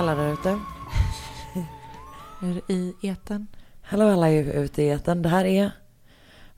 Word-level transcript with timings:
alla 0.00 0.14
där 0.14 0.32
ute. 0.32 0.48
Är 2.42 2.54
det 2.54 2.72
i 2.74 2.94
eten? 3.02 3.46
Hallå 3.82 4.08
alla 4.08 4.30
ute 4.30 4.82
i 4.82 4.88
eten. 4.88 5.22
Det 5.22 5.28
här 5.28 5.44
är 5.44 5.70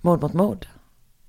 Mord 0.01 0.23
mot 0.23 0.33
mord. 0.33 0.67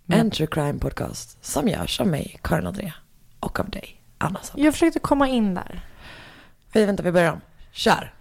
Mm. 0.08 0.20
En 0.20 0.32
true 0.32 0.48
crime 0.48 0.80
podcast 0.80 1.46
som 1.46 1.68
görs 1.68 2.00
av 2.00 2.08
mig, 2.08 2.40
Karin 2.42 2.68
Andrea. 2.68 2.94
Och 3.40 3.60
av 3.60 3.70
dig, 3.70 4.02
Anna 4.18 4.40
Sandberg. 4.40 4.66
Jag 4.66 4.74
försökte 4.74 5.00
komma 5.00 5.28
in 5.28 5.54
där. 5.54 5.86
Vi 6.74 6.86
väntar, 6.86 7.04
vi 7.04 7.12
börjar 7.12 7.32
om. 7.32 7.42
Kör! 7.72 8.14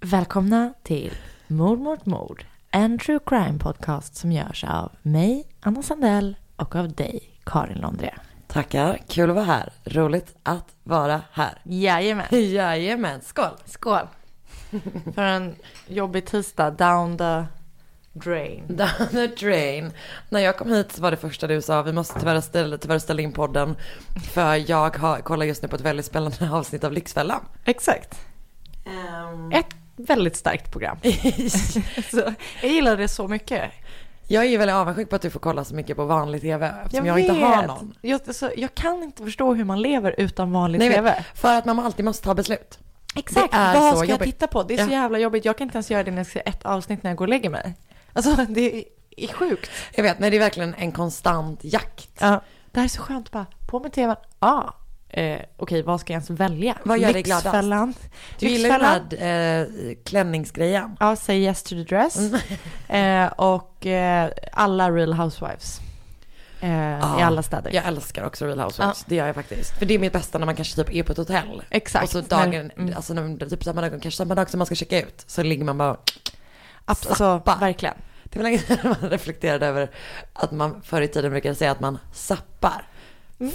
Välkomna 0.00 0.74
till 0.82 1.12
Mord 1.46 1.78
mot 1.78 2.06
mord. 2.06 2.44
En 2.70 2.98
true 2.98 3.20
crime 3.26 3.58
podcast 3.58 4.16
som 4.16 4.32
görs 4.32 4.64
av 4.64 4.92
mig, 5.02 5.46
Anna 5.60 5.82
Sandell, 5.82 6.36
och 6.56 6.76
av 6.76 6.92
dig, 6.92 7.22
Karin 7.44 7.78
Londré. 7.78 8.14
Tackar, 8.48 8.98
kul 9.08 9.30
att 9.30 9.36
vara 9.36 9.44
här. 9.46 9.72
Roligt 9.84 10.36
att 10.42 10.74
vara 10.84 11.22
här. 11.32 11.58
Jajamän. 11.64 12.26
Jajamän, 12.30 13.20
skål! 13.22 13.56
Skål. 13.64 14.06
För 15.14 15.22
en 15.22 15.54
jobbig 15.86 16.26
tisdag, 16.26 16.70
down 16.70 17.18
the 17.18 17.44
drain. 18.12 18.64
Down 18.68 19.08
the 19.10 19.26
drain. 19.26 19.92
När 20.28 20.40
jag 20.40 20.56
kom 20.56 20.72
hit 20.72 20.92
så 20.92 21.02
var 21.02 21.10
det 21.10 21.16
första 21.16 21.46
du 21.46 21.62
sa, 21.62 21.82
vi 21.82 21.92
måste 21.92 22.20
tyvärr 22.20 22.40
ställa, 22.40 22.78
tyvärr 22.78 22.98
ställa 22.98 23.22
in 23.22 23.32
podden. 23.32 23.76
För 24.32 24.70
jag 24.70 24.96
har, 24.96 25.20
kollar 25.20 25.46
just 25.46 25.62
nu 25.62 25.68
på 25.68 25.76
ett 25.76 25.82
väldigt 25.82 26.06
spännande 26.06 26.50
avsnitt 26.50 26.84
av 26.84 26.92
Lyxfällan. 26.92 27.40
Exakt. 27.64 28.20
Um, 28.86 29.52
Ett 29.52 29.76
väldigt 29.96 30.36
starkt 30.36 30.72
program. 30.72 30.98
så, 32.10 32.34
jag 32.62 32.70
gillar 32.72 32.96
det 32.96 33.08
så 33.08 33.28
mycket. 33.28 33.70
Jag 34.30 34.44
är 34.44 34.48
ju 34.48 34.56
väldigt 34.56 34.74
avundsjuk 34.74 35.10
på 35.10 35.16
att 35.16 35.22
du 35.22 35.30
får 35.30 35.40
kolla 35.40 35.64
så 35.64 35.74
mycket 35.74 35.96
på 35.96 36.04
vanlig 36.04 36.40
tv. 36.40 36.74
Eftersom 36.84 37.06
jag, 37.06 37.14
vet. 37.14 37.28
inte 37.28 37.44
har 37.44 37.66
någon. 37.66 37.94
Jag, 38.00 38.20
alltså, 38.26 38.50
jag 38.56 38.74
kan 38.74 39.02
inte 39.02 39.24
förstå 39.24 39.54
hur 39.54 39.64
man 39.64 39.82
lever 39.82 40.14
utan 40.18 40.52
vanlig 40.52 40.78
Nej, 40.78 40.90
tv. 40.92 41.24
för 41.34 41.54
att 41.54 41.64
man 41.64 41.78
alltid 41.78 42.04
måste 42.04 42.24
ta 42.24 42.34
beslut. 42.34 42.78
Exakt, 43.16 43.54
vad 43.54 43.96
ska 43.96 44.06
jag 44.06 44.06
jobbigt. 44.10 44.24
titta 44.24 44.46
på? 44.46 44.62
Det 44.62 44.74
är 44.74 44.78
så 44.86 44.92
Ja. 44.92 44.96
jävla 44.96 45.18
jobbigt. 45.18 45.44
Jag 45.44 45.58
kan 45.58 45.64
inte 45.64 45.76
ens 45.76 45.90
göra 45.90 46.02
det 46.04 46.10
när 46.10 46.18
jag 46.18 46.26
ser 46.26 46.42
ett 46.48 46.64
avsnitt 46.66 47.02
när 47.02 47.10
jag 47.10 47.16
går 47.18 47.24
och 47.24 47.28
lägger 47.28 47.50
mig. 47.50 47.74
Alltså 48.12 48.36
det 48.48 48.84
är 49.16 49.28
sjukt. 49.32 49.70
Jag 49.94 50.02
vet, 50.02 50.18
men 50.18 50.30
det 50.30 50.36
är 50.36 50.40
verkligen 50.40 50.74
en 50.74 50.92
konstant 50.92 51.60
jakt. 51.62 52.10
Ja. 52.20 52.40
Det 52.72 52.80
här 52.80 52.84
är 52.84 52.88
så 52.88 53.02
skönt 53.02 53.30
bara, 53.30 53.46
på 53.70 53.80
med 53.80 53.92
tvn, 53.92 54.16
ah, 54.38 54.62
eh, 55.08 55.40
okej 55.56 55.82
vad 55.82 56.00
ska 56.00 56.12
jag 56.12 56.16
ens 56.16 56.30
välja? 56.30 56.74
Vad 56.82 56.98
gör 56.98 57.12
dig 57.12 57.22
gladast? 57.22 57.98
Du 58.38 58.48
gillar 58.48 58.68
ju 58.68 58.78
den 58.78 59.18
här 59.20 59.60
eh, 59.60 59.94
klänningsgrejen. 60.04 60.96
Ja, 61.00 61.16
Say 61.16 61.38
Yes 61.38 61.62
to 61.62 61.68
the 61.68 61.82
Dress. 61.82 62.16
Mm. 62.16 62.40
Eh, 62.88 63.26
och 63.26 63.86
eh, 63.86 64.30
alla 64.52 64.90
Real 64.90 65.12
Housewives. 65.12 65.80
Ja. 66.60 67.20
I 67.20 67.22
alla 67.22 67.42
städer. 67.42 67.70
Jag 67.74 67.86
älskar 67.86 68.24
också 68.24 68.46
Real 68.46 68.60
Housewives, 68.60 69.04
det 69.08 69.14
gör 69.14 69.26
jag 69.26 69.34
faktiskt. 69.34 69.78
För 69.78 69.86
det 69.86 69.94
är 69.94 69.98
mitt 69.98 70.12
bästa 70.12 70.38
när 70.38 70.46
man 70.46 70.56
kanske 70.56 70.84
typ 70.84 70.94
är 70.94 71.02
på 71.02 71.12
ett 71.12 71.18
hotell. 71.18 71.62
Exakt. 71.70 72.04
Och 72.04 72.10
så 72.10 72.20
dagen, 72.20 72.70
mm. 72.76 72.96
alltså 72.96 73.14
när, 73.14 73.48
typ 73.48 73.64
samma 73.64 73.80
dag, 73.80 73.90
kanske 73.90 74.10
samma 74.10 74.34
dag 74.34 74.50
som 74.50 74.58
man 74.58 74.66
ska 74.66 74.74
checka 74.74 75.02
ut, 75.02 75.24
så 75.26 75.42
ligger 75.42 75.64
man 75.64 75.78
bara 75.78 75.96
Abs- 76.86 77.08
alltså, 77.08 77.42
verkligen. 77.60 77.94
Det 78.24 78.38
var 78.38 78.42
länge 78.42 78.58
sedan 78.58 78.78
man 79.00 79.10
reflekterade 79.10 79.66
över 79.66 79.90
att 80.32 80.50
man 80.50 80.82
förr 80.82 81.02
i 81.02 81.08
tiden 81.08 81.30
brukade 81.30 81.54
säga 81.54 81.70
att 81.70 81.80
man 81.80 81.98
sappar. 82.12 82.82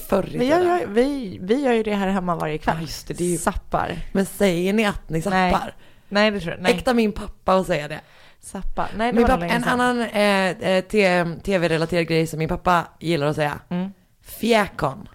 Förr 0.08 0.36
i 0.36 0.38
Vi 0.38 0.46
gör, 0.46 0.86
vi, 0.86 1.38
vi 1.42 1.62
gör 1.62 1.74
ju 1.74 1.84
det 1.84 1.96
här 1.96 2.08
hemma 2.08 2.36
varje 2.36 2.58
kväll. 2.58 2.78
Ja, 2.82 2.88
det, 3.08 3.14
det 3.14 3.24
ju- 3.24 3.38
Sappar. 3.38 3.96
Men 4.12 4.26
säger 4.26 4.74
ni 4.74 4.86
att 4.86 5.10
ni 5.10 5.22
sappar? 5.22 5.38
Nej. 5.40 5.74
Nej, 6.10 6.32
det 6.32 6.40
tror 6.40 6.54
jag 6.54 6.62
Nej, 6.62 6.74
Äkta 6.74 6.94
min 6.94 7.12
pappa 7.12 7.54
att 7.56 7.68
säga 7.68 7.88
det. 7.88 8.02
Sappar. 8.40 8.90
Nej, 8.98 9.12
det 9.12 9.18
Min 9.18 9.28
var 9.28 9.38
pappa, 9.38 9.46
en 9.46 9.64
annan 9.64 10.02
eh, 10.02 10.50
eh, 10.50 10.84
te- 10.84 11.36
tv-relaterad 11.44 12.08
grej 12.08 12.28
som 12.28 12.40
min 12.40 12.50
pappa 12.50 12.84
gillar 13.00 13.28
att 13.28 13.36
säga. 13.36 13.60
Mm. 13.70 13.94
Fjäkon. 14.22 15.10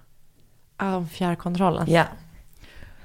Ja, 0.79 0.97
om 0.97 1.09
fjärrkontrollen. 1.09 1.91
Ja. 1.91 2.05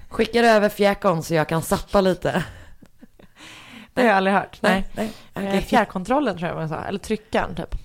Skickar 0.09 0.43
över 0.43 0.69
fjäkon 0.69 1.23
så 1.23 1.33
jag 1.33 1.49
kan 1.49 1.61
sappa 1.61 2.01
lite. 2.01 2.43
Det 3.93 4.01
har 4.01 4.07
jag 4.07 4.17
aldrig 4.17 4.35
hört. 4.35 4.57
Nej. 4.61 4.87
nej. 4.93 5.11
Eh, 5.33 5.43
okej. 5.43 5.61
Fjärrkontrollen 5.61 6.37
tror 6.37 6.49
jag 6.49 6.57
man 6.57 6.69
sa. 6.69 6.83
Eller 6.83 6.99
tryckaren 6.99 7.55
typ. 7.55 7.75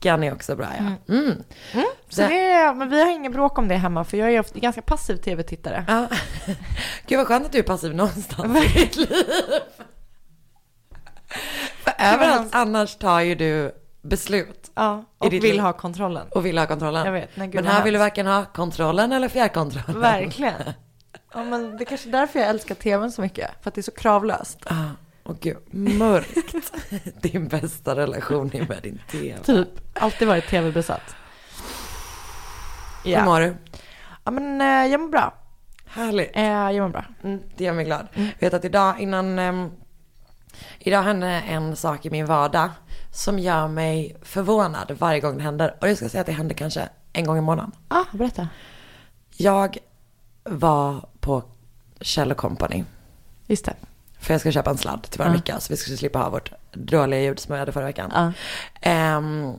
Tryckan 0.00 0.24
är 0.24 0.32
också 0.34 0.56
bra 0.56 0.66
ja. 0.78 1.14
Mm. 1.14 1.42
Så 2.08 2.20
Det- 2.22 2.74
men 2.76 2.88
vi 2.90 3.02
har 3.02 3.10
ingen 3.10 3.32
bråk 3.32 3.58
om 3.58 3.68
det 3.68 3.74
hemma 3.74 4.04
för 4.04 4.16
jag 4.16 4.32
är 4.32 4.40
ofta 4.40 4.58
ganska 4.58 4.82
passiv 4.82 5.16
tv-tittare. 5.16 5.84
Ja. 5.88 6.06
Gud 7.06 7.18
vad 7.18 7.26
skönt 7.26 7.46
att 7.46 7.52
du 7.52 7.58
är 7.58 7.62
passiv 7.62 7.94
någonstans 7.94 8.64
i 8.64 8.68
ditt 8.78 8.96
liv. 8.96 9.24
För 11.84 11.92
överallt 11.98 12.54
annars 12.54 12.96
tar 12.96 13.20
ju 13.20 13.34
du 13.34 13.72
beslut 14.02 14.70
Ja, 14.74 15.04
och 15.18 15.32
vill 15.32 15.42
liv. 15.42 15.60
ha 15.60 15.72
kontrollen. 15.72 16.26
och 16.30 16.46
vill 16.46 16.58
ha 16.58 16.66
kontrollen. 16.66 17.04
Jag 17.06 17.12
vet, 17.12 17.30
nej, 17.36 17.46
gud 17.48 17.54
Men 17.64 17.72
här 17.72 17.84
vill 17.84 17.92
du 17.92 17.98
varken 17.98 18.26
ha 18.26 18.44
kontrollen 18.44 19.12
eller 19.12 19.28
fjärrkontrollen. 19.28 20.00
Verkligen. 20.00 20.54
Ja, 21.34 21.44
men 21.44 21.76
det 21.76 21.84
är 21.84 21.86
kanske 21.86 22.08
är 22.08 22.12
därför 22.12 22.38
jag 22.38 22.48
älskar 22.48 22.74
tvn 22.74 23.12
så 23.12 23.20
mycket. 23.22 23.50
För 23.62 23.68
att 23.70 23.74
det 23.74 23.80
är 23.80 23.82
så 23.82 23.90
kravlöst. 23.90 24.58
Ah, 24.66 24.74
Åh 25.30 25.36
gud, 25.40 25.56
mörkt. 25.74 26.72
Din 27.22 27.48
bästa 27.48 27.96
relation 27.96 28.50
är 28.54 28.66
med 28.68 28.82
din 28.82 29.00
tv. 29.10 29.38
Typ. 29.42 29.68
Alltid 29.94 30.28
varit 30.28 30.46
tv-besatt. 30.48 31.14
Hur 33.04 33.10
Ja. 33.12 33.24
mår 33.24 33.40
du? 33.40 33.56
ja, 34.24 34.30
men 34.30 34.60
eh, 34.60 34.92
jag 34.92 35.00
mår 35.00 35.08
bra. 35.08 35.34
Härligt. 35.86 36.30
Eh, 36.36 36.42
jag 36.44 36.82
mår 36.82 36.88
bra. 36.88 37.04
Mm, 37.24 37.40
det 37.56 37.64
gör 37.64 37.72
mig 37.72 37.84
glad. 37.84 38.06
Vet 38.38 38.54
att 38.54 38.64
idag 38.64 39.00
innan, 39.00 39.38
ehm, 39.38 39.70
idag 40.78 41.02
hände 41.02 41.26
en 41.26 41.76
sak 41.76 42.06
i 42.06 42.10
min 42.10 42.26
vardag 42.26 42.70
som 43.12 43.38
gör 43.38 43.68
mig 43.68 44.16
förvånad 44.22 44.96
varje 44.98 45.20
gång 45.20 45.36
det 45.36 45.42
händer. 45.42 45.76
Och 45.80 45.88
jag 45.88 45.96
ska 45.96 46.08
säga 46.08 46.20
att 46.20 46.26
det 46.26 46.32
händer 46.32 46.54
kanske 46.54 46.88
en 47.12 47.24
gång 47.26 47.38
i 47.38 47.40
månaden. 47.40 47.72
Ah, 47.88 48.04
berätta. 48.12 48.48
Jag 49.36 49.78
var 50.44 51.08
på 51.20 51.42
Kjell 52.00 52.34
Company. 52.34 52.84
Just 53.46 53.64
det. 53.64 53.74
För 54.20 54.34
jag 54.34 54.40
ska 54.40 54.52
köpa 54.52 54.70
en 54.70 54.78
sladd 54.78 55.02
till 55.02 55.18
våra 55.18 55.28
Ja. 55.28 55.32
mickar 55.32 55.58
så 55.58 55.72
vi 55.72 55.76
skulle 55.76 55.96
slippa 55.96 56.18
ha 56.18 56.30
vårt 56.30 56.52
dåliga 56.72 57.20
ljud 57.20 57.38
som 57.38 57.52
vi 57.54 57.58
hade 57.58 57.72
förra 57.72 57.84
veckan. 57.84 58.10
Ja. 58.14 58.32
Ehm, 58.80 59.52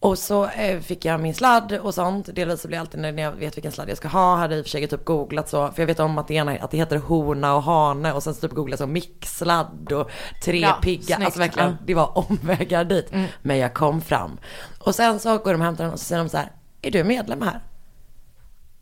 och 0.00 0.18
så 0.18 0.46
eh, 0.46 0.80
fick 0.80 1.04
jag 1.04 1.20
min 1.20 1.34
sladd 1.34 1.72
och 1.72 1.94
sånt. 1.94 2.28
Delvis 2.34 2.60
så 2.60 2.68
blir 2.68 2.76
jag 2.78 2.80
alltid 2.80 3.00
när 3.00 3.22
jag 3.22 3.32
vet 3.32 3.56
vilken 3.56 3.72
sladd 3.72 3.88
jag 3.90 3.96
ska 3.96 4.08
ha. 4.08 4.36
Hade 4.36 4.56
i 4.56 4.60
och 4.60 4.64
för 4.64 4.70
sig 4.70 4.86
typ 4.88 5.04
googlat 5.04 5.48
så. 5.48 5.68
För 5.70 5.82
jag 5.82 5.86
vet 5.86 6.00
om 6.00 6.18
att 6.18 6.28
det, 6.28 6.34
ena, 6.34 6.52
att 6.60 6.70
det 6.70 6.76
heter 6.76 6.96
hona 6.96 7.54
och 7.54 7.62
hane. 7.62 8.12
Och 8.12 8.22
sen 8.22 8.34
så 8.34 8.40
typ 8.40 8.52
googlat 8.52 8.78
så 8.78 8.86
mixsladd 8.86 9.92
och 9.92 10.10
tre 10.44 10.60
Ja, 10.60 10.78
pigga. 10.82 11.02
snyggt. 11.16 11.24
Alltså 11.24 11.40
verkligen, 11.40 11.70
Ja. 11.70 11.76
det 11.86 11.94
var 11.94 12.18
omvägar 12.18 12.84
dit. 12.84 13.12
Men 13.42 13.58
jag 13.58 13.74
kom 13.74 14.00
fram. 14.00 14.38
Och 14.78 14.94
sen 14.94 15.20
så 15.20 15.38
går 15.38 15.52
de 15.52 15.60
och 15.60 15.64
hämtar 15.66 15.84
den 15.84 15.92
och 15.92 15.98
så 15.98 16.04
säger 16.04 16.22
de 16.22 16.28
så 16.28 16.36
här. 16.36 16.52
Är 16.82 16.90
du 16.90 17.04
medlem 17.04 17.42
här? 17.42 17.60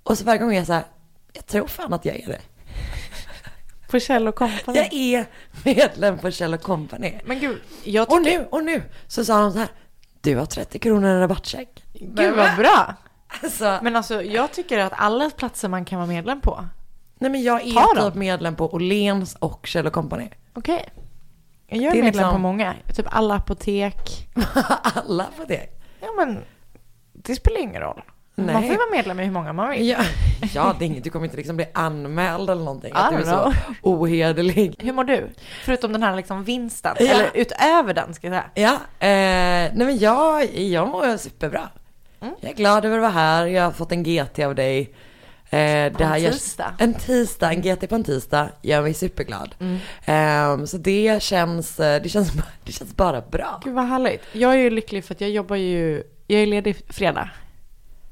Och 0.02 0.18
så 0.18 0.24
varje 0.24 0.38
gång 0.38 0.52
är 0.52 0.56
jag 0.56 0.66
så 0.66 0.72
här. 0.72 0.84
Jag 1.32 1.46
tror 1.46 1.66
fan 1.66 1.92
att 1.92 2.04
jag 2.04 2.16
är 2.16 2.26
det. 2.26 2.40
På 3.92 4.00
Kjell 4.00 4.28
och 4.28 4.34
Company. 4.34 4.78
Jag 4.78 4.92
är 4.92 5.26
medlem 5.64 6.18
på 6.18 6.30
Kjell 6.30 6.58
Company. 6.58 7.18
Men 7.24 7.40
gud, 7.40 7.60
jag 7.84 8.12
Och 8.12 8.24
tycker... 8.24 8.38
nu, 8.38 8.46
och 8.50 8.64
nu 8.64 8.82
så 9.06 9.24
sa 9.24 9.40
de 9.40 9.52
så 9.52 9.58
här. 9.58 9.68
Du 10.20 10.36
har 10.36 10.46
30 10.46 10.78
kronor 10.78 11.10
i 11.16 11.20
rabattcheck. 11.20 11.84
Gud 11.92 12.34
vad 12.36 12.56
bra. 12.56 12.94
Alltså, 13.42 13.78
Men 13.82 13.96
alltså 13.96 14.22
jag 14.22 14.52
tycker 14.52 14.78
att 14.78 14.92
alla 14.96 15.30
platser 15.30 15.68
man 15.68 15.84
kan 15.84 15.98
vara 15.98 16.08
medlem 16.08 16.40
på. 16.40 16.64
nej 17.18 17.30
men 17.30 17.42
jag 17.42 17.60
är 17.60 18.04
typ 18.04 18.14
medlem 18.14 18.56
på 18.56 18.74
Åhléns 18.74 19.36
och 19.38 19.66
Kjell 19.66 19.90
Company. 19.90 20.28
Okej. 20.54 20.88
Jag 21.66 21.78
är 21.82 21.86
är 21.86 21.90
medlem 21.90 22.04
liksom- 22.06 22.32
på 22.32 22.38
många. 22.38 22.74
Typ 22.96 23.06
alla 23.10 23.34
apotek. 23.34 24.28
Alla 24.82 25.26
det. 25.48 25.66
Ja 26.00 26.08
men 26.16 26.38
det 27.12 27.34
spelar 27.34 27.60
ingen 27.60 27.80
roll. 27.82 28.02
Man 28.34 28.46
Nej. 28.46 28.54
får 28.54 28.70
ju 28.70 28.76
vara 28.76 28.90
medlem 28.90 29.20
i 29.20 29.24
hur 29.24 29.32
många 29.32 29.52
man 29.52 29.70
vill. 29.70 29.88
Ja, 29.88 29.98
ja 30.54 30.76
det 30.78 30.84
är 30.84 30.86
inget, 30.86 31.04
du 31.04 31.10
kommer 31.10 31.24
inte 31.24 31.36
liksom 31.36 31.56
bli 31.56 31.66
anmäld 31.74 32.50
eller 32.50 32.64
någonting. 32.64 32.92
Att 32.94 33.10
du 33.10 33.16
är 33.16 33.24
så 33.24 33.52
ohederlig. 33.82 34.74
Hur 34.78 34.92
mår 34.92 35.04
du? 35.04 35.28
Förutom 35.64 35.92
den 35.92 36.02
här 36.02 36.16
liksom 36.16 36.44
vinsten. 36.44 36.96
Ja. 36.98 37.06
Eller 37.06 37.30
utöver 37.34 37.94
den 37.94 38.14
ska 38.14 38.26
jag 38.26 38.34
säga. 38.34 38.50
Ja, 38.54 39.06
eh, 39.06 39.72
nej 39.74 39.86
men 39.86 39.98
jag, 39.98 40.54
jag 40.54 40.88
mår 40.88 41.16
superbra. 41.16 41.68
Mm. 42.20 42.34
Jag 42.40 42.50
är 42.50 42.54
glad 42.56 42.84
över 42.84 42.96
att 42.96 43.02
vara 43.02 43.12
här, 43.12 43.46
jag 43.46 43.62
har 43.62 43.72
fått 43.72 43.92
en 43.92 44.02
GT 44.02 44.38
av 44.38 44.54
dig. 44.54 44.94
Eh, 45.50 45.92
På 45.92 46.02
en 46.02 46.20
tisdag. 46.30 46.74
En 46.78 46.94
tisdag, 46.94 47.52
en 47.52 47.62
GT 47.62 47.88
på 47.88 47.94
en 47.94 48.04
tisdag 48.04 48.48
gör 48.62 48.82
mig 48.82 48.94
superglad. 48.94 49.54
Mm. 49.60 49.78
Eh, 50.60 50.64
så 50.64 50.76
det 50.78 51.22
känns, 51.22 51.80
eh, 51.80 52.02
det 52.02 52.08
känns, 52.08 52.32
det 52.64 52.72
känns 52.72 52.96
bara 52.96 53.20
bra. 53.20 53.60
Gud 53.64 53.74
vad 53.74 53.84
härligt. 53.84 54.22
Jag 54.32 54.52
är 54.52 54.58
ju 54.58 54.70
lycklig 54.70 55.04
för 55.04 55.14
att 55.14 55.20
jag 55.20 55.30
jobbar 55.30 55.56
ju, 55.56 56.02
jag 56.26 56.40
är 56.40 56.46
ledig 56.46 56.76
fredag. 56.88 57.30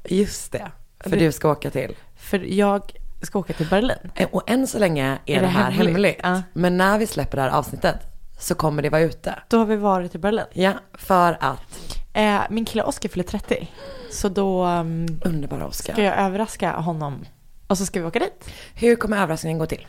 Just 0.09 0.51
det, 0.51 0.71
för 0.99 1.09
Det- 1.09 1.15
du 1.17 1.31
ska 1.31 1.51
åka 1.51 1.69
till. 1.69 1.95
För 2.15 2.39
jag 2.39 2.91
ska 3.21 3.39
åka 3.39 3.53
till 3.53 3.67
Berlin. 3.67 3.97
Eh, 4.15 4.27
Och 4.31 4.49
än 4.49 4.67
så 4.67 4.79
länge 4.79 5.17
är, 5.25 5.37
Är 5.37 5.41
det 5.41 5.47
här 5.47 5.71
hemligt? 5.71 5.93
hemligt. 5.93 6.19
Ja. 6.23 6.41
Men 6.53 6.77
när 6.77 6.97
vi 6.99 7.07
släpper 7.07 7.37
det 7.37 7.41
här 7.43 7.49
avsnittet 7.49 7.95
så 8.39 8.55
kommer 8.55 8.81
det 8.83 8.89
vara 8.89 9.01
ute. 9.01 9.39
Då 9.47 9.57
har 9.57 9.65
vi 9.65 9.75
varit 9.75 10.15
i 10.15 10.17
Berlin. 10.17 10.45
Ja, 10.53 10.73
för 10.93 11.37
att 11.39 11.97
Eh, 12.13 12.41
min 12.49 12.65
kille 12.65 12.83
Oskar 12.83 13.09
fyller 13.09 13.23
30. 13.23 13.67
Så 14.11 14.29
då 14.29 14.65
um, 14.65 15.05
underbara 15.25 15.65
Oskar. 15.67 15.93
ska 15.93 16.03
jag 16.03 16.17
överraska 16.17 16.71
honom. 16.71 17.25
Och 17.67 17.77
så 17.77 17.85
ska 17.85 17.99
vi 17.99 18.05
åka 18.05 18.19
dit. 18.19 18.49
Hur 18.75 18.95
kommer 18.95 19.17
överraskningen 19.17 19.59
gå 19.59 19.65
till? 19.65 19.87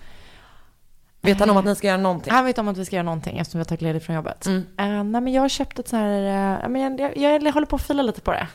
Vet 1.21 1.39
han 1.41 1.51
om 1.51 1.57
att 1.57 1.65
ni 1.65 1.75
ska 1.77 1.87
göra 1.87 1.97
någonting? 1.99 2.33
Han 2.33 2.45
vet 2.45 2.59
om 2.59 2.69
att 2.69 2.77
vi 2.77 2.85
ska 2.85 2.97
göra 2.97 3.05
någonting 3.05 3.39
eftersom 3.39 3.59
vi 3.59 3.61
har 3.61 3.65
tagit 3.65 3.83
ledigt 3.83 4.05
från 4.05 4.17
jobbet. 4.17 4.47
Mm. 4.47 4.59
Eh, 4.79 4.87
nej 5.05 5.21
men 5.21 5.29
jag 5.29 5.43
har 5.43 5.49
köpt 5.49 5.79
ett 5.79 5.89
så 5.89 5.97
här, 5.97 6.63
eh, 6.63 6.69
men 6.69 6.99
jag, 6.99 7.17
jag, 7.17 7.43
jag 7.43 7.53
håller 7.53 7.67
på 7.67 7.77
att 7.77 7.83
fila 7.83 8.03
lite 8.03 8.21
på 8.21 8.33
det. 8.33 8.47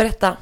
Berätta. 0.00 0.36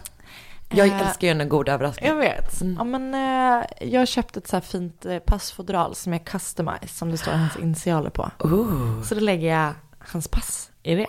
Jag 0.69 0.89
Eh, 0.89 1.01
älskar 1.01 1.27
ju 1.27 1.41
en 1.41 1.49
god 1.49 1.69
överraskning. 1.69 2.09
Jag 2.09 2.17
vet. 2.17 2.61
Mm. 2.61 2.77
Ja, 2.79 2.85
men, 2.85 3.15
eh, 3.15 3.67
jag 3.81 4.01
har 4.01 4.07
köpt 4.07 4.37
ett 4.37 4.49
så 4.49 4.57
här 4.57 4.61
fint 4.61 5.07
eh, 5.07 5.19
passfodral 5.19 5.95
som 5.95 6.13
är 6.13 6.19
customized 6.19 6.91
som 6.91 7.11
det 7.11 7.19
står 7.19 7.33
hans 7.33 7.57
initialer 7.63 8.11
på. 8.11 8.31
Ooh. 8.39 9.03
Så 9.03 9.15
då 9.15 9.21
lägger 9.21 9.49
jag 9.57 9.73
hans 9.99 10.29
pass 10.29 10.71
i 10.83 10.95
det 10.95 11.07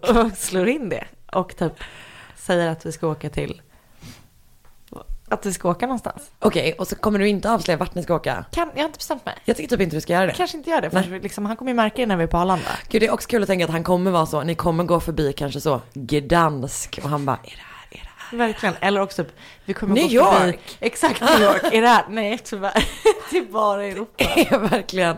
och 0.08 0.32
slår 0.36 0.68
in 0.68 0.88
det 0.88 1.04
och 1.32 1.56
typ 1.56 1.72
säger 2.36 2.68
att 2.68 2.86
vi 2.86 2.92
ska 2.92 3.08
åka 3.08 3.30
till, 3.30 3.62
att 5.32 5.46
vi 5.46 5.52
ska 5.52 5.70
åka 5.70 5.86
någonstans. 5.86 6.30
Okej, 6.38 6.72
och 6.72 6.88
så 6.88 6.96
kommer 6.96 7.18
du 7.18 7.28
inte 7.28 7.50
avslöja 7.50 7.76
vart 7.76 7.94
ni 7.94 8.02
ska 8.02 8.14
åka? 8.14 8.44
Kan, 8.50 8.70
jag 8.74 8.82
har 8.82 8.86
inte 8.86 8.98
bestämt 8.98 9.26
mig. 9.26 9.34
Jag 9.44 9.56
tycker 9.56 9.68
typ 9.68 9.80
inte 9.80 9.96
du 9.96 10.00
ska 10.00 10.12
göra 10.12 10.26
det. 10.26 10.32
Kanske 10.32 10.56
inte 10.56 10.70
gör 10.70 10.80
det, 10.80 10.90
för 10.90 11.20
liksom, 11.22 11.46
han 11.46 11.56
kommer 11.56 11.70
ju 11.70 11.76
märka 11.76 11.96
det 11.96 12.06
när 12.06 12.16
vi 12.16 12.22
är 12.22 12.28
på 12.28 12.36
Arlanda. 12.36 12.70
Gud, 12.88 13.02
det 13.02 13.06
är 13.06 13.12
också 13.12 13.28
kul 13.28 13.42
att 13.42 13.48
tänka 13.48 13.64
att 13.64 13.70
han 13.70 13.84
kommer 13.84 14.10
vara 14.10 14.26
så, 14.26 14.42
ni 14.42 14.54
kommer 14.54 14.84
gå 14.84 15.00
förbi 15.00 15.32
kanske 15.32 15.60
så 15.60 15.80
Gdansk 15.94 17.00
och 17.02 17.10
han 17.10 17.24
bara, 17.24 17.38
är 17.44 17.50
det 17.50 17.62
här, 17.62 18.00
är 18.00 18.02
det 18.02 18.10
här? 18.16 18.38
Verkligen. 18.38 18.74
Eller 18.80 19.00
också, 19.00 19.24
typ, 19.24 19.32
vi 19.64 19.74
kommer 19.74 19.94
New 19.94 20.04
gå 20.04 20.10
York! 20.10 20.38
Förbi, 20.38 20.58
exakt, 20.80 21.20
New 21.20 21.40
York. 21.42 21.62
Är 21.72 21.82
det 21.82 21.88
här? 21.88 22.04
Nej, 22.08 22.38
tyvärr. 22.44 22.84
Det 23.30 23.38
är 23.38 23.42
bara 23.42 23.86
Europa. 23.86 24.12
Det 24.34 24.48
är 24.48 24.58
verkligen 24.58 25.16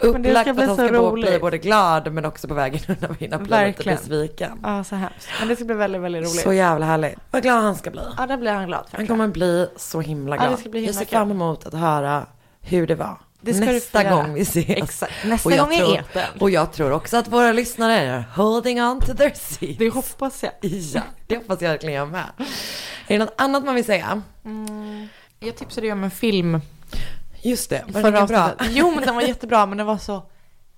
upplagt 0.00 0.44
för 0.44 0.62
att 0.62 0.66
han 0.68 0.76
ska 0.76 0.88
roligt. 0.88 1.26
bli 1.30 1.38
både 1.38 1.58
glad 1.58 2.12
men 2.12 2.24
också 2.24 2.48
på 2.48 2.54
vägen 2.54 2.80
undan 2.88 3.16
vinna 3.18 3.38
bli 3.38 3.66
lite 3.66 3.84
besviken. 3.84 4.58
Ja, 4.62 4.84
så 4.84 4.94
hemskt. 4.96 5.28
Men 5.38 5.48
det 5.48 5.56
ska 5.56 5.64
bli 5.64 5.74
väldigt, 5.74 6.00
väldigt 6.02 6.22
roligt. 6.22 6.40
Så 6.42 6.52
jävla 6.52 6.86
härligt. 6.86 7.18
Vad 7.30 7.42
glad 7.42 7.62
han 7.62 7.76
ska 7.76 7.90
bli. 7.90 8.02
Ja, 8.18 8.26
det 8.26 8.36
blir 8.36 8.52
han 8.52 8.66
glad 8.66 8.86
för. 8.90 8.96
Han 8.96 9.06
kommer 9.06 9.28
bli 9.28 9.68
så 9.76 10.00
himla 10.00 10.36
Ja, 10.36 10.42
glad. 10.42 10.52
det 10.52 10.60
ska 10.60 10.68
bli 10.68 10.80
himla 10.80 10.92
jag 11.00 11.06
ser 11.08 11.16
fram 11.16 11.30
emot 11.30 11.66
att 11.66 11.74
höra 11.74 12.26
hur 12.60 12.86
det 12.86 12.94
var. 12.94 13.18
Det 13.40 13.54
ska 13.54 13.64
du 13.66 13.72
Nästa 13.72 14.02
göra. 14.02 14.14
gång 14.14 14.34
vi 14.34 14.40
ses. 14.40 14.64
Exakt. 14.68 15.12
Nästa 15.24 15.56
gång 15.56 15.72
i 15.72 15.96
etern. 15.96 16.38
Och 16.40 16.50
jag 16.50 16.72
tror 16.72 16.92
också 16.92 17.16
att 17.16 17.28
våra 17.28 17.52
lyssnare 17.52 17.94
är 17.94 18.24
holding 18.36 18.82
on 18.82 19.00
to 19.00 19.14
their 19.14 19.32
seats. 19.34 19.78
Det 19.78 19.88
hoppas 19.90 20.42
jag. 20.42 20.52
Ja, 20.60 21.00
det 21.26 21.36
hoppas 21.36 21.62
jag 21.62 21.70
verkligen 21.70 21.94
jag 21.94 22.08
med. 22.08 22.24
Är 22.38 22.44
det 23.06 23.18
något 23.18 23.34
annat 23.38 23.64
man 23.64 23.74
vill 23.74 23.84
säga? 23.84 24.22
Jag 25.40 25.56
tipsade 25.56 25.86
ju 25.86 25.92
om 25.92 26.04
en 26.04 26.10
film 26.10 26.60
Just 27.44 27.70
det, 27.70 27.84
var 27.88 28.08
inget 28.08 28.28
bra? 28.28 28.50
Jo, 28.70 28.90
men 28.94 29.04
den 29.04 29.14
var 29.14 29.22
jättebra, 29.22 29.66
men 29.66 29.78
den 29.78 29.86
var 29.86 29.98
så 29.98 30.22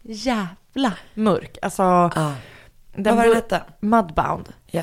jävla 0.02 0.92
mörk. 1.14 1.58
Alltså, 1.62 1.82
Ja. 1.82 2.32
den 2.94 3.16
Vad 3.16 3.26
var 3.28 3.42
den? 3.48 3.60
Mudbound. 3.80 4.48
Ja. 4.66 4.82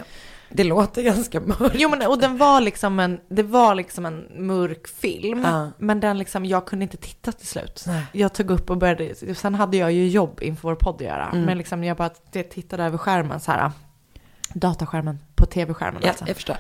Det 0.50 0.64
låter 0.64 1.02
ganska 1.04 1.40
mörkt. 1.42 1.76
Jo, 1.78 1.90
men 1.90 2.08
och 2.08 2.20
den 2.20 2.38
var 2.38 2.62
liksom 2.62 3.00
en, 3.00 3.20
det 3.30 3.44
var 3.44 3.76
liksom 3.76 4.06
en 4.06 4.28
mörk 4.48 4.88
film. 4.88 5.44
Ja. 5.44 5.72
Men 5.78 6.00
den 6.00 6.18
liksom, 6.18 6.46
jag 6.46 6.66
kunde 6.66 6.84
inte 6.84 6.98
titta 6.98 7.32
till 7.32 7.48
slut. 7.48 7.84
Nej. 7.88 8.04
Jag 8.12 8.34
tog 8.34 8.52
upp 8.52 8.70
och 8.70 8.78
började, 8.78 9.36
sen 9.36 9.56
hade 9.56 9.78
jag 9.78 9.92
ju 9.92 10.08
jobb 10.08 10.40
inför 10.42 10.68
vår 10.70 10.76
podd 10.76 10.96
att 10.96 11.02
göra. 11.02 11.26
Mm. 11.30 11.42
Men 11.46 11.58
liksom 11.58 11.84
jag 11.84 11.98
bara 11.98 12.10
tittade 12.50 12.84
över 12.84 12.98
skärmen 12.98 13.40
så 13.40 13.52
här. 13.52 13.72
Dataskärmen 14.54 15.20
på 15.36 15.46
tv-skärmen 15.46 16.02
Ja, 16.04 16.10
alltså. 16.10 16.28
jag 16.28 16.36
förstår. 16.36 16.58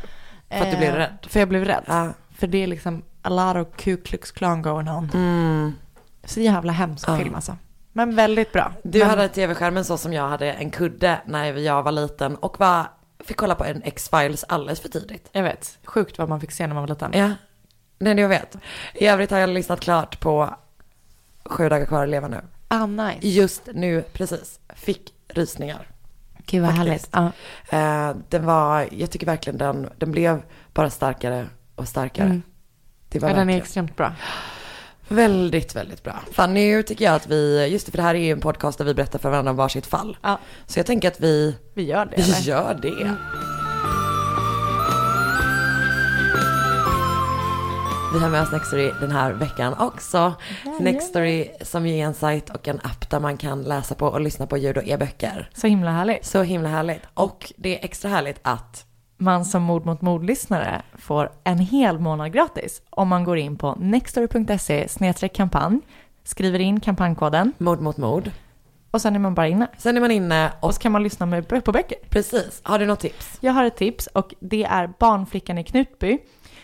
För 0.49 0.61
att 0.65 0.71
du 0.71 0.77
blev 0.77 0.89
Eh, 0.93 0.95
rädd. 0.97 1.17
För 1.29 1.39
jag 1.39 1.49
blev 1.49 1.65
rädd. 1.65 1.83
Ja. 1.87 2.13
För 2.35 2.47
det 2.47 2.63
är 2.63 2.67
liksom 2.67 3.03
a 3.23 3.29
lot 3.29 3.55
of 3.67 3.75
Ku 3.77 3.97
Klux 3.97 4.31
Klan 4.31 4.61
going 4.61 4.89
on. 4.89 5.09
Mm. 5.13 5.73
Så 6.25 6.39
jävla 6.39 6.71
hemsk 6.71 7.07
Ja. 7.09 7.17
film 7.17 7.35
alltså. 7.35 7.57
Men 7.93 8.15
väldigt 8.15 8.51
bra. 8.51 8.71
Du 8.83 8.99
Men, 8.99 9.09
hade 9.09 9.27
tv-skärmen 9.29 9.85
så 9.85 9.97
som 9.97 10.13
jag 10.13 10.29
hade 10.29 10.51
en 10.51 10.71
kudde 10.71 11.21
när 11.25 11.53
jag 11.53 11.83
var 11.83 11.91
liten 11.91 12.35
och 12.35 12.59
var, 12.59 12.85
fick 13.19 13.37
kolla 13.37 13.55
på 13.55 13.63
en 13.63 13.81
X-Files 13.83 14.43
alldeles 14.43 14.79
för 14.79 14.89
tidigt. 14.89 15.29
Jag 15.31 15.43
vet, 15.43 15.77
sjukt 15.85 16.17
vad 16.17 16.29
man 16.29 16.39
fick 16.41 16.51
se 16.51 16.67
när 16.67 16.73
man 16.73 16.83
var 16.83 16.87
liten. 16.87 17.11
Ja, 17.13 17.31
nej 17.99 18.15
det 18.15 18.21
jag 18.21 18.29
vet. 18.29 18.57
I 18.93 19.07
övrigt 19.07 19.31
har 19.31 19.37
jag 19.39 19.49
lyssnat 19.49 19.79
klart 19.79 20.19
på 20.19 20.55
Sju 21.45 21.69
dagar 21.69 21.85
kvar 21.85 22.03
att 22.03 22.09
leva 22.09 22.27
nu. 22.27 22.41
Ah, 22.67 22.85
nice. 22.85 23.27
Just 23.27 23.61
nu, 23.73 24.01
precis. 24.13 24.59
Fick 24.75 25.13
rysningar. 25.27 25.87
Gud 26.45 26.61
vad 26.61 26.75
Faktiskt. 26.77 27.15
härligt. 27.15 27.33
Ja. 27.71 28.09
Eh, 28.09 28.15
den 28.29 28.45
var, 28.45 28.87
jag 28.91 29.11
tycker 29.11 29.25
verkligen 29.25 29.57
den, 29.57 29.89
den 29.97 30.11
blev 30.11 30.41
bara 30.73 30.89
starkare 30.89 31.45
och 31.75 31.87
starkare. 31.87 32.25
Mm. 32.25 32.41
Det 33.13 33.19
var 33.19 33.29
Ja, 33.29 33.35
den 33.35 33.49
är 33.49 33.57
extremt 33.57 33.95
bra. 33.95 34.11
väldigt, 35.07 35.75
väldigt 35.75 36.03
bra. 36.03 36.13
Fan, 36.31 36.53
nu 36.53 36.83
tycker 36.83 37.05
jag 37.05 37.13
att 37.15 37.27
vi, 37.27 37.67
just 37.67 37.85
det, 37.85 37.91
för 37.91 37.97
det 37.97 38.03
här 38.03 38.15
är 38.15 38.19
ju 38.19 38.31
en 38.31 38.39
podcast 38.39 38.77
där 38.77 38.85
vi 38.85 38.93
berättar 38.93 39.19
för 39.19 39.29
varandra 39.29 39.51
om 39.51 39.57
varsitt 39.57 39.85
fall. 39.85 40.17
Ja, 40.21 40.39
Så 40.65 40.79
jag 40.79 40.85
tänker 40.85 41.07
att 41.07 41.19
vi, 41.19 41.55
vi 41.73 41.83
gör 41.83 42.05
det. 42.05 42.13
vi 42.17 42.23
eller? 42.23 42.39
gör 42.41 42.79
det. 42.81 42.87
Mm. 43.01 43.15
Vi 48.13 48.19
har 48.19 48.29
med 48.29 48.41
oss 48.41 48.51
Nextory 48.51 48.91
den 48.99 49.11
här 49.11 49.31
veckan 49.33 49.73
också. 49.79 50.33
Jajamän. 50.65 50.83
Nextory 50.93 51.49
som 51.61 51.87
ju 51.87 51.97
är 51.99 52.05
en 52.05 52.13
sajt 52.13 52.49
och 52.49 52.67
en 52.67 52.79
app 52.83 53.09
där 53.09 53.19
man 53.19 53.37
kan 53.37 53.61
läsa 53.63 53.95
på 53.95 54.07
och 54.07 54.21
lyssna 54.21 54.47
på 54.47 54.57
ljud 54.57 54.77
och 54.77 54.83
e-böcker. 54.87 55.49
Så 55.53 55.67
himla 55.67 55.91
härligt. 55.91 56.25
Så 56.25 56.41
himla 56.41 56.69
härligt. 56.69 57.01
Och 57.13 57.53
det 57.57 57.79
är 57.79 57.85
extra 57.85 58.09
härligt 58.09 58.39
att 58.41 58.85
Man 59.17 59.45
som 59.45 59.63
mord 59.63 59.85
mot 59.85 60.01
mord-lyssnare 60.01 60.81
får 60.93 61.31
en 61.43 61.57
hel 61.57 61.99
månad 61.99 62.33
gratis 62.33 62.81
om 62.89 63.07
man 63.07 63.23
går 63.23 63.37
in 63.37 63.57
på 63.57 63.75
nextory.se 63.75 65.27
kampanj, 65.27 65.79
skriver 66.23 66.59
in 66.59 66.79
kampankoden 66.79 67.53
mord 67.57 67.81
mot 67.81 67.97
mord. 67.97 68.31
och 68.91 69.01
sen 69.01 69.15
är 69.15 69.19
man 69.19 69.33
bara 69.35 69.47
inne. 69.47 69.67
Sen 69.77 69.97
är 69.97 70.01
man 70.01 70.11
inne 70.11 70.51
och 70.59 70.63
Och 70.63 70.73
så 70.75 70.81
kan 70.81 70.91
man 70.91 71.03
lyssna 71.03 71.25
med, 71.25 71.47
på 71.47 71.71
böcker. 71.71 71.97
precis, 72.09 72.61
har 72.63 72.79
du 72.79 72.85
något 72.85 72.99
tips? 72.99 73.37
Jag 73.39 73.53
har 73.53 73.63
ett 73.65 73.77
tips 73.77 74.07
och 74.07 74.33
det 74.39 74.63
är 74.63 74.93
Barnflickan 74.99 75.57
i 75.57 75.63
Knutby 75.63 76.17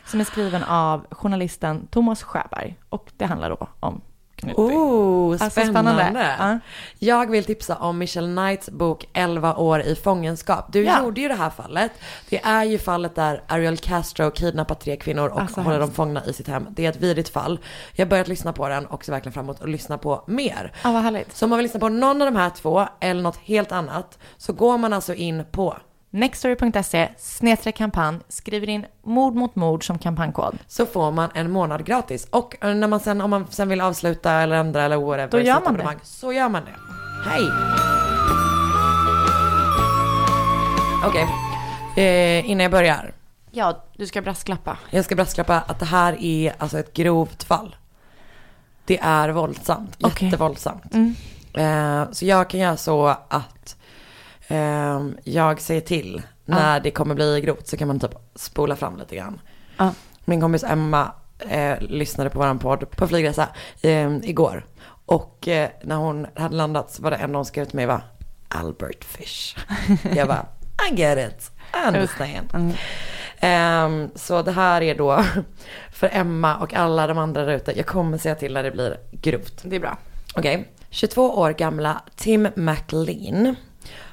som 0.06 0.20
är 0.20 0.24
skriven 0.24 0.64
av 0.64 1.06
journalisten 1.12 1.88
Thomas 1.88 2.24
Sjöberg. 2.24 2.76
Och 2.90 3.12
det 3.18 3.26
handlar 3.26 3.50
då 3.50 3.68
om 3.80 4.02
Knutby. 4.40 4.62
Oh, 4.62 5.32
Alltså, 5.32 5.50
spännande. 5.62 6.36
Ja. 6.40 6.60
Jag 7.00 7.32
vill 7.32 7.44
tipsa 7.44 7.76
om 7.76 7.98
Michelle 7.98 8.28
Knights 8.42 8.70
bok 8.70 9.06
11 9.14 9.56
år 9.56 9.82
i 9.82 9.96
fångenskap. 9.96 10.66
Du 10.74 10.84
Ja. 10.84 11.04
gjorde 11.04 11.22
ju 11.22 11.28
det 11.28 11.34
här 11.36 11.50
fallet. 11.50 11.92
Det 12.30 12.44
är 12.44 12.64
ju 12.64 12.78
fallet 12.80 13.16
där 13.16 13.44
Ariel 13.48 13.78
Castro 13.78 14.32
kidnappar 14.32 14.76
tre 14.76 14.96
kvinnor 14.96 15.28
och 15.28 15.42
Alltså, 15.42 15.62
håller 15.62 15.80
dem 15.80 15.92
fångna 15.92 16.26
i 16.26 16.34
sitt 16.34 16.48
hem. 16.48 16.68
Det 16.70 16.86
är 16.86 16.90
ett 16.90 16.96
vidrigt 17.02 17.30
fall. 17.30 17.60
Jag 17.94 18.06
har 18.06 18.10
börjat 18.10 18.28
lyssna 18.28 18.54
på 18.54 18.70
den 18.70 18.86
och 18.86 19.06
ser 19.06 19.12
verkligen 19.12 19.34
fram 19.34 19.46
emot 19.46 19.62
att 19.62 19.70
lyssna 19.70 19.98
på 19.98 20.24
mer. 20.28 20.72
ja, 20.84 20.92
vad 20.92 21.02
härligt. 21.02 21.36
Så 21.36 21.46
om 21.46 21.50
man 21.50 21.58
vill 21.58 21.64
lyssna 21.64 21.80
på 21.80 21.90
någon 21.90 22.22
av 22.22 22.32
de 22.32 22.40
här 22.40 22.50
två 22.50 22.88
eller 23.00 23.22
något 23.22 23.38
helt 23.38 23.72
annat 23.72 24.18
så 24.38 24.54
går 24.54 24.78
man 24.78 24.94
alltså 24.94 25.14
in 25.14 25.44
på 25.52 25.78
Nextory.se 26.12 27.72
kampanj, 27.72 28.20
skriver 28.30 28.70
in 28.70 28.86
mord 29.04 29.36
mot 29.36 29.56
mord 29.56 29.88
som 29.88 30.00
kampanjkod. 30.00 30.58
så 30.68 30.86
får 30.86 31.12
man 31.12 31.30
en 31.34 31.52
månad 31.52 31.86
gratis. 31.86 32.28
Och 32.30 32.56
eh, 32.64 32.76
när 32.76 32.88
man 32.88 33.00
sen, 33.00 33.22
om 33.22 33.30
man 33.30 33.48
sen 33.50 33.70
vill 33.70 33.82
avsluta 33.82 34.32
eller 34.32 34.56
ändra 34.56 34.84
eller 34.84 34.98
whatever. 34.98 35.28
Då 35.32 35.40
gör 35.40 35.62
man 35.62 35.74
det. 35.78 35.98
Så 36.04 36.34
gör 36.34 36.50
man 36.50 36.66
det. 36.66 36.76
Hej! 37.30 37.50
Okej, 41.06 41.28
eh, 41.98 42.50
innan 42.50 42.64
jag 42.64 42.72
börjar. 42.72 43.14
Ja, 43.52 43.84
du 43.98 44.08
ska 44.08 44.22
brasklappa. 44.22 44.78
Jag 44.90 45.06
ska 45.06 45.16
brasklappa 45.16 45.60
att 45.62 45.80
det 45.80 45.86
här 45.86 46.24
är 46.24 46.54
alltså 46.58 46.80
ett 46.80 46.94
grovt 46.94 47.44
fall. 47.44 47.76
Det 48.86 49.00
är 49.02 49.30
våldsamt, 49.30 49.98
Okej. 50.02 50.28
jättevåldsamt. 50.28 50.94
Mm. 50.94 51.16
Eh, 51.54 52.12
så 52.12 52.26
jag 52.26 52.50
kan 52.50 52.60
göra 52.60 52.78
så 52.78 53.08
att 53.08 53.76
eh, 54.50 55.08
jag 55.24 55.62
säger 55.62 55.82
till 55.82 56.22
när 56.46 56.80
det 56.80 56.92
kommer 56.92 57.16
bli 57.16 57.42
grovt 57.42 57.68
så 57.68 57.78
kan 57.78 57.88
man 57.88 58.00
typ 58.00 58.16
spola 58.36 58.76
fram 58.76 58.98
lite 58.98 59.16
grann. 59.16 59.42
Ja. 59.78 59.94
Min 60.26 60.42
kompis 60.42 60.64
Emma 60.64 61.12
eh, 61.40 61.82
lyssnade 61.82 62.30
på 62.30 62.40
våran 62.40 62.60
podd 62.60 62.92
på 62.92 63.08
flygresa 63.08 63.48
eh, 63.82 64.18
igår. 64.18 64.66
Och 65.06 65.48
eh, 65.48 65.70
när 65.84 65.96
hon 65.96 66.28
hade 66.36 66.56
landat 66.56 66.92
så 66.92 67.04
var 67.04 67.12
det 67.12 67.18
enda 67.18 67.38
hon 67.38 67.46
skrev 67.46 67.66
till 67.66 67.76
mig 67.76 67.86
var 67.86 68.02
Albert 68.48 69.04
Fish. 69.04 69.58
jag 70.16 70.28
bara, 70.28 70.46
I 70.92 70.96
get 70.96 71.18
it, 71.18 71.52
I 71.74 71.88
understand. 71.88 72.54
Mm. 72.54 72.74
Ehm, 73.40 74.10
så 74.16 74.42
det 74.42 74.52
här 74.52 74.82
är 74.82 74.96
då 74.96 75.24
för 75.92 76.10
Emma 76.12 76.58
och 76.58 76.74
alla 76.74 77.08
de 77.08 77.18
andra 77.18 77.46
där 77.46 77.54
ute. 77.54 77.78
Jag 77.78 77.86
kommer 77.86 78.18
säga 78.18 78.36
till 78.36 78.54
när 78.54 78.64
det 78.64 78.72
blir 78.72 78.98
grovt. 79.12 79.62
Det 79.64 79.76
är 79.76 79.80
bra. 79.80 79.98
Okej. 80.36 80.68
22 80.90 81.22
år 81.22 81.52
gamla 81.52 82.02
Tim 82.16 82.48
McLean 82.56 83.56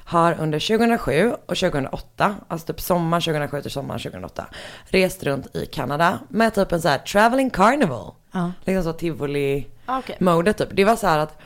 har 0.05 0.35
under 0.39 0.59
2007 0.77 1.33
och 1.45 1.57
2008, 1.57 2.35
alltså 2.47 2.67
typ 2.67 2.81
sommar 2.81 3.21
2007 3.21 3.61
till 3.61 3.71
sommar 3.71 3.99
2008, 3.99 4.45
rest 4.85 5.23
runt 5.23 5.55
i 5.55 5.65
Kanada 5.65 6.19
med 6.29 6.53
typ 6.53 6.71
en 6.71 6.81
så 6.81 6.87
här 6.87 6.97
traveling 6.97 7.49
carnival. 7.49 8.13
Ja. 8.31 8.51
Liksom 8.65 8.83
så 8.83 8.93
tivoli 8.93 9.67
Okej. 9.85 10.17
modet 10.19 10.57
typ. 10.57 10.69
Det 10.71 10.85
var 10.85 10.95
så 10.95 11.07
här 11.07 11.19
att 11.19 11.37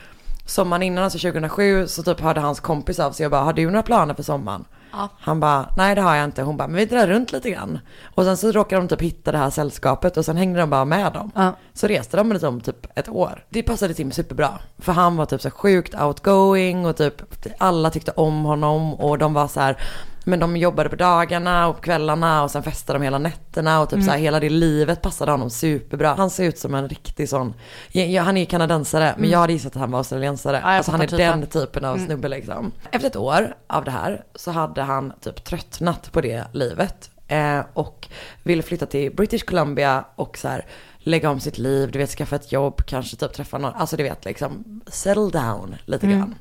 sommaren 0.52 0.82
innan, 0.82 1.04
alltså 1.04 1.18
2007, 1.18 1.86
så 1.86 2.02
typ 2.02 2.20
hörde 2.20 2.40
hans 2.40 2.60
kompis 2.60 3.00
av 3.00 3.12
sig 3.12 3.26
och 3.26 3.30
bara, 3.30 3.40
har 3.42 3.52
du 3.52 3.66
några 3.66 3.82
planer 3.82 4.14
för 4.14 4.22
sommaren? 4.22 4.64
Ja. 4.92 5.08
Han 5.20 5.40
bara, 5.40 5.68
nej 5.76 5.94
det 5.94 6.00
har 6.00 6.14
jag 6.14 6.24
inte. 6.24 6.42
Hon 6.42 6.56
bara, 6.56 6.68
men 6.68 6.76
vi 6.76 6.86
drar 6.86 7.06
runt 7.06 7.32
lite 7.32 7.50
grann. 7.50 7.78
Och 8.14 8.24
sen 8.24 8.36
så 8.36 8.52
råkade 8.52 8.82
de 8.82 8.88
typ 8.88 9.02
hitta 9.02 9.32
det 9.32 9.38
här 9.38 9.50
sällskapet 9.50 10.16
och 10.16 10.24
sen 10.24 10.36
hängde 10.36 10.60
de 10.60 10.70
bara 10.70 10.84
med 10.84 11.12
dem. 11.12 11.30
Ja. 11.34 11.52
Så 11.74 11.86
reste 11.86 12.16
de 12.16 12.32
liksom 12.32 12.60
typ 12.60 12.98
ett 12.98 13.08
år. 13.08 13.44
Det 13.48 13.62
passade 13.62 13.94
Tim 13.94 14.12
superbra. 14.12 14.58
För 14.78 14.92
han 14.92 15.16
var 15.16 15.26
typ 15.26 15.42
så 15.42 15.50
sjukt 15.50 15.94
outgoing 15.94 16.86
och 16.86 16.96
typ 16.96 17.22
alla 17.58 17.90
tyckte 17.90 18.10
om 18.10 18.44
honom 18.44 18.94
och 18.94 19.18
de 19.18 19.34
var 19.34 19.48
så 19.48 19.60
här, 19.60 19.76
men 20.26 20.40
de 20.40 20.56
jobbade 20.56 20.88
på 20.88 20.96
dagarna 20.96 21.68
och 21.68 21.76
på 21.76 21.82
kvällarna 21.82 22.42
och 22.42 22.50
sen 22.50 22.62
festade 22.62 22.98
de 22.98 23.04
hela 23.04 23.18
nätterna 23.18 23.80
och 23.80 23.90
typ 23.90 24.04
så 24.04 24.10
här 24.10 24.18
hela 24.18 24.40
det 24.40 24.50
livet 24.50 25.02
passade 25.02 25.30
honom 25.30 25.50
superbra. 25.50 26.14
Han 26.14 26.30
ser 26.30 26.44
ut 26.44 26.58
som 26.58 26.74
en 26.74 26.88
riktig 26.88 27.28
sån, 27.28 27.54
ja, 27.92 28.02
ja, 28.04 28.22
han 28.22 28.36
är 28.36 28.40
ju 28.40 28.46
kanadensare 28.46 29.14
men 29.18 29.30
jag 29.30 29.38
hade 29.38 29.52
gissat 29.52 29.76
att 29.76 29.80
han 29.80 29.90
var 29.90 29.98
australiensare. 29.98 30.60
Ja, 30.62 30.68
jag 30.68 30.76
alltså 30.76 30.90
han 30.90 31.00
är 31.00 31.06
typen. 31.06 31.40
den 31.40 31.48
typen 31.48 31.84
av 31.84 31.98
snubbe 31.98 32.28
liksom. 32.28 32.72
Efter 32.90 33.08
ett 33.08 33.16
år 33.16 33.54
av 33.66 33.84
det 33.84 33.90
här 33.90 34.24
så 34.34 34.50
hade 34.50 34.82
han 34.82 35.12
typ 35.20 35.44
tröttnat 35.44 36.12
på 36.12 36.20
det 36.20 36.44
livet. 36.52 37.10
eh, 37.28 37.60
och 37.74 38.08
ville 38.42 38.62
flytta 38.62 38.86
till 38.86 39.14
British 39.16 39.44
Columbia 39.44 40.04
och 40.16 40.38
så 40.38 40.48
här 40.48 40.66
lägga 41.04 41.30
om 41.30 41.40
sitt 41.40 41.58
liv, 41.58 41.90
du 41.90 41.98
vet 41.98 42.10
skaffa 42.10 42.36
ett 42.36 42.52
jobb, 42.52 42.82
kanske 42.86 43.16
typ 43.16 43.32
träffa 43.32 43.58
någon, 43.58 43.74
alltså 43.74 43.96
du 43.96 44.02
vet 44.02 44.24
liksom 44.24 44.80
settle 44.86 45.30
down 45.30 45.76
lite 45.84 46.06
Mm. 46.06 46.18
grann. 46.18 46.34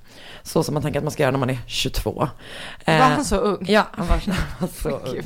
Så 0.44 0.64
som 0.64 0.74
man 0.74 0.84
tänker 0.84 1.00
att 1.00 1.04
man 1.04 1.12
ska 1.12 1.24
göra 1.24 1.32
när 1.32 1.40
man 1.40 1.50
är 1.50 1.60
22. 1.68 2.12
Var 2.12 2.30
Eh, 2.86 2.96
han 3.02 3.26
så 3.26 3.36
ung? 3.38 3.66
Ja, 3.70 3.88
han 3.92 4.08
var, 4.08 4.18
han 4.28 4.36
var 4.60 4.68
så 4.68 4.90
ung. 4.90 5.14
Gud. 5.16 5.26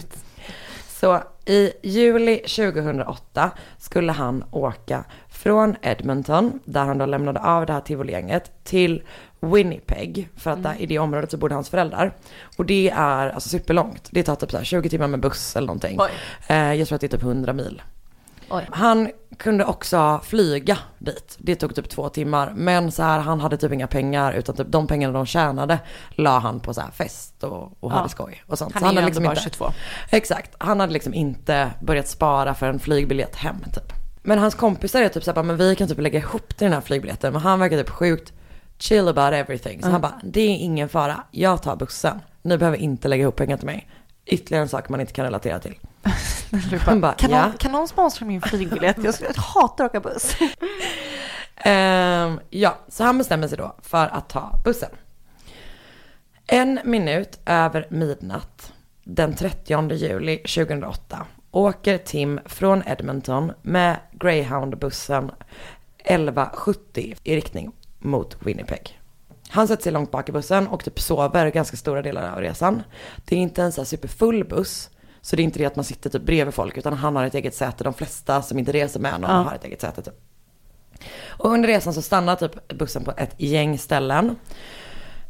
Så 0.90 1.24
i 1.46 1.72
juli 1.84 2.38
2008 2.38 3.52
skulle 3.78 4.12
han 4.12 4.44
åka 4.52 5.04
från 5.30 5.76
Edmonton, 5.82 6.60
där 6.66 6.86
han 6.86 6.98
då 6.98 7.06
lämnade 7.06 7.40
av 7.40 7.66
det 7.66 7.74
här 7.74 7.82
tivoligänget, 7.82 8.52
till 8.64 9.04
Winnipeg. 9.40 10.30
För 10.36 10.52
att 10.52 10.64
där, 10.64 10.76
i 10.82 10.86
det 10.86 11.00
området 11.00 11.32
så 11.32 11.38
bodde 11.38 11.54
hans 11.56 11.70
föräldrar. 11.70 12.16
Och 12.58 12.66
det 12.66 12.90
är 12.90 13.30
alltså 13.30 13.50
superlångt. 13.50 14.08
Det 14.12 14.24
tar 14.24 14.36
typ 14.36 14.52
så 14.52 14.58
här 14.58 14.64
20 14.64 14.90
timmar 14.90 15.08
med 15.08 15.20
buss 15.20 15.56
eller 15.56 15.68
någonting. 15.68 16.00
Eh, 16.48 16.74
jag 16.74 16.88
tror 16.88 16.96
att 16.96 17.02
det 17.02 17.08
är 17.08 17.18
typ 17.18 17.22
100 17.24 17.54
mil. 17.54 17.82
Oj. 18.50 18.68
Han 18.72 19.12
kunde 19.38 19.66
också 19.66 20.20
flyga 20.24 20.78
dit. 21.00 21.36
Det 21.40 21.56
tog 21.56 21.76
typ 21.76 21.90
två 21.90 22.10
timmar. 22.10 22.52
Men 22.56 22.92
så 22.92 23.04
här, 23.04 23.20
han 23.20 23.40
hade 23.40 23.58
typ 23.58 23.72
inga 23.72 23.88
pengar 23.88 24.34
utan 24.34 24.56
typ 24.56 24.68
de 24.70 24.88
pengarna 24.88 25.14
de 25.14 25.26
tjänade 25.26 25.80
la 26.10 26.40
han 26.40 26.60
på 26.60 26.74
så 26.74 26.82
här 26.82 26.92
fest 26.92 27.44
och, 27.44 27.72
och 27.80 27.92
hade 27.92 28.04
Ja. 28.04 28.10
skoj 28.10 28.44
och 28.48 28.58
sånt. 28.58 28.74
Han 28.74 28.82
så 28.82 28.88
är 28.88 28.92
ju 28.92 29.00
hade 29.02 29.08
ändå 29.18 29.22
bara 29.30 29.36
22. 29.36 29.72
Exakt. 30.12 30.52
Han 30.58 30.80
hade 30.80 30.94
liksom 30.94 31.14
inte 31.14 31.72
börjat 31.82 32.08
spara 32.08 32.54
för 32.54 32.70
en 32.70 32.80
flygbiljett 32.80 33.36
hem 33.36 33.60
typ. 33.74 33.94
Men 34.24 34.40
hans 34.40 34.56
kompisar 34.56 35.02
är 35.02 35.10
typ 35.10 35.24
såhär, 35.24 35.44
men 35.44 35.58
vi 35.58 35.76
kan 35.76 35.88
typ 35.88 36.00
lägga 36.00 36.20
ihop 36.20 36.48
till 36.48 36.66
den 36.66 36.74
här 36.74 36.82
flygbiljetten. 36.82 37.34
Men 37.34 37.42
han 37.42 37.60
verkar 37.60 37.78
typ 37.78 37.90
sjukt 37.90 38.34
chill 38.80 39.08
about 39.08 39.34
everything. 39.34 39.82
Så 39.84 39.90
han 39.90 40.02
bara, 40.02 40.20
det 40.24 40.42
är 40.42 40.50
ingen 40.56 40.90
fara, 40.90 41.24
jag 41.32 41.64
tar 41.64 41.76
bussen. 41.76 42.20
Ni 42.42 42.58
behöver 42.58 42.78
inte 42.78 43.08
lägga 43.08 43.22
ihop 43.22 43.36
pengar 43.36 43.58
till 43.58 43.66
mig. 43.66 43.90
Ytterligare 44.26 44.62
en 44.62 44.70
sak 44.70 44.90
man 44.90 45.02
inte 45.02 45.14
kan 45.14 45.26
relatera 45.26 45.60
till. 45.60 45.76
Han 46.86 47.02
bara, 47.02 47.14
Kan, 47.14 47.32
ja. 47.32 47.48
någon, 47.48 47.58
kan 47.58 47.72
någon 47.72 47.88
sponsra 47.88 48.26
min 48.26 48.42
flygbiljett? 48.42 48.98
Jag, 49.04 49.16
jag 49.22 49.34
hatar 49.36 49.86
att 49.86 49.92
åka 49.92 50.00
buss. 50.00 50.36
Ehm, 51.58 52.40
ja, 52.50 52.78
så 52.88 53.04
han 53.04 53.18
bestämmer 53.18 53.48
sig 53.48 53.58
då 53.58 53.76
för 53.82 54.08
att 54.08 54.30
ta 54.30 54.60
bussen. 54.64 54.90
En 56.48 56.80
minut 56.84 57.40
över 57.46 57.88
midnatt 57.90 58.74
den 59.04 59.36
30 59.36 59.94
juli 59.94 60.38
2008 60.38 61.26
åker 61.52 61.98
Tim 61.98 62.40
från 62.46 62.84
Edmonton 62.86 63.52
med 63.62 63.98
Greyhound-bussen 64.12 65.32
1170 65.98 67.16
i 67.24 67.36
riktning 67.36 67.72
mot 68.00 68.38
Winnipeg. 68.40 69.00
Han 69.50 69.68
sätter 69.68 69.84
sig 69.84 69.92
långt 69.92 70.12
bak 70.12 70.30
i 70.30 70.32
bussen 70.32 70.68
och 70.68 70.84
typ 70.84 71.00
sover 71.00 71.52
ganska 71.52 71.78
stora 71.78 72.02
delar 72.02 72.32
av 72.32 72.40
resan. 72.40 72.84
Det 73.26 73.36
är 73.36 73.40
inte 73.40 73.64
en 73.64 73.72
så 73.72 73.86
superfull 73.86 74.44
buss. 74.44 74.90
Så 75.26 75.36
det 75.36 75.42
är 75.42 75.44
inte 75.44 75.60
det 75.60 75.66
att 75.66 75.76
man 75.76 75.86
sitter 75.86 76.10
typ 76.10 76.22
bredvid 76.22 76.54
folk 76.54 76.78
utan 76.78 76.94
han 76.94 77.16
har 77.16 77.26
ett 77.26 77.34
eget 77.36 77.56
säte. 77.56 77.84
De 77.84 77.94
flesta 77.94 78.42
som 78.42 78.60
inte 78.60 78.72
reser 78.72 79.00
med 79.00 79.12
honom 79.12 79.30
Ja. 79.32 79.38
har 79.38 79.56
ett 79.56 79.64
eget 79.64 79.82
säte 79.82 80.02
typ. 80.02 80.14
Och 81.28 81.50
under 81.50 81.68
resan 81.68 81.94
så 81.94 82.02
stannar 82.02 82.36
typ 82.36 82.68
bussen 82.68 83.04
på 83.04 83.14
ett 83.18 83.36
gäng 83.38 83.78
ställen. 83.78 84.36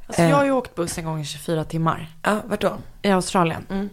Alltså, 0.08 0.22
jag 0.22 0.36
har 0.36 0.46
ju 0.46 0.52
åkt 0.52 0.76
buss 0.76 0.98
en 0.98 1.06
gång 1.06 1.20
i 1.22 1.26
24 1.26 1.64
timmar 1.64 2.16
Ja, 2.22 2.42
vart 2.46 2.62
då? 2.62 2.78
i 3.02 3.10
Australien. 3.10 3.66
Mm. 3.70 3.90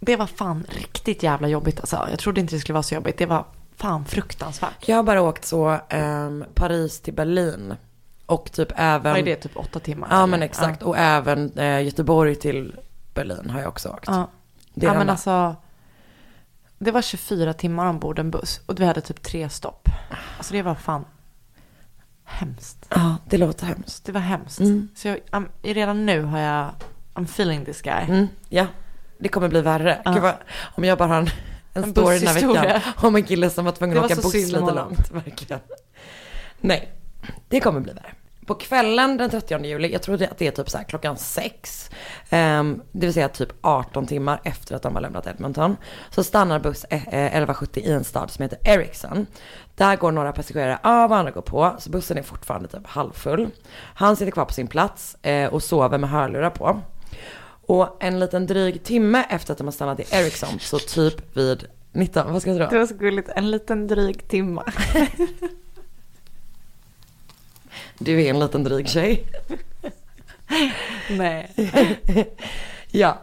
Det 0.00 0.16
var 0.16 0.26
fan 0.26 0.66
riktigt 0.68 1.22
jävla 1.22 1.48
jobbigt 1.48 1.80
alltså. 1.80 2.06
Jag 2.10 2.18
trodde 2.18 2.40
inte 2.40 2.54
det 2.54 2.60
skulle 2.60 2.74
vara 2.74 2.82
så 2.82 2.94
jobbigt. 2.94 3.18
Det 3.18 3.26
var 3.26 3.44
fan 3.76 4.04
fruktansvärt. 4.04 4.88
Jag 4.88 4.96
har 4.96 5.02
bara 5.02 5.22
åkt 5.22 5.44
så 5.44 5.78
ehm, 5.88 6.44
Paris 6.54 7.00
till 7.00 7.14
Berlin. 7.14 7.74
Och 8.26 8.52
typ 8.52 8.72
även... 8.76 9.12
Vad 9.12 9.20
är 9.20 9.24
det? 9.24 9.36
Typ 9.36 9.56
åtta 9.56 9.78
timmar? 9.80 10.08
Ja 10.10 10.16
eller? 10.16 10.26
men 10.26 10.42
exakt. 10.42 10.82
Och 10.82 10.98
även 10.98 11.58
eh, 11.58 11.82
Göteborg 11.82 12.34
till 12.34 12.76
Berlin 13.14 13.50
har 13.50 13.60
jag 13.60 13.68
också 13.68 13.88
åkt. 13.88 14.04
Ja, 14.06 14.28
Det 14.80 14.86
ja 14.86 14.94
men 14.94 15.10
alltså. 15.10 15.56
Det 16.78 16.90
var 16.90 17.02
24 17.02 17.52
timmar 17.54 17.86
ombord 17.86 18.18
en 18.18 18.30
buss. 18.30 18.60
Och 18.66 18.80
vi 18.80 18.84
hade 18.84 19.00
typ 19.00 19.22
tre 19.22 19.48
stopp. 19.48 19.88
Alltså 20.38 20.52
det 20.52 20.62
var 20.62 20.74
fan 20.74 21.04
hemskt. 22.24 22.86
Ja, 22.88 23.16
det 23.26 23.38
låter 23.38 23.66
hemskt. 23.66 24.04
Det 24.04 24.12
var 24.12 24.20
hemskt. 24.20 24.60
Mm. 24.60 24.88
Så 24.94 25.08
jag, 25.08 25.18
am- 25.30 25.48
redan 25.62 26.06
nu 26.06 26.22
har 26.22 26.38
jag, 26.38 26.70
I'm 27.14 27.24
feeling 27.24 27.64
this 27.64 27.82
guy. 27.82 28.04
Mm, 28.08 28.26
ja, 28.48 28.66
det 29.18 29.28
kommer 29.28 29.48
bli 29.48 29.60
värre. 29.60 30.02
Ja. 30.04 30.18
Vad, 30.20 30.34
om 30.74 30.84
jag 30.84 30.98
bara 30.98 31.08
har 31.08 31.16
en, 31.16 31.26
en, 31.74 31.84
En 31.84 31.90
story 31.90 32.18
den 32.18 32.28
här 32.28 32.34
veckan 32.34 32.80
om 32.96 33.16
en 33.16 33.22
kille 33.22 33.50
som 33.50 33.64
var 33.64 33.72
tvungen 33.72 33.98
att 33.98 34.04
åka 34.04 34.14
buss 34.14 34.34
lite 34.34 34.60
långt. 34.60 35.10
Verkligen. 35.10 35.60
Nej, 36.60 36.92
det 37.48 37.60
kommer 37.60 37.80
bli 37.80 37.92
värre. 37.92 38.12
På 38.46 38.54
kvällen 38.54 39.16
den 39.16 39.30
30 39.30 39.64
juli, 39.64 39.92
jag 39.92 40.02
tror 40.02 40.22
att 40.22 40.38
det 40.38 40.46
är 40.46 40.50
typ 40.50 40.70
så 40.70 40.78
här 40.78 40.84
klockan 40.84 41.16
sex, 41.16 41.90
ehm, 42.30 42.82
det 42.92 43.06
vill 43.06 43.14
säga 43.14 43.28
typ 43.28 43.48
18 43.60 44.06
timmar 44.06 44.40
efter 44.44 44.76
att 44.76 44.82
de 44.82 44.94
har 44.94 45.02
lämnat 45.02 45.26
Edmonton, 45.26 45.76
så 46.10 46.24
stannar 46.24 46.58
buss 46.58 46.84
eh, 46.84 46.96
eh, 47.08 47.24
1170 47.24 47.82
i 47.86 47.90
en 47.92 48.04
stad 48.04 48.30
som 48.30 48.42
heter 48.42 48.58
Ericsson. 48.64 49.26
Där 49.74 49.96
går 49.96 50.12
några 50.12 50.32
passagerare 50.32 50.78
av 50.82 51.10
och 51.10 51.16
andra 51.16 51.30
går 51.30 51.42
på, 51.42 51.76
så 51.78 51.90
bussen 51.90 52.18
är 52.18 52.22
fortfarande 52.22 52.68
typ 52.68 52.86
halvfull. 52.86 53.48
Han 53.94 54.16
sitter 54.16 54.32
kvar 54.32 54.44
på 54.44 54.52
sin 54.54 54.66
plats 54.68 55.16
eh, 55.22 55.54
och 55.54 55.62
sover 55.62 55.98
med 55.98 56.10
hörlurar 56.10 56.50
på. 56.50 56.80
Och 57.66 57.96
en 58.00 58.20
liten 58.20 58.46
dryg 58.46 58.84
timme 58.84 59.24
efter 59.30 59.52
att 59.52 59.58
de 59.58 59.66
har 59.66 59.72
stannat 59.72 60.00
i 60.00 60.04
Ericsson, 60.10 60.58
så 60.60 60.78
typ 60.78 61.36
vid 61.36 61.64
19, 61.92 62.32
vad 62.32 62.42
ska 62.42 62.50
jag 62.50 62.60
Det 62.60 62.66
dra? 62.66 62.78
var 62.78 62.86
så 62.86 62.94
gulligt. 62.94 63.28
En 63.36 63.50
liten 63.50 63.86
dryg 63.86 64.28
timme. 64.28 64.62
Du 68.02 68.22
är 68.22 68.30
en 68.30 68.38
liten 68.40 68.64
dryg 68.64 68.88
tjej. 68.88 69.24
Nej. 71.10 71.50
Ja. 72.90 73.18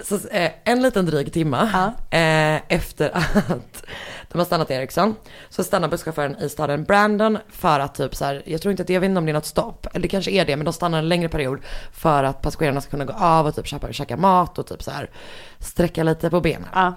Så, 0.00 0.14
eh, 0.28 0.50
en 0.64 0.82
liten 0.82 1.06
dryg 1.06 1.32
timma 1.32 1.70
Ja. 1.72 2.18
eh, 2.18 2.60
efter 2.68 3.10
att 3.16 3.84
de 4.28 4.38
har 4.38 4.44
stannat 4.44 4.70
i 4.70 4.74
Ericsson 4.74 5.14
så 5.48 5.64
stannar 5.64 5.88
busschauffören 5.88 6.36
i 6.38 6.48
staden 6.48 6.84
Brandon 6.84 7.38
för 7.50 7.80
att 7.80 7.94
typ 7.94 8.14
så 8.14 8.24
här, 8.24 8.42
jag 8.46 8.62
tror 8.62 8.70
inte 8.70 8.82
att, 8.82 8.88
jag 8.88 9.00
vet 9.00 9.08
inte 9.08 9.18
om 9.18 9.24
det 9.26 9.32
är 9.32 9.34
något 9.34 9.46
stopp, 9.46 9.86
eller 9.92 10.02
det 10.02 10.08
kanske 10.08 10.30
är 10.30 10.44
det, 10.44 10.56
men 10.56 10.64
de 10.64 10.72
stannar 10.72 10.98
en 10.98 11.08
längre 11.08 11.28
period 11.28 11.60
för 11.92 12.24
att 12.24 12.42
passagerarna 12.42 12.80
ska 12.80 12.90
kunna 12.90 13.04
gå 13.04 13.12
av 13.12 13.46
och 13.46 13.54
typ 13.54 13.66
köpa, 13.66 13.92
käka 13.92 14.16
mat 14.16 14.58
och 14.58 14.66
typ 14.66 14.82
så 14.82 14.90
här 14.90 15.10
sträcka 15.58 16.02
lite 16.02 16.30
på 16.30 16.40
benen. 16.40 16.68
Ja. 16.74 16.94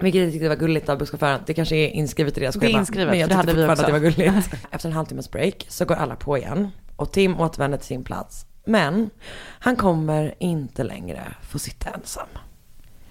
Vilket 0.00 0.22
jag 0.22 0.32
tyckte 0.32 0.48
var 0.48 0.56
gulligt 0.56 0.88
av 0.88 0.98
busschauffören. 0.98 1.40
Det 1.46 1.54
kanske 1.54 1.76
är 1.76 1.88
inskrivet 1.88 2.36
i 2.38 2.40
deras 2.40 2.54
Det 2.54 2.66
är 2.66 2.68
schema. 2.68 2.78
inskrivet, 2.80 3.08
Men 3.10 3.18
jag 3.18 3.30
för 3.30 3.36
det 3.36 3.42
tyckte 3.42 3.60
hade 3.62 3.74
vi 3.74 3.76
fortfarande 3.76 3.96
att 3.98 4.16
det 4.18 4.24
var 4.24 4.32
också. 4.32 4.42
gulligt. 4.52 4.66
Efter 4.74 4.88
en 4.88 4.94
halvtimmes 4.94 5.30
break 5.30 5.66
så 5.68 5.84
går 5.84 5.94
alla 5.94 6.16
på 6.16 6.38
igen. 6.38 6.68
Och 6.96 7.12
Tim 7.12 7.40
återvänder 7.40 7.78
till 7.78 7.86
sin 7.86 8.04
plats. 8.04 8.46
Men 8.64 9.10
han 9.58 9.76
kommer 9.76 10.34
inte 10.38 10.84
längre 10.84 11.20
få 11.42 11.58
sitta 11.58 11.90
ensam. 11.90 12.26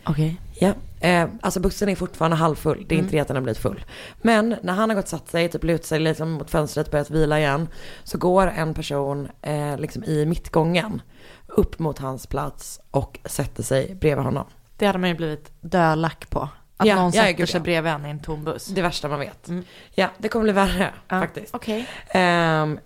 Okej. 0.04 0.42
Ja, 0.60 0.74
eh, 1.00 1.28
alltså 1.42 1.60
bussen 1.60 1.90
är 1.90 1.96
fortfarande 1.96 2.38
halvfull. 2.38 2.86
Det 2.88 2.96
är 2.96 2.98
Mm. 3.00 3.06
inte 3.06 3.16
det 3.18 3.22
att 3.22 3.28
den 3.28 3.36
har 3.38 3.44
blivit 3.44 3.58
full. 3.62 3.86
Men 4.22 4.56
när 4.64 4.74
han 4.74 4.90
har 4.90 4.96
gått 4.96 5.06
och 5.06 5.10
satt 5.10 5.30
sig, 5.30 5.50
typ 5.50 5.64
lutat 5.64 5.86
sig 5.86 6.00
liksom 6.00 6.32
mot 6.32 6.50
fönstret, 6.52 6.92
börjat 6.92 7.10
vila 7.10 7.40
igen. 7.40 7.68
Så 8.04 8.18
går 8.18 8.48
en 8.48 8.74
person 8.74 9.28
eh, 9.42 9.78
liksom 9.78 10.04
i 10.04 10.26
mittgången 10.26 11.02
upp 11.48 11.80
mot 11.80 12.00
hans 12.00 12.28
plats 12.28 12.80
och 12.92 13.20
sätter 13.26 13.64
sig 13.64 13.96
bredvid 13.96 14.26
honom. 14.26 14.46
Det 14.78 14.86
hade 14.86 15.00
man 15.00 15.10
ju 15.10 15.16
blivit 15.16 15.52
dölack 15.62 16.30
på. 16.30 16.50
Att 16.82 16.88
Ja, 16.88 16.96
någon 16.96 17.12
sätter 17.12 17.46
sig 17.46 17.60
bredvid 17.62 17.92
en 17.94 18.06
i 18.06 18.10
en 18.10 18.20
tom 18.20 18.44
buss. 18.44 18.66
Det 18.66 18.82
värsta 18.82 19.08
man 19.08 19.20
vet. 19.20 19.48
Mm. 19.48 19.64
Ja, 19.92 20.10
det 20.18 20.30
kommer 20.30 20.44
bli 20.44 20.54
värre 20.54 20.94
Ja. 21.08 21.20
faktiskt. 21.20 21.56
Okej. 21.56 21.88
Ehm, 22.10 22.80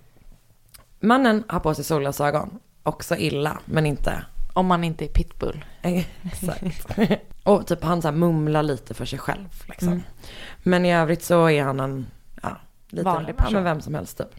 mannen 0.99 1.43
har 1.47 1.59
på 1.59 1.73
sig 1.75 1.83
solglasögon. 1.83 2.59
Också 2.83 3.15
illa, 3.15 3.59
men 3.65 3.85
inte. 3.85 4.25
Om 4.53 4.65
man 4.67 4.83
inte 4.83 5.05
är 5.05 5.09
pitbull. 5.09 5.65
Exakt. 5.81 6.87
och 7.43 7.67
typ 7.67 7.83
han 7.83 8.01
så 8.01 8.07
här 8.07 8.15
mumlar 8.15 8.63
lite 8.63 8.93
för 8.93 9.05
sig 9.05 9.19
själv. 9.19 9.63
Liksom. 9.67 9.87
Mm. 9.87 10.03
Men 10.63 10.85
i 10.85 10.93
övrigt 10.95 11.23
så 11.23 11.49
är 11.49 11.63
han 11.63 11.79
en 11.79 12.05
ja, 12.41 12.57
lite, 12.87 13.03
Vanlig 13.05 13.37
person. 13.37 13.53
men 13.53 13.63
vem 13.63 13.81
som 13.81 13.93
helst 13.93 14.17
typ. 14.17 14.35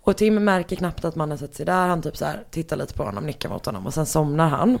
Och 0.00 0.16
Tim 0.16 0.44
märker 0.44 0.76
knappt 0.76 1.04
att 1.04 1.14
mannen 1.16 1.38
sätter 1.38 1.54
sig 1.54 1.66
där. 1.66 1.86
Han 1.88 2.02
typ 2.02 2.16
så 2.16 2.24
här 2.24 2.44
tittar 2.50 2.76
lite 2.76 2.94
på 2.94 3.02
honom, 3.04 3.26
nickar 3.26 3.48
mot 3.48 3.66
honom 3.66 3.86
och 3.86 3.94
sen 3.94 4.06
somnar 4.06 4.48
han. 4.48 4.78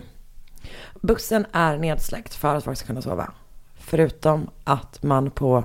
Bussen 1.00 1.46
är 1.52 1.78
nedsläckt 1.78 2.34
för 2.34 2.54
att 2.54 2.64
folk 2.64 2.78
ska 2.78 2.86
kunna 2.86 3.02
sova. 3.02 3.32
Förutom 3.86 4.50
att 4.64 5.02
man 5.02 5.30
på 5.30 5.64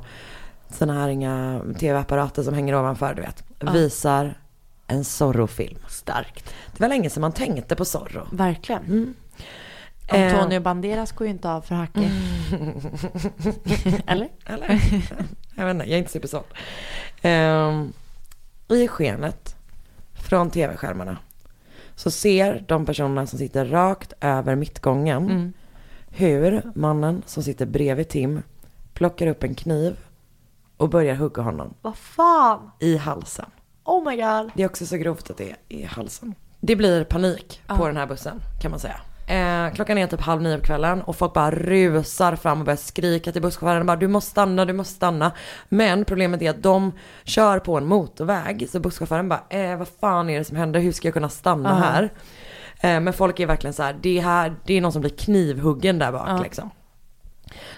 sådana 0.70 1.02
här 1.02 1.10
inga 1.10 1.62
tv-apparater 1.80 2.44
som 2.44 2.54
hänger 2.54 2.76
ovanför, 2.76 3.14
du 3.14 3.22
vet, 3.22 3.44
Ja. 3.60 3.72
visar 3.72 4.34
en 4.88 5.04
Zorro-film. 5.04 5.80
Starkt. 5.88 6.54
Det 6.78 6.80
var 6.84 6.88
länge 6.90 7.10
sedan 7.10 7.22
man 7.22 7.32
tänkte 7.32 7.76
på 7.76 7.86
Zorro. 7.86 8.28
Verkligen. 8.32 8.84
Mm. 8.84 9.14
Eh. 10.08 10.34
Antonio 10.36 10.60
Banderas 10.60 11.12
går 11.12 11.28
ju 11.28 11.32
inte 11.34 11.50
av 11.52 11.62
för 11.62 11.76
hacke. 11.76 12.00
Eller? 14.08 14.30
Eller? 14.46 14.82
jag 15.56 15.66
vet 15.66 15.74
inte, 15.74 15.86
jag 15.86 15.94
är 15.94 15.98
inte 15.98 16.12
supersåld. 16.12 16.46
Um, 17.24 17.94
I 18.78 18.88
skenet 18.88 19.56
från 20.14 20.50
tv-skärmarna 20.50 21.18
så 21.96 22.12
ser 22.12 22.64
de 22.68 22.86
personerna 22.86 23.28
som 23.28 23.40
sitter 23.40 23.66
rakt 23.66 24.14
över 24.22 24.56
mittgången 24.56 25.24
Mm. 25.24 25.54
Hur 26.12 26.62
mannen 26.76 27.24
som 27.26 27.44
sitter 27.44 27.66
bredvid 27.66 28.10
Tim 28.10 28.44
plockar 28.94 29.28
upp 29.28 29.44
en 29.44 29.56
kniv 29.56 29.98
och 30.78 30.90
börjar 30.90 31.16
hugga 31.16 31.42
honom 31.42 31.74
Vad 31.82 31.98
fan? 31.98 32.72
i 32.80 32.98
halsen. 32.98 33.46
Oh 33.84 34.10
my 34.10 34.16
god. 34.16 34.52
Det 34.56 34.64
är 34.64 34.68
också 34.68 34.86
så 34.86 34.98
grovt 34.98 35.30
att 35.30 35.38
det 35.38 35.50
är 35.50 35.58
i 35.70 35.84
halsen. 35.84 36.36
Det 36.60 36.76
blir 36.76 37.04
panik 37.04 37.62
på 37.68 37.88
den 37.88 37.98
här 37.98 38.08
bussen 38.08 38.40
kan 38.62 38.72
man 38.72 38.80
säga. 38.80 38.96
Eh, 39.28 39.74
klockan 39.74 39.98
är 39.98 40.08
typ 40.08 40.22
halv 40.22 40.42
nio 40.42 40.58
på 40.58 40.64
kvällen 40.64 41.02
och 41.02 41.16
folk 41.16 41.34
bara 41.34 41.52
rusar 41.52 42.36
fram 42.36 42.60
och 42.60 42.66
börjar 42.66 42.78
skrika 42.78 43.32
till 43.32 43.42
busschauffören. 43.42 43.86
Bara, 43.86 43.98
du 43.98 44.08
måste 44.08 44.32
stanna, 44.32 44.66
du 44.66 44.74
måste 44.74 44.94
stanna. 44.94 45.32
Men 45.70 46.06
problemet 46.06 46.42
är 46.42 46.50
att 46.50 46.64
de 46.64 46.92
kör 47.24 47.60
på 47.60 47.78
en 47.78 47.86
motorväg. 47.86 48.68
Så 48.72 48.80
busschauffören 48.80 49.30
bara, 49.30 49.44
eh, 49.50 49.78
vad 49.78 49.88
fan 49.88 50.30
är 50.30 50.40
det 50.40 50.46
som 50.46 50.58
händer? 50.58 50.80
Hur 50.80 50.92
ska 50.92 51.08
jag 51.08 51.14
kunna 51.14 51.30
stanna 51.30 51.70
Ja. 51.70 51.76
här? 51.76 52.10
Eh, 52.82 53.00
men 53.00 53.14
folk 53.14 53.40
är 53.40 53.46
verkligen 53.46 53.74
så 53.74 53.84
här, 53.84 53.96
det, 54.02 54.18
är 54.18 54.22
här, 54.22 54.56
det 54.66 54.74
är 54.74 54.82
någon 54.82 54.92
som 54.92 55.02
blir 55.02 55.12
knivhuggen 55.12 56.00
där 56.00 56.12
bak 56.12 56.28
Ja. 56.30 56.42
liksom. 56.42 56.70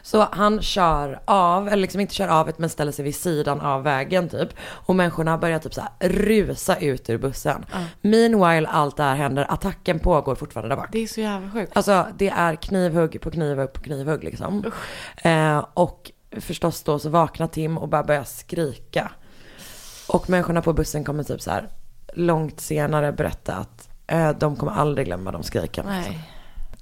Så 0.02 0.28
han 0.32 0.62
kör 0.62 1.20
av, 1.26 1.68
eller 1.68 1.82
liksom 1.82 2.02
inte 2.02 2.14
kör 2.14 2.28
av 2.28 2.52
men 2.58 2.70
ställer 2.70 2.92
sig 2.92 3.06
vid 3.06 3.16
sidan 3.16 3.62
av 3.62 3.84
vägen 3.84 4.30
typ. 4.30 4.50
Och 4.60 4.96
människorna 4.96 5.38
börjar 5.38 5.60
typ 5.60 5.74
så 5.74 5.82
här 5.82 6.10
rusa 6.10 6.78
ut 6.78 7.10
ur 7.10 7.18
bussen. 7.18 7.66
Meanwhile 8.02 8.68
allt 8.68 8.98
det 8.98 9.04
här 9.04 9.16
händer, 9.16 9.46
attacken 9.50 10.00
pågår 10.00 10.36
fortfarande 10.36 10.76
där 10.76 10.82
bak. 10.82 10.90
Det 10.92 11.04
är 11.04 11.08
så 11.08 11.22
jävla 11.22 11.52
sjukt. 11.52 11.72
Alltså 11.78 12.08
det 12.18 12.30
är 12.30 12.56
knivhugg 12.56 13.22
på 13.22 13.32
knivhugg 13.32 13.74
på 13.74 13.82
knivhugg 13.82 14.24
liksom. 14.24 14.72
Eh, 15.18 15.66
och 15.74 16.12
förstås 16.40 16.84
då 16.84 17.00
så 17.00 17.10
vaknar 17.10 17.48
Tim 17.48 17.78
och 17.78 17.90
bara 17.90 18.04
börjar 18.04 18.24
skrika. 18.24 19.12
Och 20.08 20.30
människorna 20.30 20.62
på 20.62 20.74
bussen 20.74 21.04
kommer 21.04 21.24
typ 21.24 21.42
så 21.42 21.52
här 21.52 21.68
långt 22.14 22.62
senare 22.62 23.12
berätta 23.12 23.54
att 23.56 23.90
de 24.40 24.56
kommer 24.56 24.72
aldrig 24.72 25.08
glömma 25.08 25.32
de 25.32 25.44
skriken. 25.44 25.86
Nej. 25.86 26.20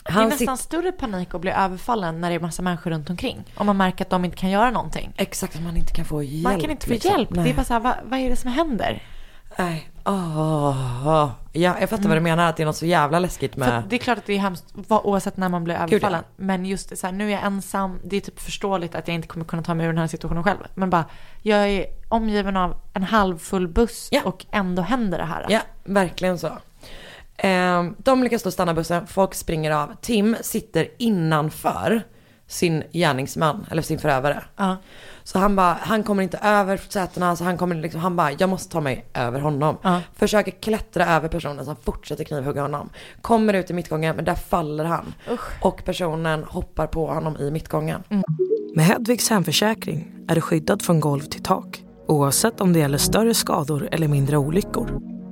Det 0.04 0.10
är 0.10 0.14
Han 0.14 0.30
nästan 0.30 0.58
sit- 0.58 0.62
större 0.64 0.92
panik 0.92 1.34
att 1.34 1.42
bli 1.42 1.52
överfallen 1.52 2.22
när 2.22 2.30
det 2.30 2.36
är 2.36 2.40
massa 2.40 2.62
människor 2.62 2.92
runt 2.92 3.10
omkring. 3.10 3.44
Om 3.56 3.66
man 3.66 3.78
märker 3.78 4.06
att 4.06 4.10
de 4.10 4.26
inte 4.26 4.38
kan 4.38 4.50
göra 4.50 4.72
någonting. 4.72 5.14
Exakt, 5.18 5.56
att 5.56 5.62
man 5.62 5.78
inte 5.78 5.94
kan 5.94 6.06
få 6.06 6.24
hjälp. 6.24 6.44
Man 6.44 6.60
kan 6.60 6.72
inte 6.72 6.86
få 6.86 6.94
liksom. 6.94 7.12
hjälp. 7.12 7.30
Det 7.30 7.42
Nej. 7.42 7.52
är 7.52 7.56
bara 7.56 7.64
så 7.64 7.74
här, 7.74 7.80
vad, 7.80 7.94
vad 8.04 8.20
är 8.20 8.30
det 8.30 8.36
som 8.36 8.52
händer? 8.52 9.04
Nej. 9.58 9.90
Åh. 10.06 11.30
Ja, 11.54 11.76
jag 11.80 11.90
fattar 11.90 12.08
vad 12.08 12.18
du 12.18 12.22
menar, 12.22 12.50
att 12.50 12.58
det 12.58 12.64
är 12.64 12.66
något 12.66 12.76
så 12.76 12.86
jävla 12.86 13.20
läskigt 13.20 13.56
med... 13.56 13.70
För 13.70 13.90
det 13.90 13.96
är 13.96 13.98
klart 13.98 14.18
att 14.18 14.26
det 14.26 14.34
är 14.34 14.40
hemskt 14.40 14.66
oavsett 14.90 15.38
när 15.38 15.50
man 15.50 15.64
blir 15.64 15.76
ja. 15.76 15.82
överfallen. 15.82 16.24
Men 16.36 16.66
just 16.66 16.90
det, 16.90 16.96
så 16.96 17.08
här, 17.08 17.14
nu 17.14 17.28
är 17.28 17.32
jag 17.32 17.44
ensam. 17.44 18.00
Det 18.04 18.16
är 18.18 18.22
typ 18.22 18.40
förståeligt 18.40 18.96
att 18.96 19.08
jag 19.08 19.16
inte 19.16 19.28
kommer 19.28 19.46
kunna 19.46 19.64
ta 19.64 19.74
mig 19.74 19.86
ur 19.86 19.90
den 19.90 19.98
här 19.98 20.08
situationen 20.08 20.44
själv. 20.44 20.58
Men 20.76 20.90
bara, 20.90 21.06
jag 21.42 21.70
är 21.70 21.86
omgiven 22.10 22.58
av 22.58 22.76
en 22.94 23.04
halvfull 23.04 23.68
buss 23.68 24.10
Ja. 24.12 24.22
och 24.24 24.46
ändå 24.52 24.82
händer 24.82 25.18
det 25.18 25.26
här. 25.26 25.46
Ja, 25.50 25.60
verkligen 25.84 26.38
så. 26.38 26.50
Ehm, 27.44 27.96
de 27.98 28.24
lyckas 28.24 28.44
då 28.44 28.52
stanna 28.52 28.74
bussen, 28.74 29.08
folk 29.08 29.34
springer 29.34 29.72
av. 29.72 29.96
Tim 30.02 30.36
sitter 30.42 30.88
innanför 30.98 32.04
sin 32.48 32.84
gärningsman, 32.94 33.66
eller 33.72 33.82
sin 33.82 34.00
förövare. 34.00 34.44
Ja. 34.58 34.78
Så 35.24 35.40
han 35.40 35.56
bara, 35.56 35.78
han 35.82 36.04
kommer 36.04 36.24
inte 36.24 36.38
över 36.38 36.78
sätena, 36.78 37.36
så 37.36 37.44
han 37.44 37.58
kommer 37.58 37.76
liksom, 37.76 38.02
han 38.02 38.16
bara, 38.16 38.32
jag 38.32 38.50
måste 38.50 38.72
ta 38.72 38.82
mig 38.82 39.06
över 39.14 39.40
honom. 39.40 39.78
Ja. 39.82 40.02
Försöker 40.16 40.52
klättra 40.52 41.06
över 41.06 41.28
personen 41.28 41.66
som 41.66 41.76
fortsätter 41.76 42.24
knivhugga 42.24 42.62
honom. 42.62 42.90
Kommer 43.22 43.54
ut 43.54 43.70
i 43.70 43.74
mittgången, 43.74 44.16
men 44.16 44.26
där 44.26 44.36
faller 44.36 44.86
han. 44.86 45.14
Och 45.62 45.86
personen 45.86 46.44
hoppar 46.44 46.88
på 46.88 47.08
honom 47.08 47.38
i 47.38 47.52
mittgången. 47.52 48.04
Med 48.76 48.86
Hedvigs 48.86 49.30
hemförsäkring 49.30 50.12
är 50.28 50.36
du 50.36 50.42
skyddad 50.42 50.82
från 50.82 51.00
golv 51.00 51.22
till 51.22 51.44
tak 51.44 51.84
oavsett 52.08 52.62
om 52.62 52.74
det 52.74 52.80
gäller 52.80 52.98
större 52.98 53.34
skador 53.34 53.90
eller 53.92 54.08
mindre 54.08 54.38
olyckor. 54.38 55.02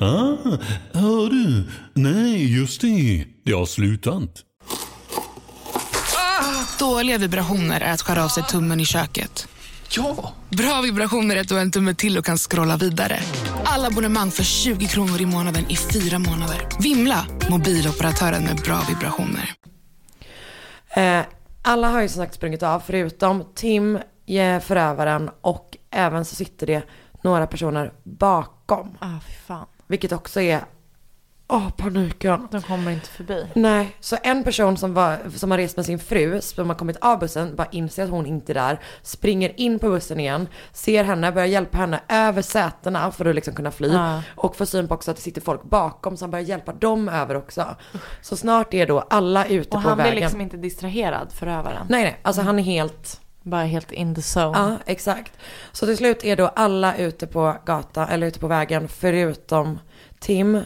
Ah, 0.00 0.36
hör 0.92 1.30
du? 1.30 1.68
Nej, 1.94 2.58
just 2.58 2.80
det. 2.80 3.24
Det 3.44 3.52
har 3.52 3.66
slutat. 3.66 4.44
Dåliga 6.78 7.18
vibrationer 7.18 7.80
är 7.80 7.92
att 7.92 8.02
skära 8.02 8.24
av 8.24 8.28
sig 8.28 8.42
tummen 8.42 8.80
i 8.80 8.84
köket. 8.84 9.48
Ja! 9.90 10.32
Bra 10.50 10.80
vibrationer 10.82 11.36
är 11.36 11.40
att 11.40 11.48
du 11.48 11.54
har 11.54 11.62
en 11.62 11.70
tumme 11.70 11.94
till 11.94 12.18
och 12.18 12.24
kan 12.24 12.38
scrolla 12.38 12.76
vidare. 12.76 13.20
Alla 13.64 13.88
abonnemang 13.88 14.30
för 14.30 14.42
20 14.42 14.86
kronor 14.86 15.20
i 15.20 15.26
månaden 15.26 15.64
i 15.70 15.76
fyra 15.76 16.18
månader. 16.18 16.68
Vimla! 16.80 17.26
Mobiloperatören 17.50 18.44
med 18.44 18.56
bra 18.56 18.80
vibrationer. 18.88 19.52
Eh, 20.96 21.20
alla 21.62 21.88
har 21.88 22.00
ju 22.02 22.08
som 22.08 22.22
sagt 22.22 22.34
sprungit 22.34 22.62
av 22.62 22.80
förutom 22.86 23.44
Tim, 23.54 23.96
eh, 24.26 24.60
förövaren 24.60 25.30
och 25.40 25.76
även 25.90 26.24
så 26.24 26.34
sitter 26.34 26.66
det 26.66 26.82
några 27.22 27.46
personer 27.46 27.92
bakom. 28.04 28.96
Ah, 29.00 29.20
fy 29.26 29.32
fan. 29.46 29.66
Vilket 29.88 30.12
också 30.12 30.40
är, 30.40 30.60
åh 31.48 31.70
paniken. 31.70 32.48
De 32.50 32.62
kommer 32.62 32.90
inte 32.90 33.08
förbi. 33.08 33.46
Nej, 33.54 33.96
så 34.00 34.16
en 34.22 34.44
person 34.44 34.76
som, 34.76 34.94
var, 34.94 35.18
som 35.36 35.50
har 35.50 35.58
rest 35.58 35.76
med 35.76 35.86
sin 35.86 35.98
fru, 35.98 36.40
som 36.40 36.68
har 36.68 36.76
kommit 36.76 36.96
av 37.00 37.18
bussen, 37.18 37.56
bara 37.56 37.68
inser 37.70 38.04
att 38.04 38.10
hon 38.10 38.26
inte 38.26 38.52
är 38.52 38.54
där, 38.54 38.80
springer 39.02 39.60
in 39.60 39.78
på 39.78 39.88
bussen 39.88 40.20
igen, 40.20 40.48
ser 40.72 41.04
henne, 41.04 41.32
börjar 41.32 41.48
hjälpa 41.48 41.78
henne 41.78 42.00
över 42.08 42.42
sätena 42.42 43.10
för 43.12 43.24
att 43.24 43.34
liksom 43.34 43.54
kunna 43.54 43.70
fly. 43.70 43.92
Ja. 43.92 44.22
Och 44.36 44.56
får 44.56 44.64
syn 44.64 44.88
på 44.88 44.94
också 44.94 45.10
att 45.10 45.16
det 45.16 45.22
sitter 45.22 45.40
folk 45.40 45.62
bakom, 45.62 46.16
så 46.16 46.24
han 46.24 46.30
börjar 46.30 46.44
hjälpa 46.44 46.72
dem 46.72 47.08
över 47.08 47.34
också. 47.36 47.76
Så 48.22 48.36
snart 48.36 48.74
är 48.74 48.86
då 48.86 49.00
alla 49.00 49.46
ute 49.46 49.76
Och 49.76 49.82
på 49.82 49.88
han 49.88 49.96
blir 49.96 50.04
vägen. 50.04 50.20
liksom 50.20 50.40
inte 50.40 50.56
distraherad, 50.56 51.32
förövaren. 51.32 51.86
Nej, 51.88 52.02
nej, 52.02 52.18
alltså 52.22 52.42
han 52.42 52.58
är 52.58 52.62
helt... 52.62 53.20
Bara 53.50 53.64
helt 53.64 53.92
in 53.92 54.14
the 54.14 54.20
zone. 54.20 54.58
Ja, 54.58 54.78
exakt. 54.86 55.32
Så 55.72 55.86
till 55.86 55.96
slut 55.96 56.24
är 56.24 56.36
då 56.36 56.46
alla 56.46 56.96
ute 56.96 57.26
på 57.26 57.56
gatan, 57.64 58.08
eller 58.08 58.26
ute 58.26 58.40
på 58.40 58.46
vägen, 58.46 58.88
förutom 58.88 59.78
Tim, 60.18 60.60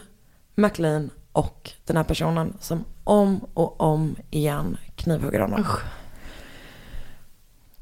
McLean 0.54 1.10
och 1.32 1.70
den 1.86 1.96
här 1.96 2.04
personen 2.04 2.56
som 2.60 2.84
om 3.04 3.40
och 3.54 3.80
om 3.80 4.16
igen 4.30 4.76
knivhugger 4.96 5.40
honom. 5.40 5.66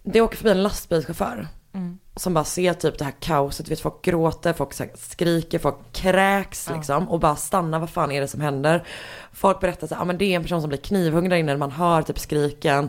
Det 0.02 0.20
åker 0.20 0.36
förbi 0.36 0.50
en 0.50 0.62
lastbilschaufför. 0.62 1.48
Som 2.16 2.34
bara 2.34 2.44
ser 2.44 2.74
typ 2.74 2.98
det 2.98 3.04
här 3.04 3.14
kaoset, 3.20 3.68
vet 3.68 3.80
folk 3.80 4.04
gråter, 4.04 4.52
folk 4.52 4.72
skriker, 4.94 5.58
folk 5.58 5.76
kräks 5.92 6.70
liksom. 6.70 7.08
Och 7.08 7.20
bara 7.20 7.36
stannar, 7.36 7.78
vad 7.78 7.90
fan 7.90 8.12
är 8.12 8.20
det 8.20 8.28
som 8.28 8.40
händer? 8.40 8.84
Folk 9.32 9.60
berättar 9.60 9.86
så 9.86 9.94
här, 9.94 10.00
ja 10.00 10.04
men 10.04 10.18
det 10.18 10.24
är 10.24 10.36
en 10.36 10.42
person 10.42 10.60
som 10.60 10.68
blir 10.68 10.78
knivhuggen 10.78 11.30
där 11.30 11.36
inne, 11.36 11.56
man 11.56 11.70
hör 11.70 12.02
typ 12.02 12.18
skriken. 12.18 12.88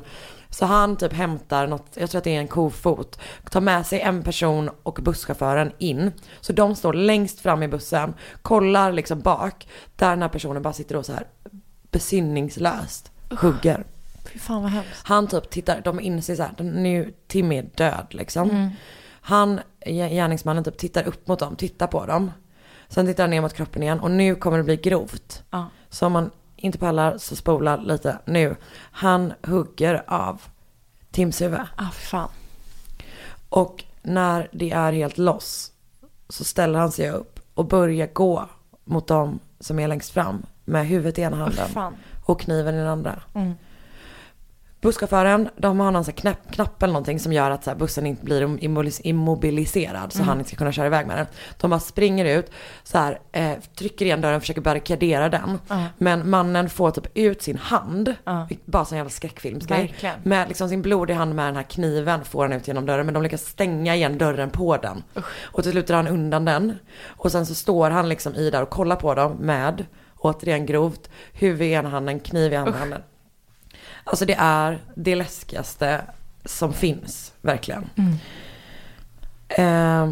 Så 0.51 0.65
han 0.65 0.97
typ 0.97 1.13
hämtar 1.13 1.67
något, 1.67 1.87
jag 1.93 2.09
tror 2.09 2.19
att 2.19 2.23
det 2.23 2.35
är 2.35 2.39
en 2.39 2.47
kofot, 2.47 3.19
tar 3.49 3.61
med 3.61 3.85
sig 3.85 4.01
en 4.01 4.23
person 4.23 4.69
och 4.83 4.99
busschauffören 5.01 5.71
in. 5.77 6.11
Så 6.41 6.53
de 6.53 6.75
står 6.75 6.93
längst 6.93 7.39
fram 7.39 7.63
i 7.63 7.67
bussen, 7.67 8.13
kollar 8.41 8.91
liksom 8.91 9.19
bak, 9.19 9.67
där 9.95 10.09
den 10.09 10.21
här 10.21 10.29
personen 10.29 10.61
bara 10.61 10.73
sitter 10.73 10.95
och 10.95 11.05
så 11.05 11.13
här 11.13 11.27
besinningslöst 11.91 13.11
hugger. 13.29 13.83
Fy 14.25 14.39
fan 14.39 14.61
vad 14.61 14.71
hemskt. 14.71 15.01
Han 15.03 15.27
typ 15.27 15.49
tittar, 15.49 15.81
de 15.83 15.99
inser 15.99 16.35
så 16.35 16.43
här, 16.43 16.63
nu 16.63 17.13
Tim 17.27 17.51
är 17.51 17.63
död 17.75 18.07
liksom. 18.09 18.71
Han, 19.21 19.59
gärningsmannen 19.85 20.63
typ 20.63 20.77
tittar 20.77 21.07
upp 21.07 21.27
mot 21.27 21.39
dem, 21.39 21.55
tittar 21.55 21.87
på 21.87 22.05
dem. 22.05 22.31
Sen 22.87 23.05
tittar 23.05 23.23
han 23.23 23.29
ner 23.29 23.41
mot 23.41 23.53
kroppen 23.53 23.83
igen 23.83 23.99
och 23.99 24.11
nu 24.11 24.35
kommer 24.35 24.57
det 24.57 24.63
bli 24.63 24.75
grovt. 24.75 25.43
Ja. 25.49 25.65
Så 25.89 26.05
om 26.05 26.11
man 26.11 26.31
inte 26.61 26.77
pallar 26.77 27.17
så 27.17 27.35
spola 27.35 27.75
lite 27.75 28.17
nu. 28.25 28.55
Han 28.91 29.33
hugger 29.43 30.03
av 30.07 30.41
Tims 31.11 31.41
huvud. 31.41 31.59
Ah, 31.75 31.89
fan. 31.91 32.29
Och 33.49 33.83
när 34.01 34.47
det 34.51 34.71
är 34.71 34.93
helt 34.93 35.17
loss 35.17 35.71
så 36.29 36.43
ställer 36.43 36.79
han 36.79 36.91
sig 36.91 37.09
upp 37.09 37.39
och 37.53 37.65
börjar 37.65 38.07
gå 38.07 38.49
mot 38.83 39.07
dem 39.07 39.39
som 39.59 39.79
är 39.79 39.87
längst 39.87 40.11
fram 40.11 40.45
med 40.65 40.87
huvudet 40.87 41.19
i 41.19 41.21
ena 41.21 41.37
handen 41.37 41.67
fan. 41.67 41.95
och 42.25 42.39
kniven 42.39 42.75
i 42.75 42.77
den 42.77 42.87
andra. 42.87 43.21
Mm. 43.33 43.53
Busschauffören, 44.81 45.49
de 45.57 45.79
har 45.79 45.91
någon 45.91 46.05
sån 46.05 46.13
knapp, 46.13 46.51
knapp 46.51 46.83
eller 46.83 46.93
någonting 46.93 47.19
som 47.19 47.33
gör 47.33 47.51
att 47.51 47.63
så 47.63 47.75
bussen 47.75 48.05
inte 48.05 48.25
blir 48.25 48.41
immobilis- 48.47 49.01
immobiliserad 49.03 50.13
så 50.13 50.23
han 50.23 50.37
inte 50.37 50.47
ska 50.49 50.57
kunna 50.57 50.71
köra 50.71 50.85
iväg 50.85 51.07
med 51.07 51.17
den. 51.17 51.25
De 51.57 51.69
bara 51.69 51.79
springer 51.79 52.25
ut, 52.39 52.51
så 52.83 52.97
här, 52.97 53.19
eh, 53.31 53.51
trycker 53.75 54.05
igen 54.05 54.21
dörren, 54.21 54.39
försöker 54.41 54.61
barrikadera 54.61 55.29
den. 55.29 55.59
Men 55.97 56.29
mannen 56.29 56.69
får 56.69 56.91
typ 56.91 57.07
ut 57.17 57.41
sin 57.41 57.57
hand, 57.57 58.15
Ja. 58.23 58.47
bara 58.65 58.85
sån 58.85 58.97
jävla 58.97 59.09
skräckfilmsgrej. 59.09 59.93
Med 60.23 60.47
liksom 60.47 60.69
sin 60.69 60.81
blodiga 60.81 61.17
hand 61.17 61.35
med 61.35 61.45
den 61.45 61.55
här 61.55 61.63
kniven 61.63 62.23
får 62.25 62.43
han 62.43 62.53
ut 62.53 62.67
genom 62.67 62.85
dörren 62.85 63.05
men 63.05 63.13
de 63.13 63.23
lyckas 63.23 63.41
stänga 63.45 63.95
igen 63.95 64.17
dörren 64.17 64.49
på 64.49 64.77
den. 64.77 65.03
Och 65.43 65.63
till 65.63 65.71
slut 65.71 65.87
drar 65.87 65.95
han 65.95 66.07
undan 66.07 66.45
den. 66.45 66.73
Och 67.05 67.31
sen 67.31 67.45
så 67.45 67.55
står 67.55 67.89
han 67.89 68.09
liksom 68.09 68.35
i 68.35 68.49
där 68.49 68.61
och 68.63 68.69
kollar 68.69 68.95
på 68.95 69.13
dem 69.15 69.31
med, 69.31 69.85
återigen 70.17 70.65
grovt, 70.65 71.09
huvud 71.33 71.61
i 71.67 71.71
ena 71.71 71.89
handen, 71.89 72.19
kniv 72.19 72.53
i 72.53 72.55
andra 72.55 72.73
handen. 72.79 73.01
Alltså 74.03 74.25
det 74.25 74.35
är 74.39 74.79
det 74.95 75.15
läskigaste 75.15 76.01
som 76.45 76.73
finns, 76.73 77.33
verkligen. 77.41 77.89
Eh, 79.47 80.09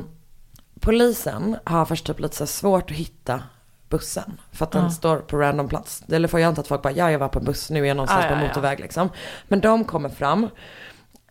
polisen 0.79 1.57
har 1.63 1.85
först 1.85 2.05
typ 2.05 2.19
lite 2.19 2.35
så 2.35 2.47
svårt 2.47 2.91
att 2.91 2.97
hitta 2.97 3.43
bussen. 3.89 4.39
För 4.51 4.65
att 4.65 4.71
den 4.71 4.91
står 4.91 5.17
på 5.17 5.37
random 5.37 5.67
plats. 5.67 6.03
Eller 6.11 6.27
får 6.27 6.39
jag 6.39 6.47
anta 6.47 6.61
att 6.61 6.67
folk 6.67 6.81
bara, 6.81 6.93
ja 6.93 7.11
jag 7.11 7.19
var 7.19 7.27
på 7.27 7.39
en 7.39 7.45
buss, 7.45 7.69
nu 7.69 7.83
är 7.83 7.85
jag 7.85 7.97
någonstans 7.97 8.23
Ja, 8.23 8.27
på 8.27 8.33
ja, 8.33 8.37
en 8.37 8.43
ja. 8.43 8.47
motorväg 8.47 8.79
liksom. 8.79 9.09
Men 9.47 9.59
de 9.59 9.83
kommer 9.83 10.09
fram. 10.09 10.47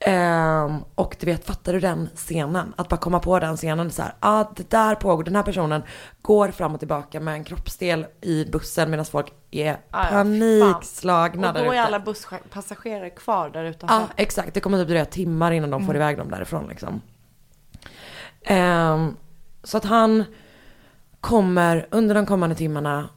Ehm, 0.01 0.85
och 0.95 1.17
du 1.21 1.27
vet, 1.27 1.45
fattar 1.45 1.73
du 1.73 1.81
den 1.81 2.09
scenen? 2.15 2.75
Att 2.77 2.89
bara 2.89 2.97
komma 2.97 3.21
på 3.21 3.39
den 3.39 3.57
scenen 3.57 3.91
så 3.91 4.03
här, 4.03 4.15
ah, 4.21 4.45
det 4.57 4.71
där 4.71 4.95
pågår, 4.95 5.25
den 5.25 5.37
här 5.37 5.43
personen 5.43 5.83
går 6.23 6.49
fram 6.49 6.75
och 6.75 6.79
tillbaka 6.79 7.21
med 7.21 7.35
en 7.35 7.45
kroppsdel 7.45 8.07
i 8.21 8.45
bussen 8.45 8.91
medan 8.91 9.07
folk 9.07 9.33
är 9.51 9.75
fy 9.75 10.61
panikslagna 10.61 11.49
Och 11.49 11.55
där 11.55 11.65
då 11.65 11.73
är 11.73 11.81
alla 11.81 12.01
busspassagerare 12.01 13.11
kvar 13.11 13.51
där 13.51 13.65
utanför. 13.65 13.95
Ja, 13.97 14.09
exakt. 14.17 14.55
Det 14.55 14.61
kommer 14.61 14.79
typ 14.79 14.89
dröja 14.89 15.05
timmar 15.05 15.53
innan 15.53 15.71
de 15.71 15.81
får 15.87 15.95
Mm. 15.95 16.03
iväg 16.03 16.19
dem 16.19 16.31
därifrån 16.31 16.69
liksom. 16.69 17.01
Ehm, 18.45 19.17
så 19.63 19.77
att 19.77 19.85
han 19.85 20.25
kommer 21.21 21.87
under 21.91 22.15
de 22.15 22.27
kommande 22.27 22.57
timmarna 22.57 23.09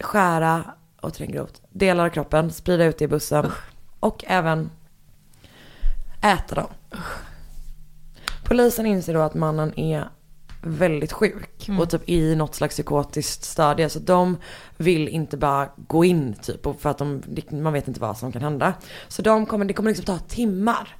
skära, 0.00 0.64
och 1.00 1.12
grovt, 1.12 1.62
delar 1.70 2.04
av 2.06 2.10
kroppen, 2.10 2.50
sprida 2.52 2.84
ut 2.84 2.98
det 2.98 3.04
i 3.04 3.08
bussen 3.08 3.52
och 4.00 4.24
även 4.26 4.70
äta 6.22 6.54
dem. 6.54 6.68
Polisen 8.44 8.86
inser 8.86 9.14
då 9.14 9.20
att 9.20 9.34
mannen 9.34 9.78
är 9.78 10.08
väldigt 10.66 11.12
sjuk 11.12 11.68
och 11.80 11.90
typ 11.90 12.08
i 12.08 12.34
något 12.34 12.54
slags 12.54 12.74
psykotiskt 12.74 13.44
stadie. 13.44 13.88
Så 13.88 13.98
de 13.98 14.36
vill 14.76 15.08
inte 15.08 15.36
bara 15.36 15.68
gå 15.76 16.04
in 16.04 16.34
typ 16.42 16.66
och 16.66 16.80
för 16.80 16.90
att 16.90 16.98
de, 16.98 17.22
man 17.50 17.72
vet 17.72 17.88
inte 17.88 18.00
vad 18.00 18.18
som 18.18 18.32
kan 18.32 18.42
hända. 18.42 18.74
Så 19.08 19.22
de 19.22 19.46
kommer, 19.46 19.64
det 19.64 19.74
kommer 19.74 19.90
liksom 19.90 20.04
ta 20.04 20.18
timmar 20.18 20.96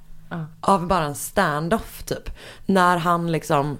av 0.61 0.87
bara 0.87 1.03
en 1.05 1.15
stand-off 1.15 2.03
typ. 2.03 2.29
När 2.65 2.97
han 2.97 3.31
liksom 3.31 3.77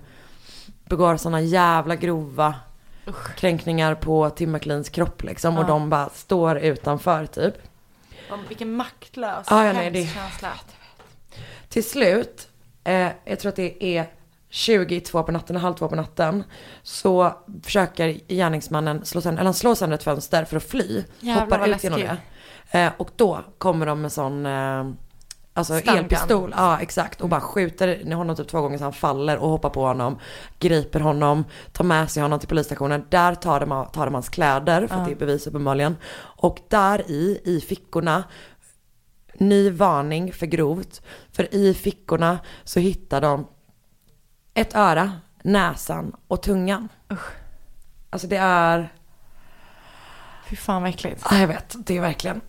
begår 0.90 1.18
sådana 1.18 1.42
jävla 1.42 1.96
grova 1.96 2.56
kränkningar 3.38 3.96
på 3.96 4.30
Tim 4.30 4.52
McLeans 4.52 4.90
kropp 4.90 5.24
liksom. 5.24 5.58
Och 5.58 5.64
Ja. 5.64 5.68
de 5.68 5.90
bara 5.90 6.10
står 6.10 6.58
utanför 6.58 7.26
typ. 7.26 7.54
Om, 8.30 8.40
vilken 8.48 8.76
maktlös 8.76 9.48
Ja, 9.50 9.66
ja, 9.66 9.74
nej, 9.74 9.92
det- 9.92 10.08
känsla. 10.08 10.50
Till 11.70 11.90
slut, 11.90 12.48
eh, 12.84 13.10
jag 13.26 13.40
tror 13.40 13.50
att 13.50 13.56
det 13.56 13.84
är 13.98 14.08
22 14.50 15.24
på 15.24 15.32
natten, 15.32 15.56
halv 15.56 15.74
två 15.74 15.88
på 15.88 15.96
natten, 15.96 16.44
så 16.84 17.34
försöker 17.64 18.20
gärningsmannen 18.28 19.06
slå 19.06 19.22
sönder, 19.22 19.40
eller 19.40 19.48
han 19.48 19.54
slår 19.54 19.76
sönder 19.76 19.98
ett 19.98 20.04
fönster 20.04 20.46
för 20.46 20.58
att 20.58 20.64
fly. 20.64 21.04
Jävlar, 21.20 21.44
hoppar 21.44 21.70
ut 21.70 21.84
genom 21.84 22.00
det. 22.00 22.18
Eh, 22.80 22.92
och 22.98 23.10
då 23.16 23.40
kommer 23.58 23.86
de 23.86 24.02
med 24.02 24.12
sån, 24.12 24.46
eh, 24.46 24.86
alltså 25.54 25.74
elpistol, 25.74 26.54
ja 26.58 26.80
exakt, 26.82 27.22
och 27.22 27.30
bara 27.30 27.42
skjuter 27.42 28.14
honom 28.14 28.36
typ 28.36 28.48
två 28.48 28.62
gånger 28.62 28.78
så 28.78 28.84
han 28.84 28.94
faller 28.94 29.38
och 29.38 29.50
hoppar 29.50 29.70
på 29.70 29.82
honom, 29.82 30.20
griper 30.60 31.00
honom, 31.00 31.44
tar 31.72 31.84
med 31.84 32.12
sig 32.12 32.24
honom 32.24 32.40
till 32.40 32.50
polisstationen. 32.50 33.06
Där 33.10 33.36
tar 33.36 33.60
de, 33.60 33.88
tar 33.94 34.06
de 34.06 34.14
hans 34.14 34.30
kläder, 34.30 34.88
för 34.88 34.96
att 34.96 35.06
det 35.06 35.12
är 35.12 35.16
bevis 35.16 35.48
uppenbarligen. 35.48 35.98
Och 36.22 36.60
där 36.70 37.12
i, 37.12 37.42
i 37.46 37.62
fickorna, 37.62 38.24
ny 39.34 39.70
varning 39.70 40.34
för 40.34 40.46
grovt. 40.46 41.02
För 41.32 41.56
i 41.56 41.74
fickorna 41.74 42.40
så 42.64 42.80
hittar 42.80 43.22
de 43.22 43.48
ett 44.56 44.76
öra, 44.76 45.12
näsan 45.44 46.16
och 46.28 46.42
tungan. 46.42 46.90
Alltså 48.10 48.28
det 48.28 48.38
är, 48.38 48.94
Fy 50.48 50.56
fan 50.56 50.82
vad 50.82 50.90
äckligt. 50.90 51.26
ja, 51.32 51.38
jag 51.40 51.48
vet, 51.48 51.76
det 51.80 51.98
är 51.98 52.02
verkligen. 52.02 52.42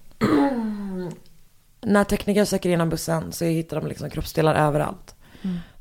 När 1.80 2.04
tekniker 2.04 2.44
söker 2.44 2.68
igenom 2.68 2.88
bussen 2.88 3.32
så 3.32 3.44
hittar 3.44 3.80
de 3.80 3.86
liksom 3.88 4.10
kroppsdelar 4.10 4.54
överallt. 4.54 5.14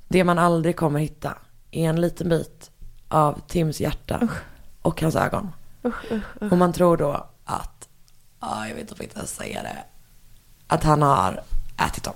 Det 0.08 0.24
man 0.24 0.40
aldrig 0.40 0.76
kommer 0.76 1.00
hitta 1.00 1.38
är 1.72 1.90
en 1.90 2.02
liten 2.02 2.30
bit 2.30 2.72
av 3.08 3.42
Tims 3.48 3.82
hjärta 3.82 4.28
och 4.82 5.02
hans 5.02 5.16
ögon. 5.16 5.52
Och 6.52 6.58
man 6.58 6.74
tror 6.74 6.98
då 6.98 7.28
att, 7.46 7.90
ja 8.40 8.68
jag 8.68 8.76
vet 8.76 8.82
inte 8.82 8.94
om 8.94 8.98
jag 9.00 9.06
inte 9.06 9.18
ens 9.18 9.36
säga 9.36 9.64
det, 9.64 9.84
att 10.68 10.84
han 10.84 11.02
har 11.02 11.44
ätit 11.88 12.04
dem. 12.04 12.16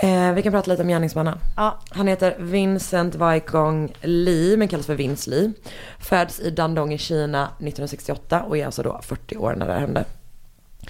Eh, 0.00 0.32
vi 0.32 0.42
kan 0.42 0.52
prata 0.52 0.70
lite 0.70 0.82
om 0.82 0.88
gärningsmannen. 0.88 1.38
Ja. 1.56 1.78
Han 1.90 2.06
heter 2.06 2.36
Vincent 2.38 3.14
Vaikong 3.14 3.92
Lee, 4.00 4.56
men 4.56 4.68
kallas 4.68 4.86
för 4.86 4.94
Vince 4.94 5.30
Lee. 5.30 5.52
Föds 5.98 6.40
i 6.40 6.50
Dandong 6.50 6.92
i 6.92 6.98
Kina 6.98 7.44
1968 7.44 8.42
och 8.42 8.58
är 8.58 8.66
alltså 8.66 8.82
då 8.82 9.00
40 9.02 9.36
år 9.36 9.54
när 9.54 9.66
det 9.66 9.72
här 9.72 9.80
hände. 9.80 10.04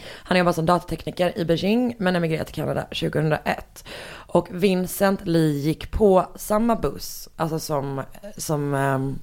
Han 0.02 0.38
jobbar 0.38 0.52
som 0.52 0.66
datatekniker 0.66 1.38
i 1.38 1.44
Beijing 1.44 1.96
men 1.98 2.16
emigrerade 2.16 2.44
till 2.44 2.54
Kanada 2.54 2.82
2001. 2.82 3.84
Och 4.12 4.48
Vincent 4.50 5.26
Lee 5.26 5.52
gick 5.52 5.90
på 5.90 6.26
samma 6.36 6.76
buss, 6.76 7.28
alltså 7.36 7.58
som, 7.58 8.02
som 8.36 8.74
ehm, 8.74 9.18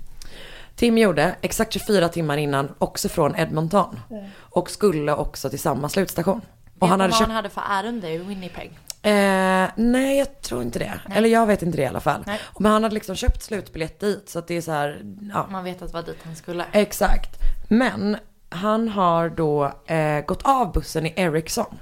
Tim 0.76 0.98
gjorde, 0.98 1.36
exakt 1.42 1.74
24 1.74 2.10
timmar 2.10 2.38
innan, 2.38 2.70
också 2.78 3.10
från 3.10 3.36
Edmonton. 3.36 4.00
Och 4.36 4.70
skulle 4.70 5.14
också 5.14 5.50
till 5.50 5.60
samma 5.60 5.90
slutstation. 5.90 6.42
Och 6.80 6.88
han 6.88 7.00
hade 7.00 7.12
vad 7.12 7.20
köpt 7.20 7.28
han 7.28 7.36
hade 7.36 7.50
för 7.50 7.62
ärende 7.70 8.10
i 8.10 8.18
Winnipeg. 8.18 8.72
Eh, 9.06 9.70
nej, 9.76 10.18
jag 10.18 10.42
tror 10.42 10.62
inte 10.62 10.80
det. 10.80 11.00
Eller 11.16 11.30
jag 11.30 11.46
vet 11.46 11.62
inte 11.62 11.78
det 11.78 11.84
i 11.84 11.88
alla 11.88 12.00
fall. 12.00 12.24
Nej. 12.28 12.40
Men 12.60 12.72
han 12.72 12.84
hade 12.84 12.96
liksom 12.96 13.16
köpt 13.16 13.44
slutbiljett 13.44 14.00
dit. 14.00 14.30
Så 14.30 14.40
att 14.40 14.48
det 14.48 14.58
är 14.58 14.62
så 14.62 14.72
här, 14.72 15.02
ja. 15.34 15.48
Man 15.52 15.64
vet 15.64 15.82
att 15.82 15.88
det 15.88 15.94
var 15.94 16.04
dit 16.04 16.18
han 16.24 16.36
skulle. 16.36 16.66
Exakt. 16.72 17.40
Men 17.68 18.18
han 18.50 18.90
har 18.90 19.30
då 19.30 19.72
eh, 19.86 20.26
gått 20.26 20.44
av 20.44 20.72
bussen 20.72 21.06
i 21.06 21.14
Ericsson. 21.16 21.80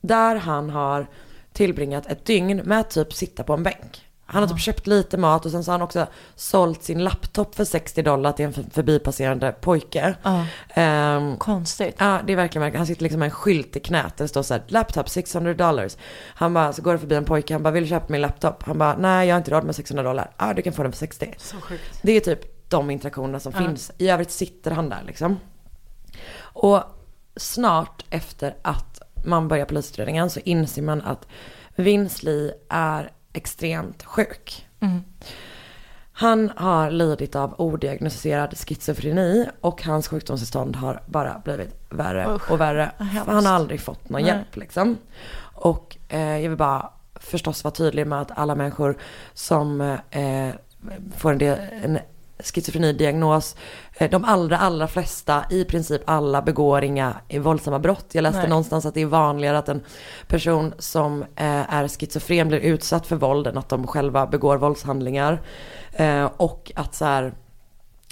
Där 0.00 0.36
han 0.36 0.70
har 0.70 1.06
tillbringat 1.52 2.06
ett 2.06 2.24
dygn 2.24 2.56
med 2.64 2.80
att 2.80 2.90
typ 2.90 3.12
sitta 3.12 3.44
på 3.44 3.52
en 3.52 3.62
bänk. 3.62 4.07
Han 4.30 4.42
har 4.42 4.48
typ 4.48 4.60
köpt 4.60 4.86
lite 4.86 5.16
mat 5.16 5.44
och 5.46 5.50
sen 5.50 5.64
så 5.64 5.70
har 5.70 5.78
han 5.78 5.82
också 5.84 6.06
sålt 6.34 6.82
sin 6.82 7.04
laptop 7.04 7.54
för 7.54 7.64
60 7.64 8.02
dollar 8.02 8.32
till 8.32 8.44
en 8.44 8.52
för- 8.52 8.64
förbipasserande 8.72 9.52
pojke. 9.60 10.14
Ja. 10.22 10.44
Ehm, 10.74 11.36
Konstigt. 11.36 11.94
Ja, 11.98 12.18
det 12.26 12.32
är 12.32 12.36
verkligen, 12.36 12.62
verkligen. 12.62 12.80
Han 12.80 12.86
sitter 12.86 13.02
liksom 13.02 13.18
med 13.18 13.26
en 13.26 13.30
skylt 13.30 13.76
i 13.76 13.80
knät 13.80 14.16
där 14.16 14.24
det 14.24 14.28
står 14.28 14.42
så 14.42 14.54
här, 14.54 14.62
laptop 14.66 15.08
600 15.08 15.54
dollars. 15.54 15.96
Han 16.34 16.54
bara, 16.54 16.72
så 16.72 16.82
går 16.82 16.92
det 16.92 16.98
förbi 16.98 17.14
en 17.14 17.24
pojke, 17.24 17.54
han 17.54 17.62
bara, 17.62 17.70
vill 17.70 17.82
du 17.82 17.88
köpa 17.88 18.06
min 18.08 18.20
laptop? 18.20 18.62
Han 18.62 18.78
bara, 18.78 18.96
nej 18.96 19.28
jag 19.28 19.34
har 19.34 19.38
inte 19.38 19.50
råd 19.50 19.64
med 19.64 19.76
600 19.76 20.02
dollar. 20.02 20.30
Ja, 20.38 20.52
du 20.54 20.62
kan 20.62 20.72
få 20.72 20.82
den 20.82 20.92
för 20.92 20.98
60. 20.98 21.34
Så 21.38 21.56
sjukt. 21.56 21.98
Det 22.02 22.12
är 22.12 22.20
typ 22.20 22.68
de 22.70 22.90
interaktionerna 22.90 23.40
som 23.40 23.52
finns. 23.52 23.90
I 23.98 24.08
övrigt 24.10 24.30
sitter 24.30 24.70
han 24.70 24.88
där 24.88 25.02
liksom. 25.06 25.40
Och 26.40 26.82
snart 27.36 28.04
efter 28.10 28.56
att 28.62 29.00
man 29.24 29.48
börjar 29.48 29.64
polisutredningen 29.66 30.30
så 30.30 30.40
inser 30.40 30.82
man 30.82 31.02
att 31.02 31.26
Vince 31.76 32.26
Lee 32.26 32.52
är 32.68 33.10
extremt 33.32 34.02
sjuk. 34.04 34.66
Han 36.12 36.52
har 36.56 36.90
lidit 36.90 37.36
av 37.36 37.54
odiagnostiserad 37.60 38.58
schizofreni 38.58 39.48
och 39.60 39.82
hans 39.82 40.08
sjukdomstillstånd 40.08 40.76
har 40.76 41.02
bara 41.06 41.40
blivit 41.44 41.74
värre 41.90 42.34
Usch, 42.34 42.50
och 42.50 42.60
värre. 42.60 42.90
han 43.26 43.46
har 43.46 43.52
aldrig 43.52 43.80
fått 43.80 44.08
någon 44.08 44.22
Nej. 44.22 44.30
hjälp 44.30 44.56
liksom. 44.56 44.96
Och 45.54 45.96
eh, 46.08 46.20
jag 46.38 46.48
vill 46.48 46.58
bara 46.58 46.90
förstås 47.14 47.64
vara 47.64 47.74
tydlig 47.74 48.06
med 48.06 48.20
att 48.20 48.38
alla 48.38 48.54
människor 48.54 48.98
som 49.34 49.80
eh, 50.10 50.50
får 51.16 51.32
en, 51.32 51.38
del, 51.38 51.58
en 51.82 51.98
schizofrenidiagnos, 52.38 53.56
eh, 53.98 54.10
de 54.10 54.24
allra, 54.24 54.58
allra 54.58 54.88
flesta, 54.88 55.44
i 55.50 55.64
princip 55.64 56.02
alla 56.04 56.42
begår 56.42 56.84
inga 56.84 57.14
våldsamma 57.40 57.78
brott. 57.78 58.06
Jag 58.12 58.22
läste 58.22 58.40
Nej. 58.40 58.48
någonstans 58.48 58.86
att 58.86 58.94
det 58.94 59.02
är 59.02 59.06
vanligare 59.06 59.58
att 59.58 59.68
en 59.68 59.84
person 60.26 60.74
som 60.78 61.22
eh, 61.22 61.74
är 61.74 61.88
schizofren 61.88 62.48
blir 62.48 62.60
utsatt 62.60 63.06
för 63.06 63.16
våld 63.16 63.46
än 63.46 63.58
att 63.58 63.68
de 63.68 63.86
själva 63.86 64.26
begår 64.26 64.56
våldshandlingar. 64.56 65.42
Eh, 65.92 66.24
och 66.36 66.72
att 66.74 66.94
så 66.94 67.04
här, 67.04 67.32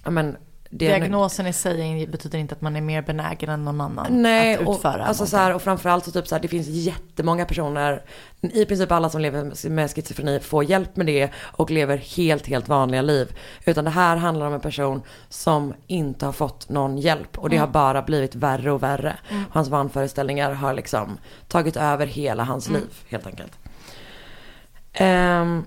men, 0.04 0.36
Diagnosen 0.78 1.46
i 1.46 1.52
sig 1.52 2.06
betyder 2.06 2.38
inte 2.38 2.54
att 2.54 2.60
man 2.60 2.76
är 2.76 2.80
mer 2.80 3.02
benägen 3.02 3.50
än 3.50 3.64
någon 3.64 3.80
annan 3.80 4.22
Nej, 4.22 4.54
att 4.54 4.66
och, 4.66 4.74
utföra 4.74 5.04
alltså 5.04 5.26
så 5.26 5.36
här, 5.36 5.54
och 5.54 5.62
framförallt 5.62 6.04
så 6.04 6.10
typ 6.10 6.28
så 6.28 6.34
här, 6.34 6.42
det 6.42 6.48
finns 6.48 6.66
jättemånga 6.68 7.44
personer, 7.44 8.02
i 8.40 8.64
princip 8.64 8.92
alla 8.92 9.10
som 9.10 9.20
lever 9.20 9.68
med 9.70 9.90
schizofreni 9.90 10.40
får 10.40 10.64
hjälp 10.64 10.96
med 10.96 11.06
det 11.06 11.30
och 11.36 11.70
lever 11.70 11.96
helt, 11.96 12.46
helt 12.46 12.68
vanliga 12.68 13.02
liv. 13.02 13.38
Utan 13.64 13.84
det 13.84 13.90
här 13.90 14.16
handlar 14.16 14.46
om 14.46 14.54
en 14.54 14.60
person 14.60 15.02
som 15.28 15.74
inte 15.86 16.26
har 16.26 16.32
fått 16.32 16.68
någon 16.68 16.98
hjälp 16.98 17.38
och 17.38 17.50
det 17.50 17.56
har 17.56 17.66
bara 17.66 18.02
blivit 18.02 18.34
värre 18.34 18.72
och 18.72 18.82
värre. 18.82 19.16
Hans 19.50 19.68
vanföreställningar 19.68 20.52
har 20.52 20.74
liksom 20.74 21.18
tagit 21.48 21.76
över 21.76 22.06
hela 22.06 22.44
hans 22.44 22.68
liv, 22.68 22.90
helt 23.08 23.26
enkelt. 23.26 23.52
Ehm, 24.92 25.64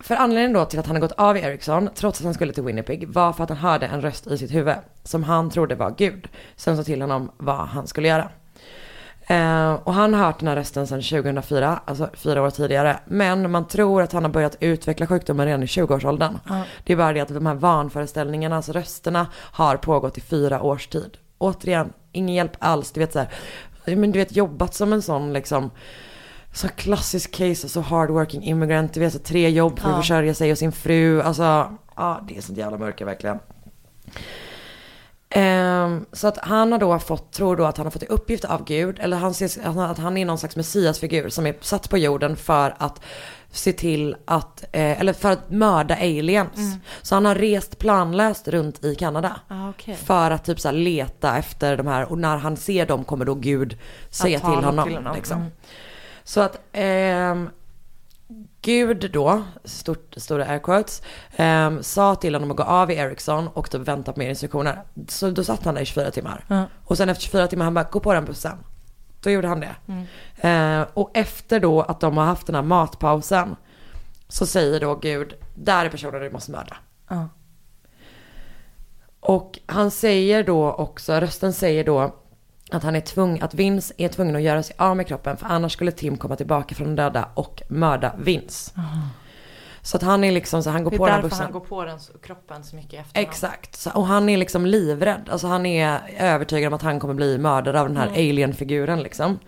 för 0.00 0.14
anledningen 0.14 0.52
då 0.52 0.64
till 0.64 0.78
att 0.78 0.86
han 0.86 0.96
har 0.96 1.00
gått 1.00 1.12
av 1.12 1.36
i 1.36 1.40
Ericsson, 1.40 1.88
trots 1.94 2.20
att 2.20 2.24
han 2.24 2.34
skulle 2.34 2.52
till 2.52 2.62
Winnipeg, 2.62 3.08
var 3.08 3.32
för 3.32 3.44
att 3.44 3.50
han 3.50 3.58
hörde 3.58 3.86
en 3.86 4.00
röst 4.00 4.26
i 4.26 4.38
sitt 4.38 4.54
huvud 4.54 4.74
som 5.04 5.24
han 5.24 5.50
trodde 5.50 5.74
var 5.74 5.94
Gud, 5.98 6.28
som 6.56 6.76
sa 6.76 6.82
till 6.82 7.00
honom 7.00 7.30
vad 7.36 7.56
han 7.56 7.86
skulle 7.86 8.08
göra. 8.08 8.30
Eh, 9.30 9.72
och 9.72 9.94
han 9.94 10.14
har 10.14 10.24
hört 10.24 10.38
den 10.38 10.48
här 10.48 10.56
rösten 10.56 10.86
sedan 10.86 11.02
2004, 11.02 11.80
alltså 11.84 12.10
fyra 12.14 12.42
år 12.42 12.50
tidigare. 12.50 13.00
Men 13.04 13.50
man 13.50 13.68
tror 13.68 14.02
att 14.02 14.12
han 14.12 14.24
har 14.24 14.30
börjat 14.30 14.56
utveckla 14.60 15.06
sjukdomen 15.06 15.46
redan 15.46 15.62
i 15.62 15.66
20-årsåldern. 15.66 16.38
Det 16.84 16.92
är 16.92 16.96
bara 16.96 17.12
det 17.12 17.20
att 17.20 17.28
de 17.28 17.46
här 17.46 17.54
vanföreställningarna, 17.54 18.56
alltså 18.56 18.72
rösterna, 18.72 19.26
har 19.34 19.76
pågått 19.76 20.18
i 20.18 20.20
fyra 20.20 20.62
års 20.62 20.86
tid. 20.86 21.16
Återigen, 21.38 21.92
ingen 22.12 22.34
hjälp 22.34 22.56
alls. 22.58 22.92
Du 22.92 23.00
vet 23.00 23.12
så 23.12 23.18
här, 23.18 23.28
men 23.96 24.12
du 24.12 24.18
vet 24.18 24.36
jobbat 24.36 24.74
som 24.74 24.92
en 24.92 25.02
sån 25.02 25.32
liksom 25.32 25.70
så 26.52 26.68
klassisk 26.68 27.30
case, 27.34 27.64
alltså 27.64 27.80
hardworking 27.80 28.42
immigrant, 28.42 28.94
du 28.94 29.00
vet 29.00 29.12
så 29.12 29.18
tre 29.18 29.50
jobb 29.50 29.78
för 29.78 29.88
att 29.88 29.94
Ja. 29.94 30.00
försörja 30.00 30.34
sig 30.34 30.52
och 30.52 30.58
sin 30.58 30.72
fru, 30.72 31.22
alltså 31.22 31.76
ja 31.96 32.20
det 32.28 32.36
är 32.36 32.40
sånt 32.40 32.58
jävla 32.58 32.78
mörker 32.78 33.04
verkligen. 33.04 33.38
Ehm, 35.32 36.04
så 36.12 36.28
att 36.28 36.38
han 36.38 36.72
har 36.72 36.78
då 36.78 36.98
fått, 36.98 37.32
tror 37.32 37.56
då 37.56 37.64
att 37.64 37.76
han 37.76 37.86
har 37.86 37.90
fått 37.90 38.02
i 38.02 38.06
uppgift 38.06 38.44
av 38.44 38.64
Gud, 38.64 38.98
eller 39.00 39.16
han 39.16 39.34
ser 39.34 39.68
att 39.80 39.98
han- 39.98 40.16
är 40.16 40.24
någon 40.24 40.38
slags 40.38 40.56
messiasfigur 40.56 41.28
som 41.28 41.46
är 41.46 41.54
satt 41.60 41.90
på 41.90 41.98
jorden 41.98 42.36
för 42.36 42.74
att 42.78 43.00
se 43.52 43.72
till 43.72 44.16
att, 44.24 44.62
eh, 44.72 45.00
eller 45.00 45.12
för 45.12 45.30
att 45.30 45.50
mörda 45.50 45.94
aliens. 45.94 46.76
Så 47.02 47.14
han 47.14 47.24
har 47.24 47.34
rest 47.34 47.78
planlöst 47.78 48.48
runt 48.48 48.84
i 48.84 48.94
Kanada. 48.94 49.36
Ah, 49.48 49.68
okej. 49.70 49.94
För 49.94 50.30
att 50.30 50.44
typ 50.44 50.60
så 50.60 50.70
leta 50.70 51.38
efter 51.38 51.76
de 51.76 51.86
här, 51.86 52.10
och 52.10 52.18
när 52.18 52.36
han 52.36 52.56
ser 52.56 52.86
dem 52.86 53.04
kommer 53.04 53.24
då 53.24 53.34
Gud 53.34 53.78
säga 54.10 54.38
till 54.40 54.48
honom. 54.48 54.84
till 54.86 54.96
honom. 54.96 55.16
Liksom. 55.16 55.36
Mm. 55.38 55.50
Så 56.24 56.40
att 56.40 56.60
ehm, 56.72 57.50
Gud 58.62 59.10
då, 59.12 59.42
stort, 59.64 60.14
stora 60.16 60.46
air 60.46 60.58
quotes, 60.58 61.02
ehm, 61.36 61.82
sa 61.82 62.14
till 62.14 62.34
honom 62.34 62.50
att 62.50 62.56
gå 62.56 62.62
av 62.62 62.90
i 62.90 62.94
Ericsson 62.94 63.48
och 63.48 63.70
typ 63.70 63.80
vänta 63.80 64.12
på 64.12 64.18
mer 64.18 64.28
instruktioner. 64.28 64.82
Så 65.08 65.30
då 65.30 65.44
satt 65.44 65.64
han 65.64 65.74
där 65.74 65.82
i 65.82 65.86
24 65.86 66.10
timmar. 66.10 66.44
Ja. 66.48 66.64
Och 66.84 66.96
sen 66.96 67.08
efter 67.08 67.22
24 67.22 67.46
timmar 67.46 67.64
han 67.64 67.74
bara, 67.74 67.88
gå 67.90 68.00
på 68.00 68.14
den 68.14 68.24
bussen. 68.24 68.58
Då 69.22 69.30
gjorde 69.30 69.48
han 69.48 69.60
det. 69.60 69.74
Eh, 70.48 70.86
och 70.94 71.10
efter 71.14 71.60
då 71.60 71.82
att 71.82 72.00
de 72.00 72.16
har 72.16 72.24
haft 72.24 72.46
den 72.46 72.54
här 72.54 72.62
matpausen 72.62 73.56
så 74.28 74.46
säger 74.46 74.80
då 74.80 74.94
Gud, 74.94 75.34
där 75.54 75.84
är 75.84 75.88
personen 75.88 76.20
du 76.20 76.30
måste 76.30 76.50
mörda. 76.50 76.76
Ja. 77.08 77.28
Och 79.20 79.58
han 79.66 79.90
säger 79.90 80.44
då 80.44 80.72
också, 80.72 81.12
rösten 81.12 81.52
säger 81.52 81.84
då 81.84 82.14
att 82.74 82.82
han 82.82 82.96
är 82.96 83.00
tvungen, 83.00 83.42
att 83.42 83.54
Vince 83.54 83.94
är 83.96 84.08
tvungen 84.08 84.36
att 84.36 84.42
göra 84.42 84.62
sig 84.62 84.76
av 84.78 84.96
med 84.96 85.06
kroppen 85.06 85.36
för 85.36 85.46
annars 85.46 85.72
skulle 85.72 85.92
Tim 85.92 86.16
komma 86.16 86.36
tillbaka 86.36 86.74
från 86.74 86.86
de 86.86 87.02
döda 87.02 87.28
och 87.34 87.62
mörda 87.68 88.14
Vince. 88.18 88.72
Så 89.82 89.96
att 89.96 90.02
han 90.02 90.24
är 90.24 90.32
liksom 90.32 90.62
så 90.62 90.70
han 90.70 90.84
går 90.84 90.90
Det 90.90 90.96
är 90.96 90.98
på 90.98 91.06
den 91.06 91.14
här 91.14 91.22
därför 91.22 91.28
bussen. 91.36 91.44
han 91.44 91.52
går 91.52 91.60
på 91.60 91.84
den 91.84 91.98
kroppen 92.22 92.64
så 92.64 92.76
mycket 92.76 93.00
efter. 93.00 93.20
Exakt, 93.20 93.76
så, 93.76 93.90
och 93.90 94.06
han 94.06 94.28
är 94.28 94.36
liksom 94.36 94.66
livrädd. 94.66 95.28
Alltså 95.30 95.46
han 95.46 95.66
är 95.66 96.00
övertygad 96.18 96.68
om 96.68 96.74
att 96.74 96.82
han 96.82 97.00
kommer 97.00 97.14
bli 97.14 97.38
mördad 97.38 97.76
av 97.76 97.88
den 97.88 97.96
här 97.96 98.08
alienfiguren 98.08 99.02
liksom. 99.02 99.38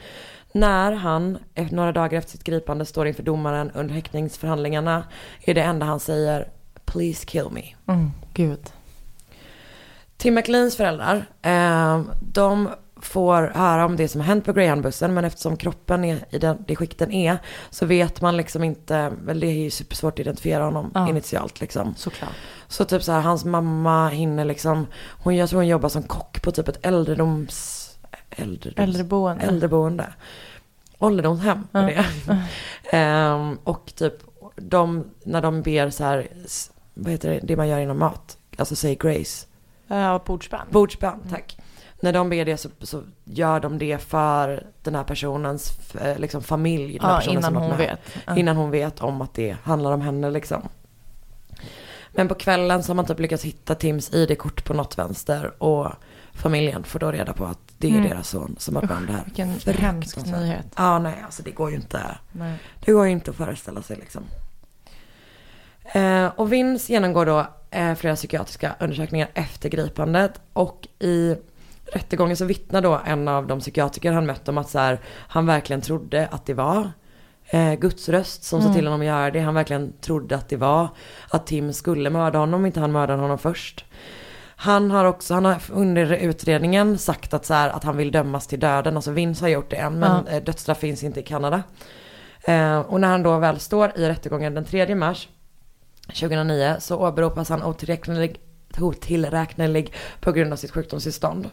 När 0.53 0.93
han, 0.93 1.39
efter 1.55 1.77
några 1.77 1.93
dagar 1.93 2.19
efter 2.19 2.31
sitt 2.31 2.45
gripande, 2.45 2.85
står 2.85 3.07
inför 3.07 3.23
domaren 3.23 3.71
under 3.71 3.95
häktningsförhandlingarna 3.95 5.05
är 5.45 5.55
det 5.55 5.63
enda 5.63 5.87
han 5.87 6.01
säger 6.01 6.49
Please 6.85 7.27
kill 7.27 7.47
me. 7.51 7.63
Mm, 7.95 8.11
gud. 8.35 8.71
Tim 10.17 10.35
McLeans 10.35 10.77
föräldrar, 10.77 11.27
eh, 11.43 12.01
de 12.21 12.69
får 13.05 13.53
höra 13.55 13.85
om 13.85 13.97
det 13.97 14.09
som 14.09 14.21
har 14.21 14.29
hänt 14.29 14.45
på 14.45 14.53
Greyhoundbussen 14.53 15.15
men 15.15 15.25
eftersom 15.25 15.57
kroppen 15.57 16.05
är 16.05 16.25
i 16.31 16.39
den, 16.39 16.65
det 16.67 16.77
skick 16.77 16.99
den 16.99 17.13
är 17.13 17.39
så 17.71 17.87
vet 17.87 18.21
man 18.21 18.37
liksom 18.37 18.65
inte, 18.65 19.13
väl 19.25 19.41
det 19.41 19.47
är 19.47 19.53
ju 19.63 19.71
supersvårt 19.71 20.13
att 20.15 20.19
identifiera 20.21 20.65
honom 20.65 20.91
Ja. 20.95 21.09
initialt 21.09 21.61
liksom. 21.61 21.95
Såklart. 21.97 22.31
Så 22.69 22.85
typ 22.85 23.03
så 23.03 23.13
här, 23.13 23.21
hans 23.21 23.45
mamma 23.45 24.09
hinner 24.09 24.45
liksom, 24.45 24.87
hon, 25.23 25.37
jag 25.37 25.49
tror 25.49 25.59
hon 25.59 25.69
jobbar 25.69 25.89
som 25.89 26.03
kock 26.03 26.43
på 26.43 26.51
typ 26.53 26.69
ett 26.69 26.87
äldredoms, 26.87 27.89
äldredoms 28.31 28.79
Äldreboende. 28.89 29.45
äldreboende. 29.45 30.13
Ålderdomshem 30.99 31.67
är 31.73 31.87
det. 31.87 32.05
Ehm, 32.97 33.59
och 33.65 33.93
typ 33.97 34.15
de, 34.57 35.05
när 35.25 35.43
de 35.43 35.63
ber 35.63 35.91
så 35.91 36.05
här, 36.05 36.27
vad 36.95 37.13
heter 37.13 37.31
det, 37.31 37.41
det 37.43 37.57
man 37.57 37.69
gör 37.69 37.79
inom 37.79 37.99
mat, 37.99 38.37
alltså 38.57 38.77
säg 38.77 38.95
grace. 38.95 39.47
Ja, 39.87 40.23
bordsband. 40.27 40.71
Bordsbön, 40.71 41.21
tack. 41.31 41.57
När 42.03 42.13
de 42.13 42.29
ber 42.31 42.45
det 42.45 42.57
så, 42.57 42.69
så 42.81 43.03
gör 43.25 43.61
de 43.61 43.79
det 43.79 43.99
för 43.99 44.67
den 44.83 44.95
här 44.95 45.05
personens 45.05 45.95
eh, 45.95 46.19
liksom, 46.19 46.43
familj. 46.43 46.93
Den 46.99 47.07
här 47.07 47.13
Ja, 47.15 47.19
personen 47.19 47.39
innan 47.39 47.53
som 47.53 47.57
hon 47.63 47.69
med. 47.69 47.79
vet. 47.79 48.01
Ja. 48.27 48.37
Innan 48.37 48.57
hon 48.57 48.71
vet 48.71 49.01
om 49.01 49.23
att 49.23 49.35
det 49.35 49.57
handlar 49.65 49.93
om 49.93 50.01
henne 50.01 50.31
liksom. 50.31 50.69
Men 52.11 52.29
på 52.29 52.35
kvällen 52.35 52.83
så 52.83 52.91
har 52.91 52.95
man 52.95 53.07
typ 53.07 53.19
lyckats 53.19 53.45
hitta 53.45 53.75
Tims 53.75 54.15
ID-kort 54.15 54.65
på 54.65 54.75
något 54.75 54.99
vänster 54.99 55.63
och 55.63 55.89
familjen 56.33 56.85
får 56.85 56.99
då 56.99 57.13
reda 57.13 57.33
på 57.33 57.45
att 57.45 57.59
det 57.79 57.87
är 57.89 57.91
Mm. 57.97 58.09
deras 58.09 58.29
son 58.29 58.57
som 58.59 58.77
har 58.77 58.83
om 58.83 59.07
det 59.07 59.13
här. 59.13 59.23
Vilken 59.25 59.75
hemsk 59.85 60.27
nyhet. 60.27 60.67
Ja, 60.77 60.99
nej, 60.99 61.15
alltså 61.25 61.43
det 61.43 61.51
går 61.51 61.71
ju 61.71 61.77
inte. 61.77 62.01
Nej. 62.33 62.59
Det 62.85 62.93
går 62.93 63.07
ju 63.07 63.13
inte 63.13 63.31
att 63.31 63.37
föreställa 63.37 63.83
sig 63.83 63.97
liksom. 63.97 64.23
Eh, 65.85 66.27
och 66.27 66.53
Vince 66.53 66.93
genomgår 66.93 67.27
då 67.27 67.47
eh, 67.71 67.95
flera 67.95 68.17
psykiatriska 68.17 68.75
undersökningar 68.81 69.29
efter 69.35 69.69
gripandet 69.69 70.41
och 70.53 70.89
i 70.99 71.37
rättegången 71.93 72.37
så 72.37 72.45
vittnar 72.45 72.83
då 72.83 73.01
en 73.07 73.29
av 73.29 73.47
de 73.47 73.61
psykiatriker 73.61 74.13
han 74.13 74.27
mött 74.27 74.49
om 74.49 74.59
att 74.59 74.71
så 74.71 74.79
här, 74.79 75.01
han 75.07 75.47
verkligen 75.47 75.83
trodde 75.83 76.29
att 76.31 76.47
det 76.47 76.55
var 76.55 76.91
eh, 77.51 77.75
Guds 77.75 78.09
röst 78.09 78.45
som 78.45 78.63
sa 78.63 78.73
till 78.73 78.87
honom 78.87 79.01
att 79.01 79.07
göra 79.07 79.31
det. 79.31 79.41
Han 79.41 79.55
verkligen 79.55 79.93
trodde 80.01 80.37
att 80.37 80.49
det 80.49 80.57
var 80.57 80.89
att 81.29 81.47
Tim 81.47 81.73
skulle 81.73 82.11
mörda 82.11 82.39
honom 82.39 82.61
om 82.61 82.67
inte 82.67 82.81
han 82.81 82.93
mördade 82.93 83.23
honom 83.23 83.39
först. 83.39 83.85
Han 84.57 84.91
har 84.91 85.05
också, 85.05 85.35
han 85.35 85.45
har 85.45 85.63
under 85.73 86.13
utredningen 86.13 86.99
sagt 86.99 87.35
att, 87.35 87.47
så 87.47 87.55
här, 87.55 87.71
att 87.71 87.85
han 87.85 87.97
vill 87.97 88.13
dömas 88.13 88.47
till 88.47 88.61
döden. 88.61 88.97
Alltså 88.97 89.11
Vince 89.11 89.45
har 89.45 89.49
gjort 89.49 89.71
det 89.71 89.77
än, 89.77 89.99
men 89.99 90.27
eh, 90.27 90.43
dödsstraff 90.43 90.79
finns 90.79 91.03
inte 91.03 91.21
i 91.21 91.23
Kanada. 91.23 91.63
Eh, 92.45 92.81
och 92.81 93.01
när 93.01 93.09
han 93.09 93.23
då 93.23 93.39
väl 93.39 93.61
står 93.61 93.93
i 93.99 94.09
rättegången 94.09 94.55
den 94.55 94.65
3 94.65 94.95
mars 94.95 95.29
2009 96.07 96.77
så 96.79 97.09
åberopas 97.09 97.49
han 97.49 97.63
otillräknelig, 97.63 98.41
otillräknelig 98.81 99.93
på 100.21 100.33
grund 100.33 100.53
av 100.53 100.57
sitt 100.57 100.71
sjukdomstillstånd. 100.71 101.51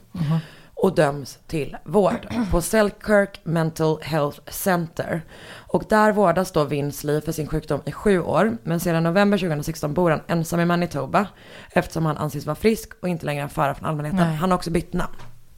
Och 0.81 0.95
döms 0.95 1.39
till 1.47 1.77
vård 1.83 2.27
på 2.51 2.61
Selkirk 2.61 3.39
Mental 3.43 3.97
Health 4.01 4.39
Center. 4.47 5.21
Och 5.67 5.83
där 5.89 6.11
vårdas 6.11 6.51
då 6.51 6.63
Vince 6.63 7.07
Lee 7.07 7.21
för 7.21 7.31
sin 7.31 7.47
sjukdom 7.47 7.81
i 7.85 7.91
sju 7.91 8.21
år. 8.21 8.57
Men 8.63 8.79
sedan 8.79 9.03
november 9.03 9.37
2016 9.37 9.93
bor 9.93 10.09
han 10.11 10.21
ensam 10.27 10.59
i 10.59 10.65
Manitoba. 10.65 11.27
Eftersom 11.71 12.05
han 12.05 12.17
anses 12.17 12.45
vara 12.45 12.55
frisk 12.55 12.89
och 13.01 13.09
inte 13.09 13.25
längre 13.25 13.43
en 13.43 13.49
fara 13.49 13.75
från 13.75 13.89
allmänheten. 13.89 14.19
Nej. 14.27 14.35
Han 14.35 14.51
har 14.51 14.57
också 14.57 14.71
bytt 14.71 14.93
namn. 14.93 15.13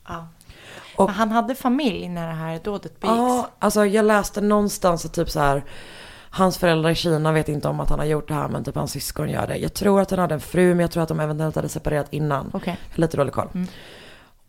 Ja. 0.08 0.28
Och- 0.98 1.10
han 1.10 1.32
hade 1.32 1.56
familj 1.56 2.10
när 2.10 2.28
det 2.28 2.34
här 2.34 2.60
dådet 2.64 3.00
begicks. 3.00 3.18
Ja, 3.18 3.50
alltså 3.60 3.86
jag 3.86 4.06
läste 4.06 4.42
någonstans 4.42 5.06
att 5.06 5.14
typ 5.14 5.30
så 5.30 5.40
här 5.40 5.64
Hans 6.34 6.58
föräldrar 6.58 6.90
i 6.90 6.96
Kina 6.96 7.32
vet 7.32 7.50
inte 7.50 7.68
om 7.68 7.80
att 7.80 7.90
han 7.90 8.00
har 8.00 8.06
gjort 8.06 8.28
det 8.28 8.34
här 8.34 8.48
men 8.48 8.64
typ 8.64 8.76
hans 8.76 8.92
syskon 8.92 9.30
gör 9.30 9.48
det. 9.48 9.58
Jag 9.58 9.74
tror 9.74 10.02
att 10.02 10.10
han 10.10 10.20
hade 10.20 10.34
en 10.34 10.40
fru 10.40 10.68
men 10.68 10.80
jag 10.80 10.92
tror 10.92 11.04
att 11.04 11.10
de 11.10 11.20
eventuellt 11.20 11.56
hade 11.56 11.70
separerat 11.70 12.08
innan. 12.10 12.50
Har 12.92 13.02
lite 13.02 13.18
dålig 13.18 13.34
koll. 13.34 13.48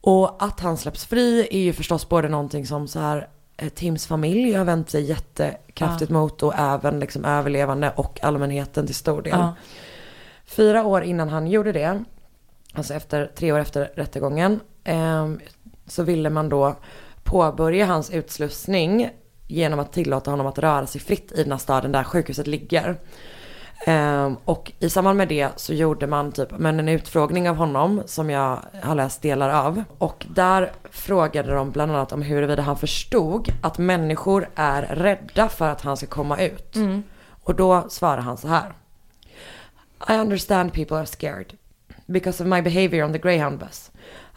Och 0.00 0.42
att 0.42 0.60
han 0.60 0.76
släpps 0.76 1.04
fri 1.04 1.48
är 1.50 1.58
ju 1.58 1.72
förstås 1.72 2.08
både 2.08 2.28
någonting 2.28 2.66
som 2.66 2.88
så 2.88 2.98
här 2.98 3.28
eh, 3.56 3.68
Tims 3.68 4.06
familj 4.06 4.52
har 4.52 4.64
vänt 4.64 4.90
sig 4.90 5.02
jättekraftigt 5.02 6.10
mot 6.10 6.42
och 6.42 6.54
även 6.58 7.00
liksom 7.00 7.24
överlevande 7.24 7.92
och 7.96 8.24
allmänheten 8.24 8.86
till 8.86 8.94
stor 8.94 9.22
del. 9.22 9.32
Ja. 9.32 9.54
Fyra 10.44 10.84
år 10.84 11.02
innan 11.02 11.28
han 11.28 11.46
gjorde 11.46 11.72
det, 11.72 12.04
alltså 12.72 12.94
efter, 12.94 13.26
tre 13.34 13.52
år 13.52 13.58
efter 13.58 13.90
rättegången, 13.94 14.60
ehm, 14.84 15.40
så 15.86 16.02
ville 16.02 16.30
man 16.30 16.48
då 16.48 16.76
påbörja 17.22 17.86
hans 17.86 18.10
utslussning 18.10 19.10
genom 19.46 19.78
att 19.80 19.92
tillåta 19.92 20.30
honom 20.30 20.46
att 20.46 20.58
röra 20.58 20.86
sig 20.86 21.00
fritt 21.00 21.32
i 21.32 21.42
den 21.42 21.52
här 21.52 21.58
staden 21.58 21.92
där 21.92 22.04
sjukhuset 22.04 22.46
ligger. 22.46 22.96
Ehm, 23.86 24.36
och 24.44 24.72
i 24.78 24.90
samband 24.90 25.18
med 25.18 25.28
det 25.28 25.48
så 25.56 25.74
gjorde 25.74 26.06
man 26.06 26.32
typ 26.32 26.48
men 26.58 26.78
en 26.78 26.88
utfrågning 26.88 27.50
av 27.50 27.56
honom 27.56 28.02
som 28.06 28.30
jag 28.30 28.58
har 28.82 28.94
läst 28.94 29.22
delar 29.22 29.48
av. 29.50 29.84
Och 29.98 30.26
där 30.28 30.72
frågade 30.90 31.54
de 31.54 31.70
bland 31.70 31.92
annat 31.92 32.12
om 32.12 32.22
huruvida 32.22 32.62
han 32.62 32.76
förstod 32.76 33.52
att 33.62 33.78
människor 33.78 34.48
är 34.54 34.82
rädda 34.82 35.48
för 35.48 35.68
att 35.68 35.80
han 35.80 35.96
ska 35.96 36.06
komma 36.06 36.40
ut. 36.40 36.76
Och 37.44 37.54
då 37.54 37.86
svarade 37.88 38.22
han 38.22 38.36
så 38.36 38.48
här. 38.48 38.72
I 40.08 40.12
understand 40.12 40.72
people 40.72 40.96
are 40.96 41.06
scared 41.06 41.52
because 42.06 42.42
of 42.42 42.48
my 42.48 42.62
behavior 42.62 43.04
on 43.04 43.12
the 43.12 43.18
Greyhound 43.18 43.58
bus. 43.58 43.90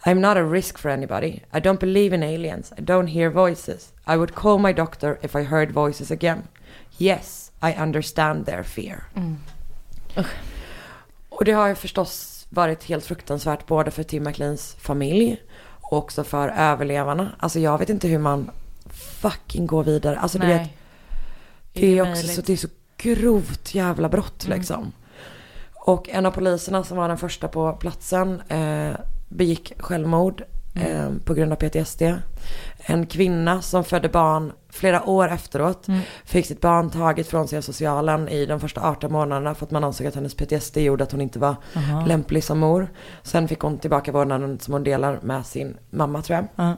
I'm 0.04 0.20
not 0.20 0.36
a 0.36 0.42
risk 0.42 0.78
for 0.78 0.90
anybody. 0.90 1.40
I 1.52 1.60
don't 1.60 1.80
believe 1.80 2.14
in 2.14 2.22
aliens. 2.22 2.72
I 2.78 2.80
don't 2.80 3.06
hear 3.06 3.30
voices. 3.30 3.92
I 4.08 4.16
would 4.16 4.34
call 4.34 4.58
my 4.58 4.72
doctor 4.72 5.18
if 5.22 5.34
I 5.34 5.42
heard 5.42 5.70
voices 5.70 6.10
again. 6.10 6.42
Yes, 6.98 7.52
I 7.62 7.82
understand 7.82 8.46
their 8.46 8.62
fear. 8.62 9.04
Och 11.28 11.44
det 11.44 11.52
har 11.52 11.68
ju 11.68 11.74
förstås 11.74 12.46
varit 12.48 12.84
helt 12.84 13.04
fruktansvärt 13.04 13.66
både 13.66 13.90
för 13.90 14.02
Tim 14.02 14.22
McLeans 14.24 14.76
familj 14.78 15.42
och 15.80 15.98
också 15.98 16.24
för 16.24 16.48
överlevarna. 16.48 17.32
Alltså 17.38 17.58
jag 17.58 17.78
vet 17.78 17.90
inte 17.90 18.08
hur 18.08 18.18
man 18.18 18.50
fucking 19.20 19.66
går 19.66 19.84
vidare. 19.84 20.18
Alltså 20.18 20.38
du 20.38 20.46
Nej. 20.46 20.58
vet, 20.58 20.70
det 21.72 21.98
är 21.98 22.10
också 22.10 22.26
så, 22.26 22.40
det 22.40 22.52
är 22.52 22.56
så 22.56 22.68
grovt 22.96 23.74
jävla 23.74 24.08
brott 24.08 24.46
liksom. 24.48 24.92
Och 25.74 26.08
en 26.08 26.26
av 26.26 26.30
poliserna 26.30 26.84
som 26.84 26.96
var 26.96 27.08
den 27.08 27.18
första 27.18 27.48
på 27.48 27.72
platsen 27.72 28.42
eh, 28.48 28.96
begick 29.28 29.72
självmord 29.78 30.42
eh, 30.74 31.10
på 31.24 31.34
grund 31.34 31.52
av 31.52 31.56
PTSD. 31.56 32.02
En 32.88 33.06
kvinna 33.06 33.62
som 33.62 33.84
födde 33.84 34.08
barn 34.08 34.52
flera 34.68 35.08
år 35.08 35.28
efteråt 35.28 35.86
fick 36.24 36.46
sitt 36.46 36.60
barn 36.60 36.90
taget 36.90 37.28
från 37.28 37.48
sig 37.48 37.58
av 37.58 37.62
socialen 37.62 38.28
i 38.28 38.46
de 38.46 38.60
första 38.60 38.80
18 38.80 39.12
månaderna 39.12 39.54
för 39.54 39.66
att 39.66 39.70
man 39.70 39.84
ansåg 39.84 40.06
att 40.06 40.14
hennes 40.14 40.34
PTSD 40.34 40.76
gjorde 40.76 41.04
att 41.04 41.12
hon 41.12 41.20
inte 41.20 41.38
var 41.38 41.56
lämplig 42.06 42.44
som 42.44 42.58
mor. 42.58 42.88
Sen 43.22 43.48
fick 43.48 43.60
hon 43.60 43.78
tillbaka 43.78 44.12
vårdnaden 44.12 44.58
som 44.60 44.72
hon 44.72 44.84
delar 44.84 45.18
med 45.22 45.46
sin 45.46 45.76
mamma 45.90 46.22
tror 46.22 46.36
jag. 46.36 46.46
Ja. 46.66 46.76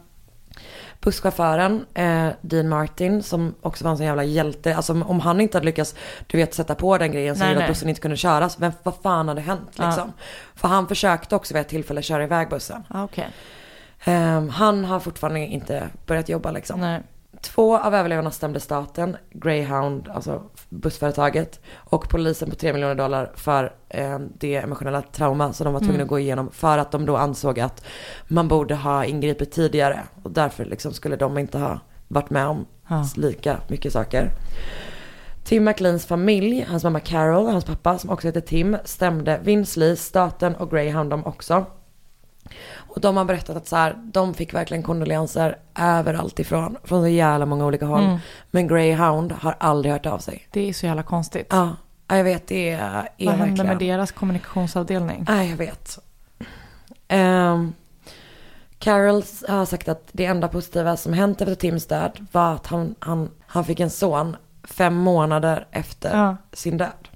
Busschauffören, 1.01 1.87
eh, 1.94 2.29
Dean 2.40 2.68
Martin, 2.68 3.23
som 3.23 3.55
också 3.61 3.85
var 3.85 3.90
en 3.90 3.97
sån 3.97 4.07
jävla 4.07 4.25
hjälte. 4.25 4.77
Alltså 4.77 4.92
om 4.92 5.21
han 5.21 5.40
inte 5.40 5.57
hade 5.57 5.66
lyckats, 5.66 5.94
du 6.27 6.38
vet, 6.38 6.55
sätta 6.55 6.75
på 6.75 6.99
den 6.99 7.12
grejen 7.12 7.37
Nej, 7.38 7.49
gjorde 7.49 7.64
att 7.64 7.71
bussen 7.71 7.88
inte 7.88 8.01
kunde 8.01 8.16
köras. 8.16 8.61
Vem, 8.61 8.73
vad 8.83 8.94
fan 9.03 9.29
hade 9.29 9.40
hänt 9.40 9.71
liksom? 9.79 10.12
För 10.55 10.68
han 10.68 10.88
försökte 10.88 11.37
också 11.37 11.55
vid 11.55 11.61
ett 11.61 11.68
tillfälle 11.68 12.03
köra 12.03 12.25
iväg 12.25 12.49
bussen. 12.49 12.85
Ah, 12.88 13.05
Okej. 13.05 13.29
Ehm, 14.04 14.48
han 14.48 14.84
har 14.84 15.00
fortfarande 15.00 15.40
inte 15.40 15.88
börjat 16.06 16.28
jobba 16.28 16.50
liksom. 16.50 16.80
Nej. 16.80 17.00
Två 17.40 17.78
av 17.78 17.94
överlevarna 17.94 18.30
stämde 18.30 18.61
staten, 18.61 19.16
Greyhound, 19.30 20.08
alltså 20.08 20.42
bussföretaget, 20.68 21.61
och 21.74 22.08
polisen 22.08 22.50
på 22.50 22.56
3 22.56 22.72
miljoner 22.72 22.94
dollar 22.94 23.32
för 23.34 23.72
eh, 23.88 24.18
det 24.38 24.54
emotionella 24.56 25.02
trauma 25.02 25.52
som 25.52 25.64
de 25.64 25.72
var 25.74 25.80
tvungna 25.80 26.02
att 26.02 26.08
gå 26.08 26.18
igenom 26.18 26.50
för 26.52 26.78
att 26.78 26.90
de 26.92 27.06
då 27.06 27.16
ansåg 27.16 27.61
att 27.61 27.84
man 28.28 28.48
borde 28.48 28.74
ha 28.74 29.04
ingripit 29.04 29.52
tidigare 29.52 30.00
och 30.22 30.30
därför 30.30 30.64
liksom 30.64 30.92
skulle 30.92 31.16
de 31.16 31.38
inte 31.38 31.58
ha 31.58 31.80
varit 32.08 32.30
med 32.30 32.46
om 32.46 32.66
Ja. 32.88 33.04
lika 33.16 33.56
mycket 33.68 33.92
saker. 33.92 34.30
Tim 35.44 35.64
McLeans 35.64 36.06
familj, 36.06 36.66
hans 36.68 36.84
mamma 36.84 37.00
Carol 37.00 37.44
och 37.44 37.52
hans 37.52 37.64
pappa 37.64 37.98
som 37.98 38.11
också 38.11 38.28
heter 38.28 38.40
Tim, 38.40 38.76
stämde 38.84 39.40
Vince 39.42 39.80
Lee, 39.80 39.96
staten 39.96 40.54
och 40.56 40.70
Greyhound 40.70 41.11
de 41.11 41.26
också. 41.26 41.66
Och 42.76 43.00
de 43.00 43.16
har 43.16 43.24
berättat 43.24 43.56
att 43.56 43.68
så 43.68 43.76
här, 43.76 43.94
de 44.04 44.34
fick 44.34 44.54
verkligen 44.54 44.82
kondolenser 44.82 45.58
överallt 45.78 46.38
ifrån, 46.38 46.76
från 46.84 47.02
så 47.02 47.08
jävla 47.08 47.46
många 47.46 47.66
olika 47.66 47.87
håll. 47.87 48.18
Men 48.50 48.68
Greyhound 48.68 49.32
har 49.32 49.56
aldrig 49.61 49.92
hört 49.92 50.06
av 50.06 50.18
sig. 50.18 50.46
Det 50.50 50.68
är 50.68 50.72
så 50.72 50.87
jävla 50.87 51.02
konstigt. 51.02 51.46
Ja, 51.50 51.76
ja, 52.08 52.16
jag 52.16 52.24
vet, 52.24 52.46
det 52.46 52.70
är, 52.70 53.08
är 53.18 53.26
Vad 53.26 53.34
hände 53.34 53.64
med 53.64 53.78
deras 53.78 54.12
kommunikationsavdelning? 54.12 55.24
Nej, 55.28 55.50
jag 55.50 55.56
vet. 55.56 55.98
Um, 57.12 57.72
Carol 58.78 59.22
har 59.48 59.64
sagt 59.64 59.88
att 59.88 60.08
det 60.12 60.24
enda 60.24 60.48
positiva 60.48 60.96
som 60.96 61.12
hänt 61.12 61.40
efter 61.40 61.54
Tims 61.54 61.87
död 61.87 62.26
var 62.32 62.54
att 62.54 62.66
han, 62.66 62.94
han, 62.98 63.30
han 63.46 63.64
fick 63.64 63.80
en 63.80 63.90
son 63.90 64.37
fem 64.64 64.94
månader 64.94 65.66
efter 65.70 66.16
Ja. 66.16 66.37
sin 66.52 66.76
död. 66.78 67.08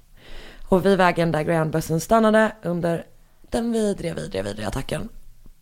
Och 0.67 0.85
vid 0.85 0.97
vägen 0.97 1.31
där 1.31 1.41
Greyhoundbussen 1.43 1.99
stannade 1.99 2.51
under 2.63 3.05
den 3.49 3.71
vidriga, 3.71 4.13
vidriga, 4.13 4.43
vidriga 4.43 4.67
attacken 4.67 5.09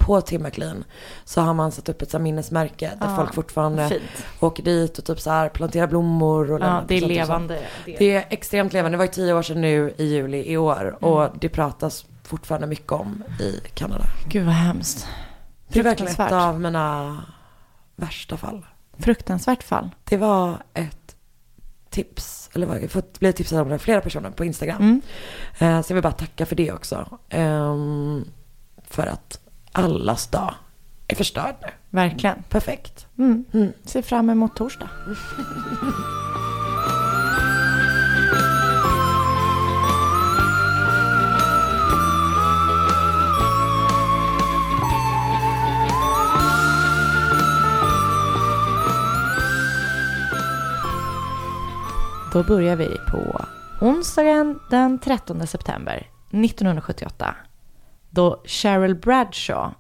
på 0.06 0.22
Tim 0.22 0.44
McLean 0.44 0.84
så 1.26 1.42
har 1.42 1.54
man 1.54 1.72
satt 1.72 1.90
upp 1.90 2.02
ett 2.02 2.12
så 2.12 2.20
minnesmärke 2.20 2.92
där 3.00 3.08
Ja, 3.08 3.16
folk 3.16 3.34
fortfarande 3.34 3.90
fint. 3.90 4.02
åker 4.40 4.64
dit 4.64 4.98
och 4.98 5.06
typ 5.06 5.20
så 5.20 5.30
här 5.30 5.50
planterar 5.50 5.88
blommor 5.88 6.52
och 6.52 6.60
Ja, 6.62 6.84
det 6.88 6.94
är 6.94 6.98
och 6.98 7.02
sånt. 7.02 7.12
levande. 7.14 7.60
Det 7.86 8.12
är 8.16 8.26
extremt 8.30 8.74
levande. 8.74 8.94
Det 8.96 8.98
var 8.98 9.06
ju 9.06 9.12
tio 9.12 9.34
år 9.34 9.42
sedan 9.42 9.62
nu 9.62 9.94
i 9.98 10.04
juli 10.06 10.44
i 10.52 10.58
år. 10.58 11.04
Och 11.06 11.30
det 11.40 11.50
pratas 11.50 12.06
fortfarande 12.24 12.68
mycket 12.68 12.92
om 12.92 13.24
i 13.40 13.60
Kanada. 13.74 14.06
Gud 14.30 14.46
vad 14.46 14.56
hemskt. 14.56 15.08
Det 15.68 15.80
är 15.80 15.84
verkligen 15.84 16.12
ett 16.12 16.18
Fruktansvärt. 16.18 16.48
av 16.48 16.60
mina 16.60 17.18
värsta 17.96 18.38
fall. 18.38 18.66
Fruktansvärt 19.00 19.64
fall. 19.64 19.90
Det 20.04 20.18
var 20.18 20.58
ett 20.74 21.16
tips, 21.90 22.50
eller 22.54 22.68
vad, 22.68 22.84
jag 22.84 22.92
fått 22.92 23.20
bli 23.20 23.34
tipsad 23.34 23.60
om 23.62 23.68
det 23.70 23.76
av 23.76 23.80
flera 23.80 24.02
personer 24.02 24.30
på 24.32 24.46
Instagram. 24.46 24.78
Mm. 24.82 25.02
Eh, 25.60 25.82
Så 25.82 25.92
jag 25.92 25.96
vill 25.96 26.04
bara 26.04 26.14
tacka 26.14 26.46
för 26.46 26.56
det 26.56 26.72
också. 26.72 27.18
Ehm, 27.30 28.26
För 28.88 29.08
att 29.08 29.40
allas 29.72 30.28
dag 30.28 30.54
är 31.08 31.16
förstörd 31.16 31.56
nu. 31.62 31.68
Verkligen. 31.90 32.44
Perfekt. 32.50 33.08
Mm. 33.18 33.46
Mm. 33.54 33.74
Ser 33.84 34.02
fram 34.02 34.30
emot 34.30 34.56
torsdag. 34.56 34.90
Då 52.34 52.44
börjar 52.44 52.76
vi 52.76 52.98
på 53.12 53.46
onsdagen 53.82 54.60
den 54.70 55.00
13 55.00 55.48
september 55.48 56.08
1978. 56.30 57.36
Då 58.14 58.42
Cheryl 58.46 58.96
Bradshaw 58.96 59.76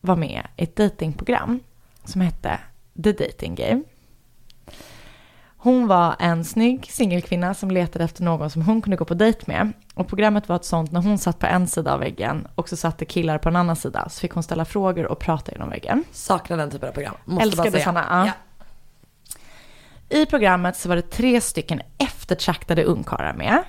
var 0.00 0.16
med 0.16 0.46
i 0.56 0.62
ett 0.62 0.76
datingprogram 0.76 1.60
som 2.04 2.20
hette 2.20 2.58
The 3.04 3.12
Dating 3.12 3.54
Game. 3.54 3.82
Hon 5.56 5.86
var 5.86 6.16
en 6.18 6.44
snygg 6.44 6.86
singelkvinna 6.90 7.54
som 7.54 7.70
letade 7.70 8.04
efter 8.04 8.22
någon 8.22 8.50
som 8.50 8.62
hon 8.62 8.82
kunde 8.82 8.96
gå 8.96 9.04
på 9.04 9.14
dejt 9.14 9.44
med. 9.46 9.72
Och 9.94 10.08
programmet 10.08 10.48
var 10.48 10.56
ett 10.56 10.64
sånt 10.64 10.92
när 10.92 11.00
hon 11.00 11.18
satt 11.18 11.38
på 11.38 11.46
en 11.46 11.68
sida 11.68 11.94
av 11.94 12.00
väggen 12.00 12.48
och 12.54 12.68
så 12.68 12.76
satt 12.76 12.98
det 12.98 13.04
killar 13.04 13.38
på 13.38 13.48
en 13.48 13.56
annan 13.56 13.76
sida. 13.76 14.08
Så 14.08 14.20
fick 14.20 14.32
hon 14.32 14.42
ställa 14.42 14.64
frågor 14.64 15.06
och 15.06 15.18
prata 15.18 15.52
genom 15.52 15.70
väggen. 15.70 16.04
Saknar 16.12 16.56
den 16.56 16.70
typen 16.70 16.88
av 16.88 16.92
program. 16.92 17.14
Måste 17.24 17.42
Älskade 17.42 17.70
säga. 17.70 18.04
ja. 18.10 18.26
Ja. 18.26 18.32
I 20.08 20.26
programmet 20.26 20.76
så 20.76 20.88
var 20.88 20.96
det 20.96 21.10
tre 21.10 21.40
stycken 21.40 21.80
eftertraktade 21.98 22.84
ungkarlar 22.84 23.32
med. 23.34 23.62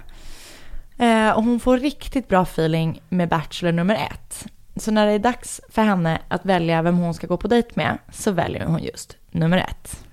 Eh, 0.98 1.30
och 1.30 1.44
hon 1.44 1.60
får 1.60 1.78
riktigt 1.78 2.28
bra 2.28 2.42
feeling 2.42 3.02
med 3.10 3.30
Bachelor 3.30 3.72
nummer 3.72 3.96
ett. 3.96 4.46
Så 4.76 4.92
när 4.92 5.06
det 5.06 5.12
är 5.12 5.20
dags 5.20 5.62
för 5.70 5.82
henne 5.82 6.22
att 6.28 6.46
välja 6.46 6.82
vem 6.82 6.98
hon 6.98 7.14
ska 7.14 7.28
gå 7.28 7.38
på 7.38 7.48
dejt 7.48 7.70
med 7.74 7.98
så 8.12 8.32
väljer 8.32 8.66
hon 8.66 8.84
just 8.84 9.18
nummer 9.32 9.58
ett. 9.58 10.06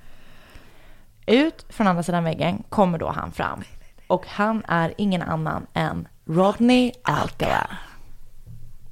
Ut 1.26 1.66
från 1.68 1.86
andra 1.86 2.02
sidan 2.02 2.24
väggen 2.24 2.62
kommer 2.68 2.98
då 2.98 3.08
han 3.08 3.32
fram. 3.32 3.62
Och 4.06 4.26
han 4.26 4.64
är 4.68 4.94
ingen 4.96 5.22
annan 5.22 5.66
än 5.74 6.08
Rodney 6.26 6.92
Alcala. 7.02 7.66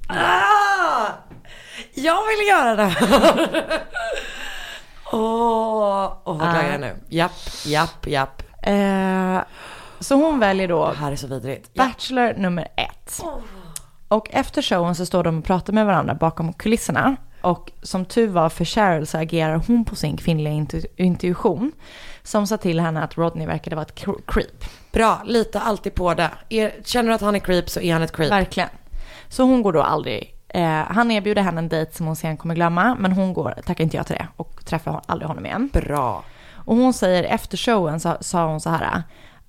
Ah! 0.07 1.07
Jag 1.93 2.17
vill 2.27 2.47
göra 2.47 2.75
det 2.75 2.95
Åh, 5.11 6.11
åh 6.23 6.37
vad 6.37 6.51
glad 6.51 6.55
jag 6.55 6.73
är 6.73 6.77
nu. 6.77 6.95
Japp, 7.09 7.31
japp, 7.65 8.07
japp. 8.07 8.43
Eh, 8.63 9.39
så 9.99 10.15
hon 10.15 10.39
väljer 10.39 10.67
då 10.67 10.87
Det 10.91 10.97
här 10.97 11.11
är 11.11 11.15
så 11.15 11.27
vidrigt. 11.27 11.69
Ja. 11.73 11.83
Bachelor 11.83 12.33
nummer 12.37 12.67
ett. 12.75 13.21
Och 14.07 14.27
efter 14.31 14.61
showen 14.61 14.95
så 14.95 15.05
står 15.05 15.23
de 15.23 15.37
och 15.39 15.45
pratar 15.45 15.73
med 15.73 15.85
varandra 15.85 16.13
bakom 16.15 16.53
kulisserna. 16.53 17.15
Och 17.41 17.71
som 17.81 18.05
tur 18.05 18.27
var 18.27 18.49
för 18.49 18.65
Cheryl 18.65 19.07
så 19.07 19.17
agerar 19.17 19.61
hon 19.67 19.85
på 19.85 19.95
sin 19.95 20.17
kvinnliga 20.17 20.53
intu- 20.53 20.85
intuition. 20.95 21.71
Som 22.23 22.47
sa 22.47 22.57
till 22.57 22.79
henne 22.79 23.03
att 23.03 23.17
Rodney 23.17 23.47
verkade 23.47 23.75
vara 23.75 23.85
ett 23.85 23.95
cr- 24.05 24.21
creep. 24.27 24.63
Bra, 24.91 25.21
lita 25.25 25.59
alltid 25.59 25.93
på 25.95 26.13
det. 26.13 26.31
Er, 26.49 26.71
känner 26.85 27.09
du 27.09 27.15
att 27.15 27.21
han 27.21 27.35
är 27.35 27.39
creep 27.39 27.69
så 27.69 27.79
är 27.79 27.93
han 27.93 28.01
ett 28.01 28.11
creep. 28.15 28.31
Verkligen. 28.31 28.69
Så 29.29 29.43
hon 29.43 29.61
går 29.61 29.73
då 29.73 29.81
aldrig, 29.81 30.35
eh, 30.47 30.63
han 30.69 31.11
erbjuder 31.11 31.41
henne 31.41 31.59
en 31.59 31.69
dejt 31.69 31.93
som 31.93 32.05
hon 32.05 32.15
sen 32.15 32.37
kommer 32.37 32.55
glömma. 32.55 32.95
Men 32.99 33.11
hon 33.11 33.33
går, 33.33 33.55
tackar 33.65 33.83
inte 33.83 33.97
jag 33.97 34.05
till 34.07 34.15
det 34.15 34.27
och 34.35 34.65
träffar 34.65 35.01
aldrig 35.05 35.27
honom 35.27 35.45
igen. 35.45 35.69
Bra. 35.73 36.23
Och 36.65 36.75
hon 36.75 36.93
säger 36.93 37.23
efter 37.23 37.57
showen 37.57 37.99
så, 37.99 38.17
sa 38.21 38.45
hon 38.47 38.59
så 38.61 38.69
här. 38.69 39.03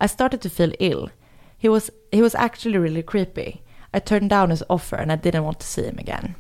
I 0.05 0.09
started 0.09 0.41
to 0.41 0.49
feel 0.49 0.73
ill. 0.79 1.11
He 1.59 1.69
was, 1.69 1.91
he 2.13 2.23
was 2.23 2.35
actually 2.35 2.79
really 2.79 3.03
creepy. 3.03 3.63
I 3.95 4.01
turned 4.01 4.31
down 4.31 4.51
his 4.51 4.63
offer 4.69 4.97
and 4.97 5.13
I 5.13 5.17
didn't 5.17 5.45
want 5.45 5.59
to 5.59 5.67
see 5.67 5.83
him 5.83 5.99
again. 5.99 6.35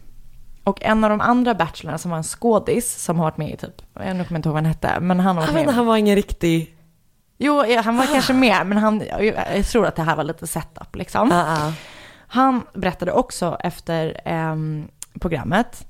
Och 0.64 0.82
en 0.82 1.04
av 1.04 1.10
de 1.10 1.20
andra 1.20 1.54
bachelorna 1.54 1.98
som 1.98 2.10
var 2.10 2.18
en 2.18 2.24
skådis 2.24 2.94
som 2.94 3.18
har 3.18 3.24
varit 3.24 3.36
med 3.36 3.50
i 3.50 3.56
typ, 3.56 3.82
jag 3.94 4.26
kommer 4.26 4.36
inte 4.36 4.48
ihåg 4.48 4.54
vad 4.54 4.54
han 4.54 4.66
hette, 4.66 5.00
men 5.00 5.20
han 5.20 5.36
har 5.36 5.42
varit 5.42 5.54
Jag 5.54 5.66
med. 5.66 5.74
han 5.74 5.86
var 5.86 5.96
ingen 5.96 6.16
riktig... 6.16 6.76
Jo, 7.38 7.64
han 7.82 7.96
var 7.96 8.06
kanske 8.06 8.32
med, 8.32 8.66
men 8.66 8.78
han, 8.78 9.02
jag, 9.56 9.66
tror 9.66 9.86
att 9.86 9.96
det 9.96 10.02
här 10.02 10.16
var 10.16 10.24
lite 10.24 10.46
setup 10.46 10.96
liksom. 10.96 11.32
Uh, 11.32 11.38
uh. 11.38 11.72
Han 12.26 12.62
berättade 12.74 13.12
också 13.12 13.56
efter 13.60 14.20
ehm, 14.24 14.88
programmet. 15.20 15.86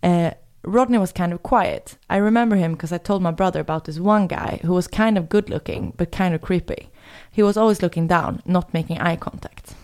Eh, 0.00 0.32
Rodney 0.62 0.98
was 0.98 1.12
kind 1.12 1.34
of 1.34 1.42
quiet. 1.42 1.98
I 2.10 2.16
remember 2.20 2.56
him 2.56 2.72
because 2.72 2.96
I 2.96 2.98
told 2.98 3.22
my 3.22 3.32
brother 3.32 3.60
about 3.60 3.84
this 3.84 3.98
one 3.98 4.26
guy 4.26 4.60
who 4.62 4.74
was 4.74 4.88
kind 4.88 5.18
of 5.18 5.28
good 5.28 5.48
looking 5.48 5.94
but 5.96 6.16
kind 6.16 6.34
of 6.34 6.42
creepy. 6.42 6.88
He 7.30 7.42
was 7.42 7.56
always 7.56 7.82
looking 7.82 8.06
down, 8.08 8.42
not 8.44 8.72
making 8.72 8.96
eye 8.96 9.16
contact. 9.16 9.76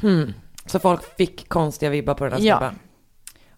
Hmm. 0.00 0.32
Så 0.66 0.78
folk 0.78 1.16
fick 1.16 1.48
konstiga 1.48 1.90
vibbar 1.90 2.14
på 2.14 2.24
den 2.24 2.32
här 2.32 2.40
Ja. 2.40 2.58
snubben. 2.58 2.78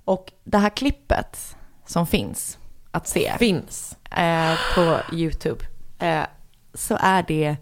Och 0.05 0.32
det 0.45 0.59
här 0.59 0.70
klippet 0.70 1.57
som 1.86 2.07
finns 2.07 2.59
att 2.90 3.09
se 3.09 3.32
Finns. 3.38 3.97
eh, 4.11 4.55
på 4.74 5.01
YouTube 5.16 5.64
eh, 5.99 6.22
så 6.74 6.97
är 7.01 7.22
det 7.28 7.57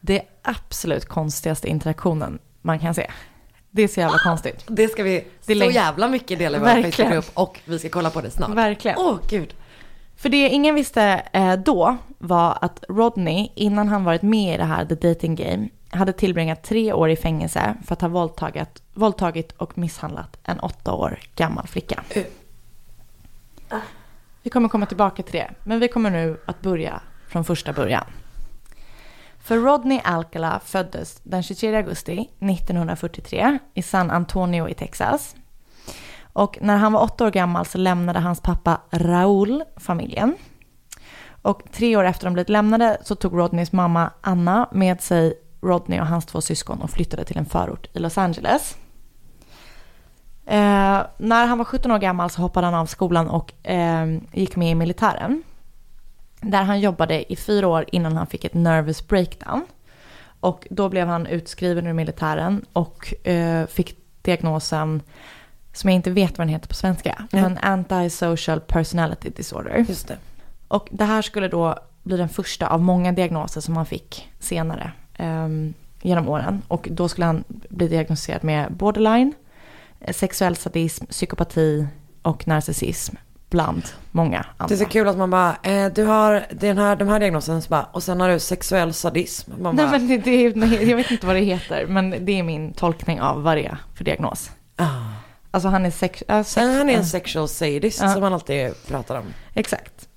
det 0.00 0.22
absolut 0.42 1.04
konstigaste 1.04 1.68
interaktionen 1.68 2.38
man 2.62 2.78
kan 2.78 2.94
se. 2.94 3.10
Det 3.70 3.82
är 3.82 3.88
så 3.88 4.00
jävla 4.00 4.18
konstigt. 4.18 4.64
Det 4.66 4.88
ska 4.88 5.02
vi 5.02 5.24
Det 5.46 5.58
så 5.58 5.70
jävla 5.70 6.08
mycket 6.08 6.38
dela 6.38 6.56
i 6.56 6.60
vår 6.60 6.66
Verkligen. 6.66 6.92
Facebookgrupp 6.92 7.30
och 7.34 7.60
vi 7.64 7.78
ska 7.78 7.88
kolla 7.88 8.10
på 8.10 8.20
det 8.20 8.30
snart. 8.30 8.50
Verkligen. 8.50 8.98
Åh 8.98 9.18
gud. 9.28 9.54
För 10.22 10.28
det 10.28 10.48
ingen 10.48 10.74
visste 10.74 11.22
eh, 11.32 11.52
då 11.52 11.96
var 12.18 12.58
att 12.60 12.84
Rodney, 12.88 13.48
innan 13.54 13.88
han 13.88 14.04
varit 14.04 14.22
med 14.22 14.54
i 14.54 14.56
det 14.56 14.64
här 14.64 14.84
The 14.84 14.94
Dating 14.94 15.34
Game, 15.34 15.68
hade 15.90 16.12
tillbringat 16.12 16.62
tre 16.62 16.92
år 16.92 17.10
i 17.10 17.16
fängelse 17.16 17.74
för 17.84 17.92
att 17.92 18.00
ha 18.00 18.08
våldtagit, 18.08 18.82
våldtagit 18.94 19.52
och 19.52 19.78
misshandlat 19.78 20.38
en 20.44 20.60
åtta 20.60 20.92
år 20.92 21.18
gammal 21.36 21.66
flicka. 21.66 22.04
Vi 24.42 24.50
kommer 24.50 24.68
komma 24.68 24.86
tillbaka 24.86 25.22
till 25.22 25.32
det, 25.32 25.50
men 25.64 25.80
vi 25.80 25.88
kommer 25.88 26.10
nu 26.10 26.40
att 26.46 26.60
börja 26.60 27.00
från 27.28 27.44
första 27.44 27.72
början. 27.72 28.04
För 29.38 29.56
Rodney 29.56 30.00
Alcala 30.04 30.60
föddes 30.64 31.20
den 31.22 31.42
23 31.42 31.76
augusti 31.76 32.28
1943 32.38 33.58
i 33.74 33.82
San 33.82 34.10
Antonio 34.10 34.68
i 34.68 34.74
Texas. 34.74 35.36
Och 36.32 36.58
när 36.60 36.76
han 36.76 36.92
var 36.92 37.02
åtta 37.02 37.26
år 37.26 37.30
gammal 37.30 37.66
så 37.66 37.78
lämnade 37.78 38.18
hans 38.18 38.40
pappa 38.40 38.80
Raúl 38.90 39.64
familjen. 39.76 40.34
Och 41.42 41.62
tre 41.72 41.96
år 41.96 42.04
efter 42.04 42.24
de 42.24 42.32
blivit 42.34 42.48
lämnade 42.48 42.98
så 43.02 43.14
tog 43.14 43.38
Rodneys 43.38 43.72
mamma 43.72 44.10
Anna 44.20 44.68
med 44.72 45.00
sig 45.00 45.34
Rodney 45.60 46.00
och 46.00 46.06
hans 46.06 46.26
två 46.26 46.40
syskon 46.40 46.82
och 46.82 46.90
flyttade 46.90 47.24
till 47.24 47.38
en 47.38 47.46
förort 47.46 47.86
i 47.92 47.98
Los 47.98 48.18
Angeles. 48.18 48.76
Eh, 50.46 51.00
när 51.18 51.46
han 51.46 51.58
var 51.58 51.64
17 51.64 51.90
år 51.90 51.98
gammal 51.98 52.30
så 52.30 52.42
hoppade 52.42 52.66
han 52.66 52.74
av 52.74 52.86
skolan 52.86 53.28
och 53.28 53.66
eh, 53.66 54.06
gick 54.32 54.56
med 54.56 54.70
i 54.70 54.74
militären. 54.74 55.42
Där 56.40 56.62
han 56.62 56.80
jobbade 56.80 57.32
i 57.32 57.36
fyra 57.36 57.68
år 57.68 57.84
innan 57.92 58.16
han 58.16 58.26
fick 58.26 58.44
ett 58.44 58.54
nervous 58.54 59.08
breakdown. 59.08 59.66
Och 60.40 60.66
då 60.70 60.88
blev 60.88 61.08
han 61.08 61.26
utskriven 61.26 61.86
ur 61.86 61.92
militären 61.92 62.64
och 62.72 63.26
eh, 63.26 63.66
fick 63.66 63.96
diagnosen, 64.22 65.02
som 65.72 65.90
jag 65.90 65.94
inte 65.94 66.10
vet 66.10 66.38
vad 66.38 66.46
den 66.46 66.54
heter 66.54 66.68
på 66.68 66.74
svenska, 66.74 67.24
Nej. 67.30 67.42
men 67.42 67.58
antisocial 67.58 68.60
personality 68.60 69.30
disorder. 69.30 69.84
Just 69.88 70.08
det. 70.08 70.16
Och 70.68 70.88
det 70.90 71.04
här 71.04 71.22
skulle 71.22 71.48
då 71.48 71.78
bli 72.02 72.16
den 72.16 72.28
första 72.28 72.66
av 72.66 72.82
många 72.82 73.12
diagnoser 73.12 73.60
som 73.60 73.76
han 73.76 73.86
fick 73.86 74.28
senare 74.38 74.92
ehm, 75.14 75.74
genom 76.02 76.28
åren. 76.28 76.62
Och 76.68 76.88
då 76.90 77.08
skulle 77.08 77.26
han 77.26 77.44
bli 77.48 77.88
diagnostiserad 77.88 78.44
med 78.44 78.72
borderline, 78.72 79.32
eh, 80.00 80.14
sexuell 80.14 80.56
sadism, 80.56 81.04
psykopati 81.04 81.86
och 82.22 82.48
narcissism 82.48 83.16
bland 83.50 83.82
många 84.10 84.46
andra. 84.56 84.66
Det 84.66 84.74
är 84.74 84.84
så 84.84 84.90
kul 84.90 85.08
att 85.08 85.16
man 85.16 85.30
bara, 85.30 85.56
eh, 85.62 85.92
du 85.92 86.04
har 86.04 86.46
den 86.50 86.78
här, 86.78 86.96
de 86.96 87.08
här 87.08 87.20
diagnosen 87.20 87.62
bara, 87.68 87.84
och 87.92 88.02
sen 88.02 88.20
har 88.20 88.28
du 88.28 88.38
sexuell 88.38 88.94
sadism. 88.94 89.50
Man 89.58 89.76
Nej 89.76 89.86
bara, 89.86 89.98
men 89.98 90.08
det, 90.08 90.18
det, 90.18 90.42
jag 90.82 90.96
vet 90.96 91.10
inte 91.10 91.26
vad 91.26 91.36
det 91.36 91.40
heter, 91.40 91.86
men 91.86 92.10
det 92.10 92.32
är 92.32 92.42
min 92.42 92.72
tolkning 92.72 93.20
av 93.20 93.42
vad 93.42 93.56
det 93.56 93.66
är 93.66 93.78
för 93.94 94.04
diagnos. 94.04 94.50
ah. 94.76 95.21
Alltså 95.54 95.68
han 95.68 95.86
är 95.86 95.90
sex... 95.90 96.22
äh, 96.22 96.42
sex 96.42 96.56
han 96.56 96.90
är 96.90 96.94
en 96.94 97.04
sexual 97.06 97.48
sadist 97.48 98.02
Ja. 98.02 98.08
som 98.08 98.20
man 98.20 98.32
alltid 98.32 98.86
pratar 98.86 99.18
om. 99.18 99.24
Exakt. 99.54 100.08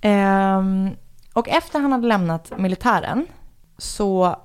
Ehm, 0.00 0.90
och 1.32 1.48
efter 1.48 1.80
han 1.80 1.92
hade 1.92 2.06
lämnat 2.06 2.52
militären 2.58 3.26
så 3.78 4.36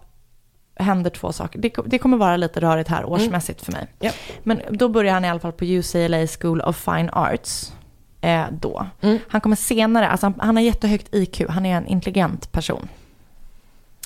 händer 0.76 1.10
två 1.10 1.32
saker. 1.34 1.60
Det, 1.60 1.76
det 1.86 1.98
kommer 1.98 2.18
vara 2.18 2.38
lite 2.38 2.60
rörigt 2.60 2.90
här 2.90 3.06
årsmässigt 3.06 3.66
för 3.66 3.72
mig. 3.72 3.88
Ja. 4.00 4.12
Men 4.44 4.62
då 4.72 4.90
börjar 4.90 5.14
han 5.14 5.26
i 5.26 5.30
alla 5.30 5.40
fall 5.40 5.52
på 5.52 5.66
UCLA 5.66 6.28
School 6.40 6.62
of 6.62 6.78
Fine 6.78 7.10
Arts. 7.14 7.74
Eh, 8.22 8.46
då. 8.52 8.86
Mm. 9.02 9.20
Han 9.28 9.42
kommer 9.42 9.56
senare, 9.56 10.08
alltså 10.08 10.26
han, 10.26 10.34
han 10.38 10.56
har 10.56 10.64
jättehögt 10.64 11.16
IQ, 11.16 11.42
han 11.50 11.66
är 11.66 11.78
en 11.78 11.88
intelligent 11.88 12.52
person. 12.52 12.88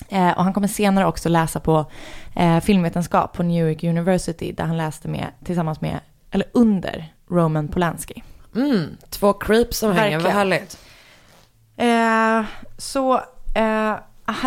Eh, 0.08 0.30
och 0.30 0.44
han 0.44 0.52
kommer 0.52 0.68
senare 0.68 1.06
också 1.06 1.28
läsa 1.28 1.60
på 1.60 1.86
eh, 2.36 2.60
filmvetenskap 2.60 3.32
på 3.32 3.42
New 3.42 3.68
York 3.68 3.84
University 3.84 4.52
där 4.52 4.64
han 4.64 4.76
läste 4.76 5.08
med, 5.08 5.26
tillsammans 5.44 5.80
med, 5.80 6.00
eller 6.34 6.46
under 6.52 7.14
Roman 7.30 7.68
Polanski. 7.68 8.22
Mm, 8.54 8.96
två 9.10 9.32
creeps 9.32 9.78
som 9.78 9.92
hänger, 9.92 10.18
vad 10.18 10.34
Verkligen. 10.34 10.36
härligt. 10.36 10.78
Eh, 11.76 12.50
så 12.78 13.14
eh, 13.54 13.96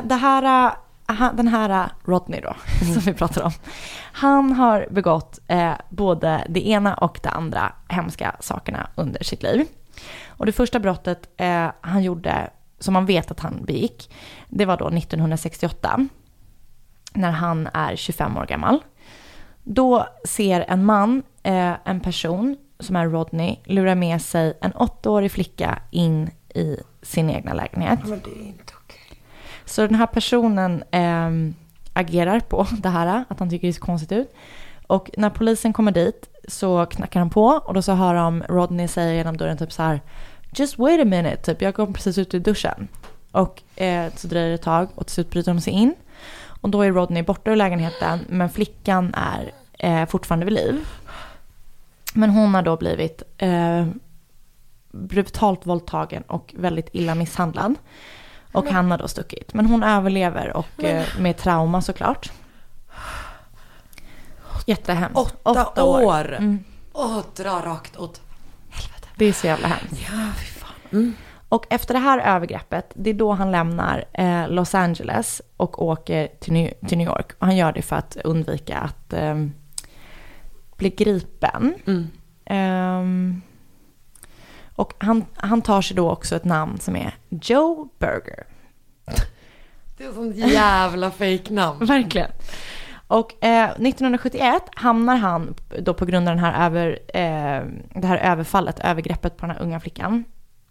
det 0.03 0.15
här, 0.15 0.73
aha, 1.05 1.31
den 1.33 1.47
här 1.47 1.91
Rodney 2.05 2.41
då, 2.41 2.55
som 2.93 3.01
vi 3.01 3.13
pratar 3.13 3.43
om. 3.43 3.51
Han 4.11 4.51
har 4.53 4.87
begått 4.91 5.39
eh, 5.47 5.73
både 5.89 6.45
det 6.49 6.67
ena 6.67 6.93
och 6.93 7.19
det 7.23 7.29
andra 7.29 7.73
hemska 7.87 8.35
sakerna 8.39 8.89
under 8.95 9.23
sitt 9.23 9.43
liv. 9.43 9.65
Och 10.27 10.45
det 10.45 10.51
första 10.51 10.79
brottet 10.79 11.29
eh, 11.37 11.67
han 11.81 12.03
gjorde, 12.03 12.49
som 12.79 12.93
man 12.93 13.05
vet 13.05 13.31
att 13.31 13.39
han 13.39 13.65
begick, 13.65 14.13
det 14.49 14.65
var 14.65 14.77
då 14.77 14.87
1968. 14.87 16.07
När 17.13 17.31
han 17.31 17.69
är 17.73 17.95
25 17.95 18.37
år 18.37 18.45
gammal. 18.45 18.79
Då 19.69 20.07
ser 20.23 20.65
en 20.67 20.85
man, 20.85 21.23
eh, 21.43 21.73
en 21.83 21.99
person 21.99 22.57
som 22.79 22.95
är 22.95 23.09
Rodney, 23.09 23.55
lura 23.63 23.95
med 23.95 24.21
sig 24.21 24.57
en 24.61 24.71
åttaårig 24.71 25.31
flicka 25.31 25.79
in 25.91 26.29
i 26.55 26.77
sin 27.01 27.29
egna 27.29 27.53
lägenhet. 27.53 27.99
Men 28.05 28.21
det 28.23 28.29
är 28.29 28.47
inte 28.47 28.73
okej. 28.83 29.21
Så 29.65 29.81
den 29.81 29.95
här 29.95 30.07
personen 30.07 30.83
ehm, 30.91 31.55
agerar 31.93 32.39
på 32.39 32.67
det 32.77 32.89
här, 32.89 33.23
att 33.27 33.39
han 33.39 33.49
tycker 33.49 33.67
det 33.67 33.73
ser 33.73 33.81
konstigt 33.81 34.11
ut. 34.11 34.33
Och 34.87 35.09
när 35.17 35.29
polisen 35.29 35.73
kommer 35.73 35.91
dit 35.91 36.29
så 36.47 36.85
knackar 36.85 37.19
han 37.19 37.29
på 37.29 37.45
och 37.45 37.73
då 37.73 37.81
så 37.81 37.93
hör 37.93 38.13
de 38.13 38.43
Rodney 38.49 38.87
säga 38.87 39.13
genom 39.13 39.37
dörren 39.37 39.57
typ 39.57 39.71
så 39.71 39.83
här 39.83 40.01
Just 40.55 40.77
wait 40.77 41.01
a 41.01 41.05
minute, 41.05 41.37
typ 41.37 41.61
jag 41.61 41.75
kom 41.75 41.93
precis 41.93 42.17
ut 42.17 42.33
ur 42.33 42.39
duschen. 42.39 42.87
Och 43.31 43.81
eh, 43.81 44.11
så 44.15 44.27
dröjer 44.27 44.47
det 44.47 44.53
ett 44.53 44.61
tag 44.61 44.87
och 44.95 45.05
till 45.05 45.13
slut 45.13 45.29
bryter 45.29 45.53
de 45.53 45.61
sig 45.61 45.73
in. 45.73 45.95
Och 46.61 46.69
då 46.69 46.81
är 46.81 46.91
Rodney 46.91 47.23
borta 47.23 47.51
ur 47.51 47.55
lägenheten 47.55 48.19
men 48.29 48.49
flickan 48.49 49.13
är 49.13 49.51
eh, 49.79 50.05
fortfarande 50.05 50.45
vid 50.45 50.53
liv. 50.53 50.87
Men 52.13 52.29
hon 52.29 52.55
har 52.55 52.61
då 52.61 52.77
blivit 52.77 53.23
eh, 53.37 53.87
brutalt 54.91 55.65
våldtagen 55.65 56.23
och 56.23 56.53
väldigt 56.57 56.89
illa 56.91 57.15
misshandlad. 57.15 57.75
Och 58.51 58.67
han 58.67 58.91
har 58.91 58.97
då 58.97 59.07
stuckit. 59.07 59.53
Men 59.53 59.65
hon 59.65 59.83
överlever 59.83 60.57
och 60.57 60.83
eh, 60.83 61.05
med 61.19 61.37
trauma 61.37 61.81
såklart. 61.81 62.31
Jättehemskt. 64.65 65.35
Åtta, 65.43 65.83
år. 65.83 66.33
Mm. 66.33 66.63
Åh, 66.93 67.19
dra 67.35 67.61
rakt 67.65 67.97
åt 67.97 68.21
helvete. 68.69 69.07
Det 69.15 69.25
är 69.25 69.33
så 69.33 69.47
jävla 69.47 69.67
hemskt. 69.67 70.09
Ja, 70.11 70.31
fy 70.37 70.45
fan. 70.45 70.69
Mm. 70.91 71.13
Och 71.49 71.65
efter 71.69 71.93
det 71.93 71.99
här 71.99 72.35
övergreppet, 72.35 72.91
det 72.95 73.09
är 73.09 73.13
då 73.13 73.31
han 73.31 73.51
lämnar 73.51 74.05
eh, 74.13 74.49
Los 74.49 74.75
Angeles 74.75 75.41
och 75.57 75.81
åker 75.81 76.27
till 76.39 76.53
New, 76.53 76.73
till 76.87 76.97
New 76.97 77.07
York. 77.07 77.31
Och 77.39 77.45
han 77.45 77.57
gör 77.57 77.71
det 77.71 77.81
för 77.81 77.95
att 77.95 78.17
undvika 78.23 78.77
att 78.77 79.13
eh, 79.13 79.45
bli 80.77 80.89
gripen. 80.89 81.73
Mm. 81.85 82.07
Ehm, 82.45 83.41
och 84.75 84.93
han, 84.97 85.25
han 85.35 85.61
tar 85.61 85.81
sig 85.81 85.95
då 85.95 86.11
också 86.11 86.35
ett 86.35 86.45
namn 86.45 86.77
som 86.79 86.95
är 86.95 87.15
Joe 87.29 87.89
Burger. 87.99 88.43
Det 89.97 90.03
är 90.03 90.11
sånt 90.11 90.35
jävla 90.35 91.11
fejknamn. 91.11 91.79
Verkligen. 91.85 92.31
Och 93.07 93.43
eh, 93.45 93.69
1971 93.69 94.63
hamnar 94.73 95.15
han 95.15 95.55
då 95.79 95.93
på 95.93 96.05
grund 96.05 96.27
av 96.29 96.35
den 96.35 96.43
här 96.43 96.65
över, 96.65 96.99
eh, 97.07 97.65
det 98.01 98.07
här 98.07 98.17
överfallet, 98.17 98.79
övergreppet 98.79 99.37
på 99.37 99.45
den 99.45 99.55
här 99.55 99.63
unga 99.63 99.79
flickan, 99.79 100.23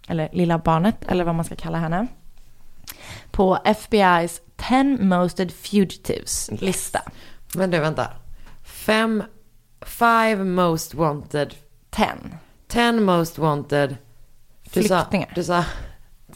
eller 0.06 0.28
lilla 0.32 0.58
barnet, 0.58 0.96
eller 1.08 1.24
vad 1.24 1.34
man 1.34 1.44
ska 1.44 1.56
kalla 1.56 1.78
henne, 1.78 2.06
på 3.30 3.58
FBI's 3.64 4.40
10 4.56 4.84
Mosted 5.04 5.52
Fugitives 5.52 6.50
lista. 6.60 7.02
Men 7.54 7.70
du, 7.70 7.78
vänta. 7.78 8.10
Fem, 8.64 9.22
five 9.80 10.44
most 10.44 10.94
wanted, 10.94 11.54
10. 11.90 12.06
ten 12.68 13.04
most 13.04 13.38
wanted. 13.38 13.96
Du 14.72 14.82
sa, 14.82 15.00
Flyktingar. 15.00 15.32
du 15.34 15.44
sa, 15.44 15.64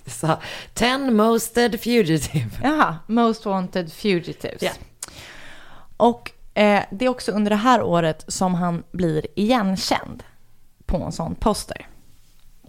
du 0.04 0.10
sa 0.10 0.38
ten 0.74 1.16
mosted 1.16 1.80
fugitive. 1.80 2.50
Jaha, 2.62 2.96
Most 3.06 3.46
Wanted 3.46 3.92
Fugitives. 3.92 4.62
Ja. 4.62 4.70
Och 5.96 6.30
eh, 6.54 6.82
det 6.90 7.04
är 7.04 7.08
också 7.08 7.32
under 7.32 7.50
det 7.50 7.56
här 7.56 7.82
året 7.82 8.24
som 8.28 8.54
han 8.54 8.82
blir 8.92 9.26
igenkänd 9.36 10.22
på 10.86 10.96
en 10.96 11.12
sån 11.12 11.34
poster. 11.34 11.86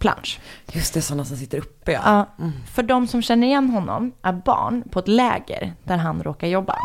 Plansch. 0.02 0.40
Just 0.72 0.94
det, 0.94 1.02
sådana 1.02 1.24
som 1.24 1.36
sitter 1.36 1.58
uppe 1.58 1.92
ja. 1.92 2.00
Ja, 2.04 2.50
För 2.74 2.82
de 2.82 3.06
som 3.06 3.22
känner 3.22 3.46
igen 3.46 3.70
honom 3.70 4.12
är 4.22 4.32
barn 4.32 4.82
på 4.90 4.98
ett 4.98 5.08
läger 5.08 5.74
där 5.84 5.96
han 5.96 6.22
råkar 6.22 6.46
jobba. 6.46 6.76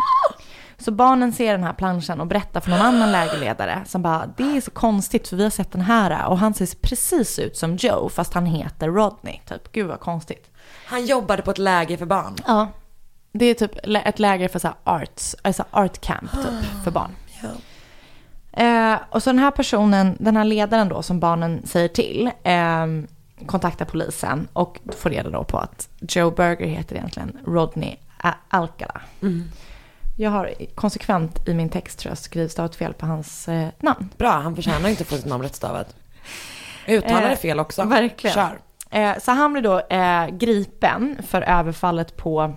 Så 0.77 0.91
barnen 0.91 1.33
ser 1.33 1.51
den 1.51 1.63
här 1.63 1.73
planschen 1.73 2.21
och 2.21 2.27
berättar 2.27 2.61
för 2.61 2.69
någon 2.69 2.81
annan 2.81 3.11
lägerledare 3.11 3.81
som 3.85 4.01
bara, 4.01 4.33
det 4.37 4.57
är 4.57 4.61
så 4.61 4.71
konstigt 4.71 5.27
för 5.27 5.35
vi 5.35 5.43
har 5.43 5.49
sett 5.49 5.71
den 5.71 5.81
här 5.81 6.27
och 6.27 6.37
han 6.37 6.53
ser 6.53 6.67
precis 6.81 7.39
ut 7.39 7.57
som 7.57 7.75
Joe 7.75 8.09
fast 8.09 8.33
han 8.33 8.45
heter 8.45 8.87
Rodney. 8.87 9.39
Typ, 9.45 9.71
gud 9.71 9.87
vad 9.87 9.99
konstigt. 9.99 10.51
Han 10.85 11.05
jobbade 11.05 11.41
på 11.41 11.51
ett 11.51 11.57
läger 11.57 11.97
för 11.97 12.05
barn. 12.05 12.35
Ja. 12.47 12.67
Det 13.31 13.45
är 13.45 13.53
typ 13.53 13.71
ett 14.05 14.19
läger 14.19 14.47
för 14.47 14.59
så 14.59 14.73
arts, 14.83 15.35
alltså 15.41 15.65
art 15.71 16.01
camp 16.01 16.31
typ 16.31 16.83
för 16.83 16.91
barn. 16.91 17.11
Ja. 17.43 17.49
Eh, 18.57 18.95
och 19.09 19.23
så 19.23 19.29
den 19.29 19.39
här 19.39 19.51
personen, 19.51 20.15
den 20.19 20.37
här 20.37 20.43
ledaren 20.43 20.89
då 20.89 21.01
som 21.01 21.19
barnen 21.19 21.61
säger 21.65 21.87
till, 21.87 22.29
eh, 22.43 22.85
kontaktar 23.45 23.85
polisen 23.85 24.47
och 24.53 24.79
får 24.97 25.09
reda 25.09 25.29
då 25.29 25.43
på 25.43 25.57
att 25.57 25.89
Joe 25.99 26.31
Berger 26.31 26.67
heter 26.67 26.95
egentligen 26.95 27.37
Rodney 27.45 27.95
Alcala. 28.49 29.01
Jag 30.19 30.31
har 30.31 30.53
konsekvent 30.75 31.47
i 31.47 31.53
min 31.53 31.69
text 31.69 31.99
tror 31.99 32.11
jag 32.11 32.17
skrivit 32.17 32.51
stavat 32.51 32.75
fel 32.75 32.93
på 32.93 33.05
hans 33.05 33.47
eh, 33.47 33.67
namn. 33.79 34.09
Bra, 34.17 34.31
han 34.31 34.55
förtjänar 34.55 34.89
inte 34.89 35.01
att 35.01 35.07
få 35.07 35.15
sitt 35.15 35.25
namn 35.25 35.43
rättstavat. 35.43 35.95
Uttalade 36.87 37.31
Eh, 37.31 37.37
fel 37.37 37.59
också. 37.59 37.83
verkligen. 37.83 38.33
Kör. 38.33 38.59
Eh, 38.89 39.17
så 39.19 39.31
han 39.31 39.53
blir 39.53 39.63
då 39.63 39.79
eh, 39.79 40.27
gripen 40.27 41.17
för 41.27 41.41
överfallet 41.41 42.17
på 42.17 42.53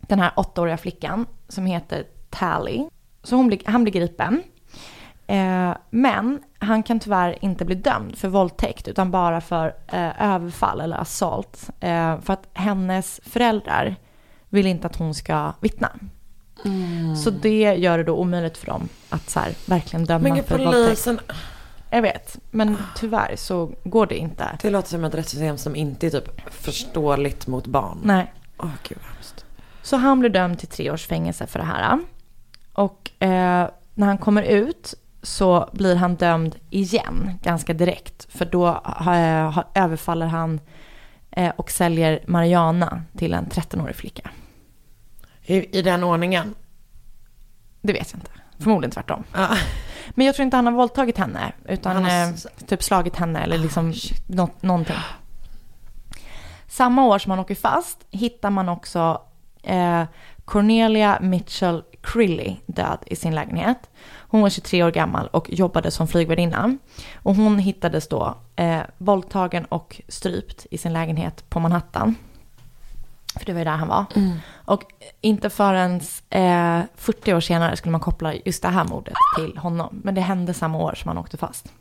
den 0.00 0.20
här 0.20 0.32
åttaåriga 0.36 0.76
flickan 0.76 1.26
som 1.48 1.66
heter 1.66 2.04
Tally. 2.30 2.86
Så 3.22 3.36
hon 3.36 3.46
blir, 3.46 3.60
han 3.64 3.82
blir 3.84 3.92
gripen. 3.92 4.42
Eh, 5.30 5.76
men 5.90 6.42
han 6.58 6.82
kan 6.82 7.00
tyvärr 7.00 7.44
inte 7.44 7.64
bli 7.64 7.74
dömd 7.74 8.18
för 8.18 8.28
våldtäkt 8.28 8.88
utan 8.88 9.10
bara 9.10 9.40
för 9.40 9.74
eh, 9.86 10.34
överfall 10.34 10.80
eller 10.80 10.96
assault. 10.96 11.70
Eh, 11.80 12.20
för 12.20 12.32
att 12.32 12.48
hennes 12.52 13.20
föräldrar 13.24 13.96
vill 14.48 14.66
inte 14.66 14.86
att 14.86 14.96
hon 14.96 15.14
ska 15.14 15.52
vittna. 15.60 15.90
Så 17.24 17.30
det 17.30 17.74
gör 17.74 17.98
det 17.98 18.04
då 18.04 18.14
omöjligt 18.14 18.58
för 18.58 18.66
dem 18.66 18.88
att 19.08 19.30
så 19.30 19.40
här, 19.40 19.54
verkligen 19.66 20.04
döma 20.04 20.28
Men 20.28 20.44
för 20.44 20.58
våldtäkt. 20.58 20.86
polisen. 20.86 21.20
jag 21.90 22.02
vet. 22.02 22.38
Men 22.50 22.76
tyvärr 22.96 23.36
så 23.36 23.70
går 23.84 24.06
det 24.06 24.16
inte. 24.16 24.58
Det 24.62 24.70
låter 24.70 24.88
som 24.88 25.04
ett 25.04 25.14
rättssystem 25.14 25.58
som 25.58 25.76
inte 25.76 26.06
är 26.06 26.10
typ 26.10 26.50
förståeligt 26.50 27.46
mot 27.46 27.66
barn. 27.66 27.98
Nej. 28.04 28.34
Åh 28.58 28.70
gud 28.88 28.98
vad 29.02 29.14
hemskt. 29.14 29.44
Så 29.82 29.96
han 29.96 30.20
blir 30.20 30.30
dömd 30.30 30.58
till 30.58 30.68
tre 30.68 30.90
års 30.90 31.06
fängelse 31.06 31.46
för 31.46 31.58
det 31.58 31.64
här. 31.64 31.98
Och 32.72 33.10
eh, 33.22 33.68
när 33.94 34.06
han 34.06 34.18
kommer 34.18 34.42
ut 34.42 34.94
så 35.22 35.70
blir 35.72 35.96
han 35.96 36.14
dömd 36.14 36.56
igen 36.70 37.38
ganska 37.42 37.74
direkt. 37.74 38.26
För 38.30 38.44
då 38.44 38.68
eh, 39.06 39.58
överfaller 39.74 40.26
han 40.26 40.60
eh, 41.30 41.52
och 41.56 41.70
säljer 41.70 42.24
Mariana 42.26 43.02
till 43.16 43.34
en 43.34 43.46
13-årig 43.46 43.96
flicka. 43.96 44.30
I, 45.42 45.78
I 45.78 45.82
den 45.82 46.04
ordningen. 46.04 46.54
Det 47.82 47.92
vet 47.92 48.12
jag 48.12 48.18
inte. 48.20 48.30
Förmodligen 48.58 48.90
tvärtom. 48.90 49.24
Ja. 49.32 49.48
Men 50.10 50.26
jag 50.26 50.34
tror 50.34 50.44
inte 50.44 50.56
han 50.56 50.66
har 50.66 50.72
våldtagit 50.72 51.18
henne. 51.18 51.52
Utan 51.68 51.94
Han 51.96 52.04
har 52.04 52.28
eh, 52.28 52.34
typ 52.66 52.82
slagit 52.82 53.16
henne 53.16 53.40
eller 53.42 53.58
liksom 53.58 53.92
nå- 54.26 54.50
någonting. 54.60 54.96
Samma 56.68 57.04
år 57.06 57.18
som 57.18 57.30
han 57.30 57.38
åker 57.38 57.54
fast 57.54 57.98
hittar 58.10 58.50
man 58.50 58.68
också 58.68 59.22
eh, 59.62 60.02
Cornelia 60.44 61.18
Mitchell 61.20 61.82
Crilly 62.02 62.56
död 62.66 62.98
i 63.06 63.16
sin 63.16 63.34
lägenhet. 63.34 63.90
Hon 64.28 64.40
var 64.40 64.48
23 64.48 64.82
år 64.84 64.90
gammal 64.90 65.26
och 65.26 65.50
jobbade 65.50 65.90
som 65.90 66.08
flygvärdinna. 66.08 66.76
Och 67.14 67.34
hon 67.34 67.58
hittades 67.58 68.08
då 68.08 68.34
eh, 68.56 68.80
våldtagen 68.98 69.64
och 69.64 70.00
strypt 70.08 70.66
i 70.70 70.78
sin 70.78 70.92
lägenhet 70.92 71.50
på 71.50 71.60
Manhattan. 71.60 72.14
För 73.38 73.46
det 73.46 73.52
var 73.52 73.58
ju 73.58 73.64
där 73.64 73.76
han 73.76 73.88
var. 73.88 74.04
Och 74.52 74.82
inte 75.20 75.50
förrän 75.50 76.00
eh, 76.30 76.80
40 76.94 77.34
år 77.34 77.40
senare 77.40 77.76
skulle 77.76 77.92
man 77.92 78.00
koppla 78.00 78.34
just 78.34 78.62
det 78.62 78.68
här 78.68 78.84
mordet 78.84 79.14
till 79.38 79.58
honom. 79.58 80.00
Men 80.04 80.14
det 80.14 80.20
hände 80.20 80.54
samma 80.54 80.78
år 80.78 80.94
som 80.94 81.08
han 81.08 81.18
åkte 81.18 81.36
fast. 81.36 81.72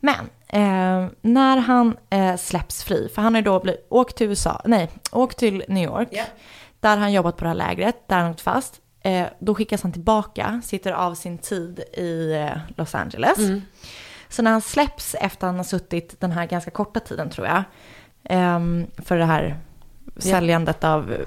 Men 0.00 0.30
eh, 0.48 1.10
när 1.20 1.56
han 1.56 1.96
eh, 2.10 2.36
släpps 2.36 2.84
fri, 2.84 3.08
för 3.14 3.22
han 3.22 3.34
har 3.34 3.40
ju 3.40 3.44
då 3.44 3.60
blivit, 3.60 3.86
åkt 3.90 4.16
till 4.16 4.26
USA, 4.26 4.60
nej, 4.64 4.90
åkt 5.12 5.38
till 5.38 5.64
New 5.68 5.84
York. 5.84 6.08
Där 6.80 6.90
har 6.90 6.96
han 6.96 7.12
jobbat 7.12 7.36
på 7.36 7.44
det 7.44 7.48
här 7.48 7.54
lägret, 7.54 8.08
där 8.08 8.18
han 8.18 8.30
åkt 8.30 8.40
fast. 8.40 8.80
Eh, 9.02 9.26
då 9.38 9.54
skickas 9.54 9.82
han 9.82 9.92
tillbaka, 9.92 10.60
sitter 10.64 10.92
av 10.92 11.14
sin 11.14 11.38
tid 11.38 11.80
i 11.92 12.32
eh, 12.32 12.58
Los 12.76 12.94
Angeles. 12.94 13.38
Så 14.28 14.42
när 14.42 14.50
han 14.50 14.60
släpps 14.60 15.14
efter 15.14 15.46
att 15.46 15.50
han 15.50 15.56
har 15.56 15.64
suttit 15.64 16.20
den 16.20 16.32
här 16.32 16.46
ganska 16.46 16.70
korta 16.70 17.00
tiden 17.00 17.30
tror 17.30 17.46
jag, 17.46 17.62
ehm, 18.24 18.86
för 18.96 19.18
det 19.18 19.24
här 19.24 19.58
säljandet 20.16 20.84
av 20.84 21.12
eh, 21.12 21.18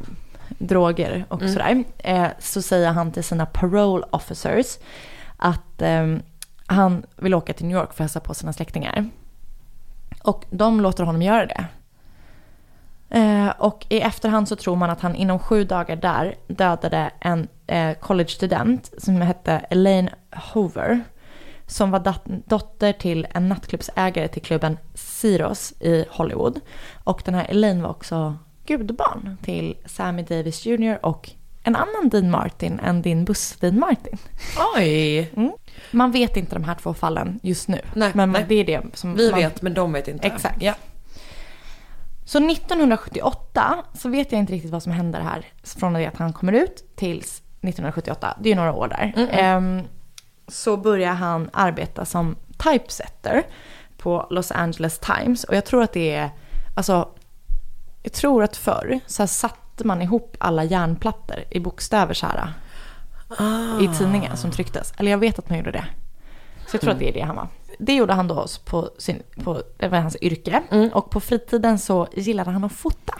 droger 0.59 1.25
och 1.29 1.41
sådär, 1.41 1.83
eh, 1.97 2.27
så 2.39 2.61
säger 2.61 2.91
han 2.91 3.11
till 3.11 3.23
sina 3.23 3.45
parole 3.45 4.05
officers 4.09 4.77
att 5.37 5.81
ehm, 5.81 6.21
han 6.65 7.05
vill 7.15 7.33
åka 7.33 7.53
till 7.53 7.65
New 7.65 7.77
York 7.77 7.93
för 7.93 7.93
att 7.93 7.99
hälsa 7.99 8.19
på 8.19 8.33
sina 8.33 8.53
släktingar. 8.53 9.09
Och 10.23 10.45
de 10.49 10.81
låter 10.81 11.03
honom 11.03 11.21
göra 11.21 11.45
det. 11.45 11.65
Eh, 13.09 13.49
och 13.57 13.85
i 13.89 14.01
efterhand 14.01 14.47
så 14.47 14.55
tror 14.55 14.75
man 14.75 14.89
att 14.89 15.01
han 15.01 15.15
inom 15.15 15.39
sju 15.39 15.63
dagar 15.63 15.95
där 15.95 16.35
dödade 16.47 17.11
en 17.19 17.47
eh, 17.71 17.93
college-student 17.99 18.93
som 18.97 19.21
hette 19.21 19.51
Elaine 19.69 20.09
Hoover. 20.53 21.03
Som 21.67 21.91
var 21.91 21.99
dat- 21.99 22.25
dotter 22.45 22.93
till 22.93 23.27
en 23.33 23.49
nattklubbsägare 23.49 24.27
till 24.27 24.41
klubben 24.41 24.77
Ciros 24.93 25.73
i 25.79 26.05
Hollywood. 26.09 26.59
Och 27.03 27.21
den 27.25 27.33
här 27.33 27.45
Elaine 27.49 27.81
var 27.81 27.89
också 27.89 28.37
gudbarn 28.65 29.37
till 29.43 29.77
Sammy 29.85 30.23
Davis 30.23 30.65
Jr. 30.65 31.05
och 31.05 31.29
en 31.63 31.75
annan 31.75 32.09
Dean 32.09 32.31
Martin 32.31 32.79
än 32.79 33.01
din 33.01 33.25
buss 33.25 33.55
Dean 33.59 33.79
Martin. 33.79 34.17
Oj. 34.75 35.31
Man 35.91 36.11
vet 36.11 36.37
inte 36.37 36.55
de 36.55 36.63
här 36.63 36.75
två 36.75 36.93
fallen 36.93 37.39
just 37.43 37.67
nu. 37.67 37.81
Nej, 37.93 38.11
men 38.13 38.31
nej. 38.31 38.45
det 38.47 38.55
är 38.55 38.63
det 38.65 38.81
som 38.93 39.15
Vi 39.15 39.31
man... 39.31 39.39
vet 39.39 39.61
men 39.61 39.73
de 39.73 39.93
vet 39.93 40.07
inte. 40.07 40.27
Exakt. 40.27 40.61
Ja. 40.61 40.73
Så 42.25 42.37
1978 42.37 43.83
så 43.93 44.09
vet 44.09 44.31
jag 44.31 44.39
inte 44.39 44.53
riktigt 44.53 44.71
vad 44.71 44.83
som 44.83 44.91
händer 44.91 45.19
här 45.21 45.45
från 45.63 45.93
det 45.93 46.05
att 46.05 46.17
han 46.17 46.33
kommer 46.33 46.53
ut 46.53 46.83
tills 46.95 47.41
1978. 47.61 48.37
Det 48.39 48.49
är 48.49 48.51
ju 48.51 48.55
några 48.55 48.73
år 48.73 48.87
där. 48.87 49.13
Ehm, 49.31 49.81
så 50.47 50.77
börjar 50.77 51.13
han 51.13 51.49
arbeta 51.53 52.05
som 52.05 52.35
typesetter 52.57 53.43
på 53.97 54.27
Los 54.29 54.51
Angeles 54.51 54.99
Times. 54.99 55.43
Och 55.43 55.55
jag 55.55 55.65
tror 55.65 55.83
att 55.83 55.93
det 55.93 56.15
är, 56.15 56.29
alltså, 56.75 57.09
jag 58.03 58.13
tror 58.13 58.43
att 58.43 58.57
förr 58.57 58.99
så 59.07 59.27
satte 59.27 59.87
man 59.87 60.01
ihop 60.01 60.35
alla 60.39 60.63
järnplattor 60.63 61.37
i 61.49 61.59
bokstäver 61.59 62.13
så 62.13 62.25
här. 62.25 62.53
I 63.81 63.87
tidningen 63.97 64.37
som 64.37 64.51
trycktes. 64.51 64.93
Eller 64.97 65.11
jag 65.11 65.17
vet 65.17 65.39
att 65.39 65.49
man 65.49 65.57
gjorde 65.57 65.71
det. 65.71 65.85
Så 66.67 66.75
jag 66.75 66.81
tror 66.81 66.91
att 66.93 66.99
det 66.99 67.09
är 67.09 67.13
det 67.13 67.21
han 67.21 67.35
var. 67.35 67.47
Det 67.79 67.93
gjorde 67.93 68.13
han 68.13 68.27
då 68.27 68.47
på, 68.65 68.89
sin, 68.97 69.23
på 69.43 69.61
det 69.77 69.87
var 69.87 69.97
hans 69.97 70.17
yrke. 70.21 70.63
Och 70.93 71.09
på 71.09 71.19
fritiden 71.19 71.79
så 71.79 72.07
gillade 72.13 72.51
han 72.51 72.63
att 72.63 72.71
fota. 72.71 73.13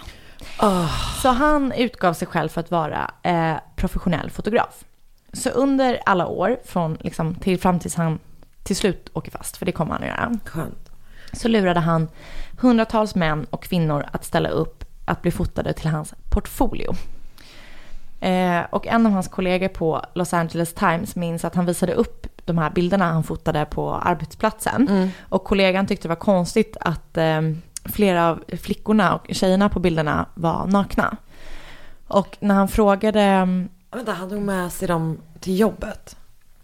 Så 1.21 1.29
han 1.29 1.71
utgav 1.71 2.13
sig 2.13 2.27
själv 2.27 2.49
för 2.49 2.61
att 2.61 2.71
vara 2.71 3.11
eh, 3.23 3.55
professionell 3.75 4.29
fotograf. 4.29 4.83
Så 5.33 5.49
under 5.49 5.99
alla 6.05 6.27
år, 6.27 6.59
från 6.65 6.97
liksom 7.01 7.35
till 7.35 7.59
fram 7.59 7.79
tills 7.79 7.95
han 7.95 8.19
till 8.63 8.75
slut 8.75 9.09
åker 9.13 9.31
fast, 9.31 9.57
för 9.57 9.65
det 9.65 9.71
kommer 9.71 9.93
han 9.93 10.01
att 10.03 10.09
göra, 10.09 10.39
Skönt. 10.45 10.89
så 11.33 11.47
lurade 11.47 11.79
han 11.79 12.07
hundratals 12.59 13.15
män 13.15 13.45
och 13.49 13.63
kvinnor 13.63 14.05
att 14.11 14.25
ställa 14.25 14.49
upp 14.49 14.83
att 15.05 15.21
bli 15.21 15.31
fotade 15.31 15.73
till 15.73 15.89
hans 15.89 16.13
portfolio. 16.29 16.93
Eh, 18.19 18.61
och 18.69 18.87
en 18.87 19.05
av 19.05 19.11
hans 19.11 19.27
kollegor 19.27 19.67
på 19.67 20.05
Los 20.13 20.33
Angeles 20.33 20.73
Times 20.73 21.15
minns 21.15 21.45
att 21.45 21.55
han 21.55 21.65
visade 21.65 21.93
upp 21.93 22.27
de 22.45 22.57
här 22.57 22.69
bilderna 22.69 23.05
han 23.11 23.23
fotade 23.23 23.65
på 23.65 23.95
arbetsplatsen. 23.95 25.09
Och 25.21 25.43
kollegan 25.43 25.87
tyckte 25.87 26.07
det 26.07 26.09
var 26.09 26.15
konstigt 26.15 26.77
att 26.79 27.17
eh, 27.17 27.41
flera 27.85 28.29
av 28.29 28.43
flickorna 28.61 29.15
och 29.15 29.25
tjejerna 29.29 29.69
på 29.69 29.79
bilderna 29.79 30.25
var 30.33 30.65
nakna. 30.67 31.17
Och 32.07 32.37
när 32.39 32.55
han 32.55 32.67
frågade, 32.67 33.21
mm, 33.21 33.69
Vänta, 33.91 34.11
han 34.13 34.29
tog 34.29 34.41
med 34.41 34.71
sig 34.71 34.87
dem 34.87 35.17
till 35.39 35.59
jobbet? 35.59 36.17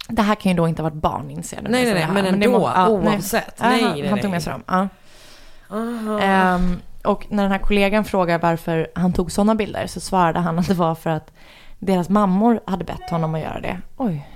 det 0.08 0.22
här 0.22 0.34
kan 0.34 0.52
ju 0.52 0.56
då 0.56 0.68
inte 0.68 0.82
ha 0.82 0.90
varit 0.90 1.02
barn 1.02 1.30
inser 1.30 1.56
jag 1.56 1.64
nu 1.64 1.70
Nej, 1.70 1.84
nej, 1.84 1.94
nej, 1.94 2.22
men 2.22 2.26
ändå, 2.34 2.50
må- 2.58 2.70
ja, 2.74 2.88
nej. 2.88 3.14
oavsett. 3.14 3.54
Ja, 3.60 3.68
Nej, 3.68 3.82
han, 3.82 3.92
nej, 3.98 4.08
han 4.08 4.18
tog 4.18 4.24
nej. 4.24 4.30
med 4.32 4.42
sig 4.42 4.52
dem. 4.52 4.62
Ja. 4.66 4.88
Ehm, 6.20 6.76
och 7.04 7.26
när 7.30 7.42
den 7.42 7.52
här 7.52 7.58
kollegan 7.58 8.04
frågar 8.04 8.38
varför 8.38 8.88
han 8.94 9.12
tog 9.12 9.32
sådana 9.32 9.54
bilder 9.54 9.86
så 9.86 10.00
svarade 10.00 10.38
han 10.38 10.58
att 10.58 10.68
det 10.68 10.74
var 10.74 10.94
för 10.94 11.10
att 11.10 11.32
deras 11.78 12.08
mammor 12.08 12.60
hade 12.66 12.84
bett 12.84 13.10
honom 13.10 13.34
att 13.34 13.40
göra 13.40 13.60
det. 13.60 13.80
Oj. 13.96 14.28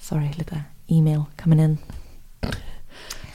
Sorry, 0.00 0.32
lite 0.32 0.62
e-mail 0.86 1.22
coming 1.42 1.60
in. 1.60 1.78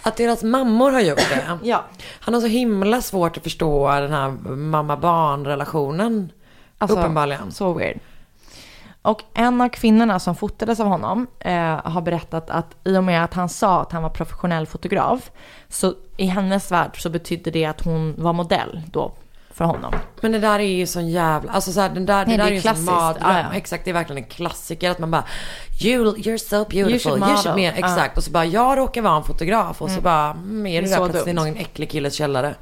Att 0.04 0.18
deras 0.18 0.44
mammor 0.44 0.92
har 0.92 1.02
gjort 1.02 1.18
det. 1.18 1.60
Ja. 1.64 1.84
Han 2.20 2.34
har 2.34 2.42
så 2.42 2.48
himla 2.48 3.02
svårt 3.02 3.38
att 3.38 3.44
förstå 3.44 3.92
den 3.92 4.12
här 4.12 4.30
mamma-barn-relationen. 4.56 6.32
Alltså, 6.78 7.00
Uppenbarligen. 7.00 7.52
Så 7.52 7.74
weird. 7.74 8.00
Och 9.02 9.22
en 9.34 9.62
av 9.62 9.70
kvinnorna 9.70 10.20
som 10.20 10.36
fotades 10.36 10.80
av 10.80 10.88
honom 10.88 11.28
eh, 11.40 11.86
har 11.86 12.02
berättat 12.02 12.50
att 12.50 12.76
i 12.84 12.98
och 12.98 13.04
med 13.04 13.24
att 13.24 13.34
han 13.34 13.50
sa 13.50 13.82
att 13.82 13.92
han 13.92 14.04
var 14.04 14.10
professionell 14.10 14.68
fotograf 14.68 15.32
så 15.70 15.94
i 16.18 16.26
hennes 16.26 16.72
värld 16.72 17.02
så 17.02 17.10
betydde 17.10 17.52
det 17.52 17.66
att 17.66 17.82
hon 17.82 18.16
var 18.18 18.34
modell 18.34 18.82
då 18.92 19.12
för 19.54 19.66
honom. 19.66 19.94
Men 20.22 20.32
det 20.32 20.40
där 20.40 20.60
är 20.60 20.64
ju 20.64 20.88
sån 20.88 21.08
jävla, 21.10 21.52
alltså 21.52 21.72
så 21.72 21.82
här, 21.82 21.90
den 21.90 22.06
där, 22.06 22.26
Nej, 22.26 22.38
det 22.38 22.44
där 22.44 22.44
det 22.44 22.44
är 22.44 22.48
är 22.48 22.52
ju 22.52 22.58
en 22.58 22.62
klassiskt. 22.62 22.92
mardröm. 22.92 23.24
Ja, 23.32 23.40
ja. 23.52 23.58
Exakt, 23.58 23.86
det 23.86 23.92
är 23.92 23.94
verkligen 23.94 24.24
en 24.24 24.30
klassiker 24.30 24.90
att 24.92 25.00
man 25.00 25.12
bara, 25.12 25.24
you, 25.84 26.16
you're 26.16 26.38
so 26.38 26.56
beautiful, 26.70 26.92
You 26.92 27.00
should 27.00 27.18
you 27.20 27.38
should 27.38 27.56
model. 27.56 27.74
be, 27.74 27.80
exakt. 27.80 28.18
Och 28.18 28.24
så 28.24 28.32
bara, 28.32 28.46
jag 28.46 28.78
råkar 28.78 29.02
vara 29.02 29.18
en 29.18 29.24
fotograf 29.24 29.82
och 29.82 29.90
så 29.92 30.02
bara, 30.02 30.30
mm, 30.32 30.68
är 30.68 30.82
det, 30.82 30.88
Det 30.88 30.94
är 30.94 31.00
där 31.00 31.10
plötsligt 31.10 31.28
i 31.28 31.34
någon 31.34 31.56
äcklig 31.58 31.90
killes 31.92 32.14
källare? 32.14 32.56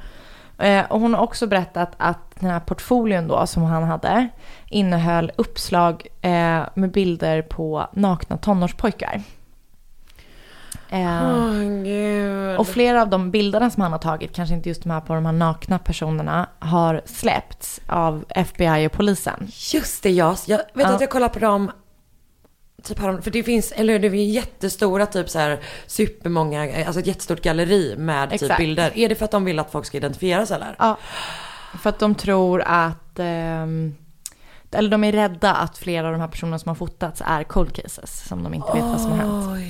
Eh, 0.58 0.84
och 0.88 1.00
hon 1.00 1.14
har 1.14 1.20
också 1.22 1.46
berättat 1.46 1.92
att 1.96 2.18
den 2.40 2.50
här 2.50 2.60
portfolien 2.60 3.28
då 3.28 3.46
som 3.46 3.62
han 3.62 3.82
hade 3.82 4.28
innehöll 4.68 5.32
uppslag 5.36 6.06
eh, 6.20 6.30
med 6.74 6.90
bilder 6.92 7.42
på 7.42 7.86
nakna 7.92 8.36
tonårspojkar. 8.36 9.22
Eh, 10.92 11.82
gud. 11.84 12.58
och 12.58 12.66
flera 12.68 13.02
av 13.02 13.08
de 13.08 13.30
bilderna 13.30 13.70
som 13.70 13.82
han 13.82 13.92
har 13.92 13.98
tagit, 13.98 14.34
kanske 14.34 14.54
inte 14.54 14.68
just 14.68 14.82
de 14.82 14.90
här 14.90 15.00
på 15.00 15.14
de 15.14 15.26
här 15.26 15.32
nakna 15.32 15.78
personerna, 15.78 16.48
har 16.58 17.02
släppts 17.04 17.80
av 17.86 18.24
FBI 18.28 18.86
och 18.88 18.92
polisen. 18.92 19.48
Just 19.72 20.02
det, 20.02 20.10
jag, 20.10 20.36
jag 20.46 20.58
vet 20.58 20.66
Ja. 20.74 20.88
att 20.88 21.00
jag 21.00 21.10
kollar 21.10 21.28
på 21.28 21.38
dem 21.38 21.70
Typ 22.82 22.98
härom, 22.98 23.22
för 23.22 23.30
det 23.30 23.42
finns, 23.42 23.72
eller 23.72 23.98
det 23.98 24.06
är 24.08 24.14
jättestora 24.14 25.06
typ 25.06 25.30
så 25.30 25.38
här 25.38 25.60
supermånga, 25.86 26.86
alltså 26.86 27.00
ett 27.00 27.06
jättestort 27.06 27.42
galleri 27.42 27.94
med 27.98 28.30
typ 28.30 28.42
Exakt. 28.42 28.58
bilder. 28.58 28.92
Är 28.98 29.08
det 29.08 29.14
för 29.14 29.24
att 29.24 29.30
de 29.30 29.44
vill 29.44 29.58
att 29.58 29.70
folk 29.72 29.86
ska 29.86 29.96
identifieras 29.96 30.50
eller? 30.50 30.76
Ja, 30.78 30.96
för 31.82 31.90
att 31.90 31.98
de 31.98 32.14
tror 32.14 32.62
att, 32.66 33.18
ehm, 33.18 33.94
eller 34.72 34.90
de 34.90 35.04
är 35.04 35.12
rädda 35.12 35.54
att 35.54 35.78
flera 35.78 36.06
av 36.06 36.12
de 36.12 36.20
här 36.20 36.28
personerna 36.28 36.58
som 36.58 36.68
har 36.68 36.74
fotats 36.76 37.22
är 37.26 37.42
cold 37.44 37.72
cases 37.74 38.28
som 38.28 38.42
de 38.42 38.54
inte 38.54 38.72
vet 38.74 38.82
vad 38.84 39.00
som 39.00 39.10
har 39.10 39.18
hänt. 39.18 39.62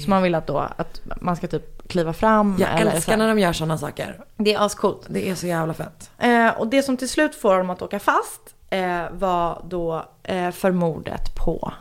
Så 0.00 0.10
man 0.10 0.22
vill 0.22 0.34
att 0.34 0.46
då 0.46 0.58
att 0.58 1.00
man 1.20 1.36
ska 1.36 1.46
typ 1.46 1.88
kliva 1.88 2.12
fram. 2.12 2.56
Jag 2.58 2.80
eller 2.80 2.92
älskar 2.92 3.16
när 3.16 3.28
de 3.28 3.38
gör 3.38 3.52
sådana 3.52 3.78
saker. 3.78 4.24
Det 4.36 4.54
är 4.54 4.64
ascoolt. 4.64 5.06
Det 5.08 5.30
är 5.30 5.34
så 5.34 5.46
jävla 5.46 5.74
fett. 5.74 6.10
Eh, 6.18 6.48
och 6.48 6.66
det 6.66 6.82
som 6.82 6.96
till 6.96 7.08
slut 7.08 7.34
får 7.34 7.58
dem 7.58 7.70
att 7.70 7.82
åka 7.82 7.98
fast 7.98 8.54
eh, 8.70 9.02
var 9.10 9.62
då 9.68 10.04
eh, 10.22 10.50
för 10.50 10.72
mordet 10.72 11.34
på 11.34 11.72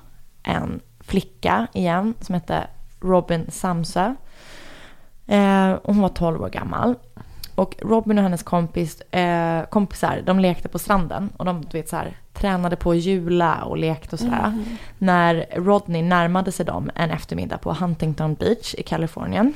en 0.44 0.80
flicka 1.00 1.68
igen 1.74 2.14
som 2.22 2.36
hette 2.36 2.68
Robin 3.02 3.52
Samsö. 3.52 4.16
Eh, 5.28 5.78
hon 5.84 6.02
var 6.02 6.10
12 6.10 6.42
år 6.42 6.50
gammal. 6.50 6.96
Och 7.60 7.76
Robin 7.82 8.18
och 8.18 8.24
hennes 8.24 8.44
kompis, 8.44 9.02
eh, 9.02 9.66
kompisar, 9.66 10.22
de 10.26 10.40
lekte 10.40 10.68
på 10.68 10.80
stranden. 10.80 11.30
Och 11.38 11.46
de 11.46 11.62
du 11.62 11.78
vet, 11.78 11.90
så 11.90 11.96
här, 11.96 12.18
tränade 12.34 12.76
på 12.76 12.92
att 12.92 12.98
hjula 12.98 13.64
och 13.64 13.78
lekte 13.78 14.16
och 14.16 14.20
sådär. 14.20 14.66
När 14.98 15.46
Rodney 15.56 16.02
närmade 16.02 16.52
sig 16.52 16.66
dem 16.66 16.90
en 16.96 17.12
eftermiddag 17.12 17.58
på 17.58 17.74
Huntington 17.74 18.34
Beach 18.34 18.76
i 18.78 18.84
Kalifornien. 18.84 19.54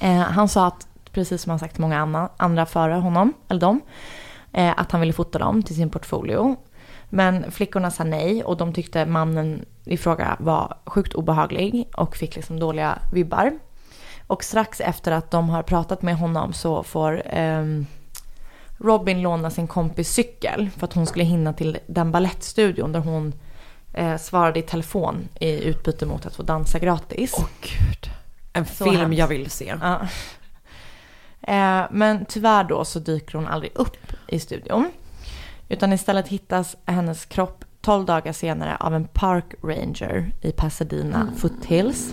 Eh, 0.00 0.18
han 0.18 0.48
sa 0.48 0.66
att, 0.66 0.86
precis 1.12 1.42
som 1.42 1.50
han 1.50 1.58
sagt 1.58 1.74
till 1.74 1.82
många 1.82 1.98
andra, 1.98 2.28
andra 2.36 2.66
före 2.66 2.94
honom, 2.94 3.32
eller 3.48 3.60
dem, 3.60 3.80
eh, 4.52 4.72
att 4.76 4.92
han 4.92 5.00
ville 5.00 5.12
fota 5.12 5.38
dem 5.38 5.62
till 5.62 5.76
sin 5.76 5.90
portfolio. 5.90 6.56
Men 7.08 7.50
flickorna 7.50 7.90
sa 7.90 8.04
nej 8.04 8.44
och 8.44 8.56
de 8.56 8.72
tyckte 8.72 9.06
mannen 9.06 9.64
i 9.84 9.96
fråga 9.96 10.36
var 10.38 10.74
sjukt 10.86 11.14
obehaglig 11.14 11.88
och 11.96 12.16
fick 12.16 12.36
liksom 12.36 12.60
dåliga 12.60 12.98
vibbar. 13.12 13.52
Och 14.32 14.44
strax 14.44 14.80
efter 14.80 15.12
att 15.12 15.30
de 15.30 15.48
har 15.48 15.62
pratat 15.62 16.02
med 16.02 16.16
honom 16.16 16.52
så 16.52 16.82
får 16.82 17.22
ehm, 17.26 17.86
Robin 18.78 19.22
låna 19.22 19.50
sin 19.50 19.66
kompis 19.66 20.12
cykel 20.12 20.70
för 20.76 20.84
att 20.84 20.92
hon 20.92 21.06
skulle 21.06 21.24
hinna 21.24 21.52
till 21.52 21.78
den 21.86 22.12
ballettstudion 22.12 22.92
där 22.92 23.00
hon 23.00 23.32
eh, 23.92 24.16
svarade 24.16 24.58
i 24.58 24.62
telefon 24.62 25.28
i 25.40 25.64
utbyte 25.64 26.06
mot 26.06 26.26
att 26.26 26.36
få 26.36 26.42
dansa 26.42 26.78
gratis. 26.78 27.34
Åh 27.38 27.46
gud. 27.60 28.10
En 28.52 28.66
Så 28.66 28.84
film 28.84 28.96
hemskt. 28.96 29.18
jag 29.18 29.26
vill 29.28 29.50
se. 29.50 29.74
Ja. 29.80 30.00
Eh, 31.40 31.86
men 31.90 32.24
tyvärr 32.24 32.64
då 32.64 32.84
så 32.84 32.98
dyker 32.98 33.38
hon 33.38 33.48
aldrig 33.48 33.72
upp 33.74 34.12
i 34.28 34.38
studion. 34.38 34.92
Utan 35.68 35.92
istället 35.92 36.28
hittas 36.28 36.76
hennes 36.86 37.24
kropp 37.24 37.64
12 37.80 38.06
dagar 38.06 38.32
senare 38.32 38.76
av 38.76 38.94
en 38.94 39.04
park 39.04 39.54
ranger 39.62 40.32
i 40.40 40.52
Pasadena 40.52 41.28
Foothills. 41.36 42.12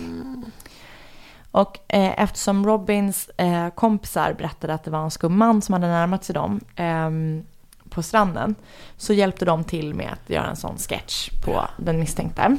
Och 1.50 1.78
eh, 1.88 2.20
eftersom 2.22 2.66
Robins 2.66 3.28
eh, 3.36 3.68
kompisar 3.68 4.32
berättade 4.32 4.74
att 4.74 4.84
det 4.84 4.90
var 4.90 5.04
en 5.04 5.10
skum 5.10 5.38
man 5.38 5.62
som 5.62 5.72
hade 5.72 5.86
närmat 5.86 6.24
sig 6.24 6.34
dem 6.34 6.60
ehm, 6.76 7.44
på 7.90 8.02
stranden 8.02 8.54
så 8.96 9.12
hjälpte 9.12 9.44
de 9.44 9.64
till 9.64 9.94
med 9.94 10.12
att 10.12 10.30
göra 10.30 10.46
en 10.46 10.56
sån 10.56 10.78
sketch 10.78 11.30
på 11.44 11.64
den 11.76 12.00
misstänkte. 12.00 12.56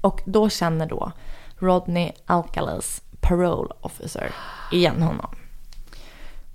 Och 0.00 0.20
då 0.24 0.48
känner 0.48 0.86
då 0.86 1.12
Rodney 1.58 2.12
Alcalas 2.26 3.02
parole 3.20 3.72
officer 3.80 4.30
igen 4.72 5.02
honom. 5.02 5.30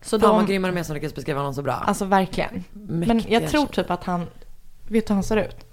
Så 0.01 0.19
Fan 0.19 0.29
vad 0.29 0.39
de, 0.41 0.45
grym 0.47 0.63
han 0.63 0.69
är 0.69 0.73
med 0.73 0.85
som 0.85 0.95
lyckas 0.95 1.15
beskriva 1.15 1.39
honom 1.39 1.53
så 1.53 1.61
bra. 1.61 1.73
alltså 1.73 2.05
verkligen. 2.05 2.63
Men 2.73 2.99
Mäktiga 3.17 3.41
jag 3.41 3.49
tror 3.51 3.65
typ 3.65 3.91
att 3.91 4.03
han, 4.03 4.27
vet 4.87 5.07
du 5.07 5.13
hur 5.13 5.15
han 5.15 5.23
ser 5.23 5.37
ut? 5.37 5.65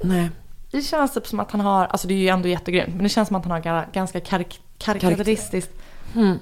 Nej. 0.00 0.30
Det 0.70 0.82
känns 0.82 1.14
typ 1.14 1.26
som 1.26 1.40
att 1.40 1.50
han 1.50 1.60
har, 1.60 1.86
alltså 1.86 2.08
det 2.08 2.14
är 2.14 2.18
ju 2.18 2.28
ändå 2.28 2.48
jättegrymt, 2.48 2.94
men 2.94 3.02
det 3.02 3.08
känns 3.08 3.28
som 3.28 3.36
att 3.36 3.44
han 3.44 3.50
har 3.52 3.60
ga- 3.60 3.92
ganska 3.92 4.20
karik- 4.20 4.60
karaktäristiskt, 4.80 5.70
Mm. 6.14 6.38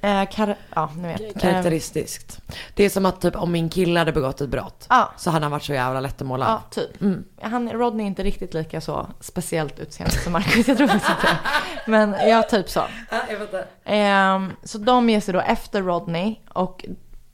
eh, 0.00 0.28
kar- 0.30 0.56
ja 0.74 0.90
ni 0.96 1.08
vet. 1.08 1.20
Eh, 1.20 1.40
Karaktäristiskt. 1.40 2.40
Det 2.74 2.84
är 2.84 2.90
som 2.90 3.06
att 3.06 3.20
typ 3.20 3.36
om 3.36 3.52
min 3.52 3.68
kille 3.68 3.98
hade 3.98 4.12
begått 4.12 4.40
ett 4.40 4.48
brott 4.48 4.86
Ja. 4.90 5.12
så 5.16 5.30
hade 5.30 5.44
han 5.44 5.52
varit 5.52 5.62
så 5.62 5.72
jävla 5.74 6.00
lätt 6.00 6.20
att 6.20 6.26
måla. 6.26 6.44
Ja, 6.46 6.62
typ. 6.70 7.00
Mm. 7.00 7.24
Han, 7.42 7.70
Rodney 7.72 8.06
är 8.06 8.08
inte 8.08 8.22
riktigt 8.22 8.54
lika 8.54 8.80
så 8.80 9.06
speciellt 9.20 9.78
utseende 9.78 10.16
som 10.16 10.32
Marcus, 10.32 10.68
jag 10.68 10.76
tror 10.76 10.86
faktiskt 10.88 11.10
inte 11.10 11.26
det. 11.32 11.90
Men 11.90 12.28
ja, 12.28 12.42
typ 12.42 12.70
så. 12.70 12.82
jag 13.30 13.38
fattar. 13.38 13.64
Ehm, 13.84 14.52
så 14.62 14.78
de 14.78 15.10
ger 15.10 15.20
sig 15.20 15.34
då 15.34 15.40
efter 15.40 15.82
Rodney 15.82 16.36
och 16.52 16.84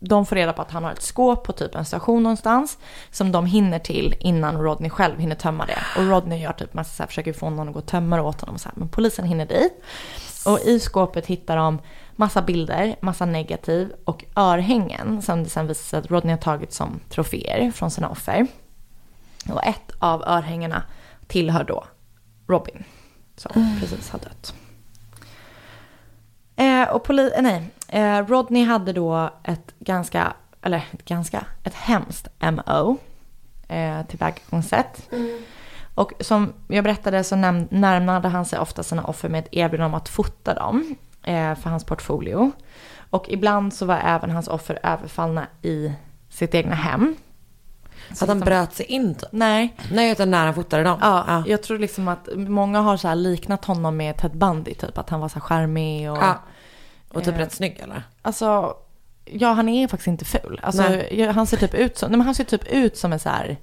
de 0.02 0.26
får 0.26 0.36
reda 0.36 0.52
på 0.52 0.62
att 0.62 0.70
han 0.70 0.84
har 0.84 0.92
ett 0.92 1.02
skåp 1.02 1.44
på 1.44 1.52
typ 1.52 1.74
en 1.74 1.84
station 1.84 2.22
någonstans 2.22 2.78
som 3.10 3.32
de 3.32 3.46
hinner 3.46 3.78
till 3.78 4.14
innan 4.20 4.62
Rodney 4.62 4.90
själv 4.90 5.18
hinner 5.18 5.34
tömma 5.34 5.66
det. 5.66 5.78
Och 5.96 6.06
Rodney 6.08 6.42
gör 6.42 6.52
typ 6.52 6.74
massa 6.74 6.90
så 6.96 7.02
här, 7.02 7.08
försöker 7.08 7.32
få 7.32 7.50
någon 7.50 7.68
att 7.68 7.74
gå 7.74 7.80
och 7.80 7.86
tömma 7.86 8.16
det 8.16 8.22
åt 8.22 8.40
honom 8.40 8.58
så 8.58 8.68
här, 8.68 8.74
men 8.76 8.88
polisen 8.88 9.24
hinner 9.24 9.46
dit. 9.46 9.82
Och 10.46 10.60
i 10.60 10.80
skåpet 10.80 11.26
hittar 11.26 11.56
de 11.56 11.78
massa 12.16 12.42
bilder, 12.42 12.96
massa 13.00 13.26
negativ 13.26 13.92
och 14.04 14.24
örhängen 14.36 15.22
som 15.22 15.42
det 15.42 15.48
sen 15.50 15.66
visar 15.66 15.82
sig 15.84 15.98
att 15.98 16.10
Rodney 16.10 16.32
har 16.32 16.38
tagit 16.40 16.72
som 16.72 17.00
troféer 17.08 17.70
från 17.70 17.90
sina 17.90 18.08
offer. 18.08 18.46
Och 19.48 19.64
ett 19.66 19.92
av 19.98 20.22
örhängena 20.26 20.82
tillhör 21.26 21.64
då 21.64 21.84
Robin 22.46 22.84
som 23.36 23.76
precis 23.80 24.10
har 24.10 24.18
dött. 24.18 24.54
Eh, 26.56 26.88
och 26.94 27.06
poli- 27.06 27.32
eh, 27.36 27.42
nej, 27.42 27.62
eh, 27.88 28.26
Rodney 28.26 28.64
hade 28.64 28.92
då 28.92 29.30
ett 29.44 29.74
ganska, 29.78 30.32
eller 30.62 30.84
ett 30.92 31.04
ganska, 31.04 31.44
ett 31.64 31.74
hemskt 31.74 32.28
MO 32.40 32.98
eh, 33.68 34.02
tillvägagångssätt. 34.06 35.10
Och 35.94 36.12
som 36.20 36.52
jag 36.68 36.84
berättade 36.84 37.24
så 37.24 37.36
närmade 37.36 38.28
han 38.28 38.44
sig 38.44 38.58
ofta 38.58 38.82
sina 38.82 39.04
offer 39.04 39.28
med 39.28 39.38
ett 39.38 39.48
erbjudande 39.52 39.86
om 39.86 39.94
att 39.94 40.08
fota 40.08 40.54
dem 40.54 40.96
eh, 41.22 41.54
för 41.54 41.70
hans 41.70 41.84
portfolio. 41.84 42.52
Och 43.10 43.24
ibland 43.28 43.74
så 43.74 43.86
var 43.86 43.98
även 44.04 44.30
hans 44.30 44.48
offer 44.48 44.78
överfallna 44.82 45.46
i 45.62 45.92
sitt 46.28 46.54
egna 46.54 46.74
hem. 46.74 47.16
Så 48.12 48.24
att 48.24 48.28
han 48.28 48.40
bröt 48.40 48.72
sig 48.74 48.86
in. 48.86 49.16
Nej, 49.30 49.76
Nej, 49.92 50.12
utan 50.12 50.30
när 50.30 50.44
han 50.44 50.54
fotade 50.54 50.82
dem. 50.82 50.98
ja, 51.00 51.44
jag 51.46 51.62
tror 51.62 51.78
liksom 51.78 52.08
att 52.08 52.28
många 52.36 52.80
har 52.80 52.96
så 52.96 53.14
liknat 53.14 53.64
honom 53.64 53.96
med 53.96 54.16
Ted 54.16 54.36
Bundy, 54.36 54.74
typ 54.74 54.98
att 54.98 55.10
han 55.10 55.20
var 55.20 55.28
så 55.28 55.34
här 55.34 55.40
charmig 55.40 56.10
och... 56.10 56.16
Ja. 56.18 56.38
Och 57.12 57.24
typ 57.24 57.34
Eh. 57.34 57.38
rätt 57.38 57.52
snygg 57.52 57.80
eller? 57.80 58.02
Alltså, 58.22 58.74
ja 59.24 59.52
han 59.52 59.68
är 59.68 59.88
faktiskt 59.88 60.06
inte 60.08 60.24
ful. 60.24 60.60
Alltså, 60.62 60.82
Nej. 60.82 61.26
han 61.34 61.46
ser 61.46 61.56
typ 61.56 61.74
ut 61.74 61.98
som, 61.98 62.10
nej, 62.10 62.16
men 62.18 62.24
han 62.26 62.34
ser 62.34 62.44
typ 62.44 62.66
ut 62.72 62.96
som 62.96 63.12
en 63.12 63.18
så 63.20 63.28
här, 63.28 63.56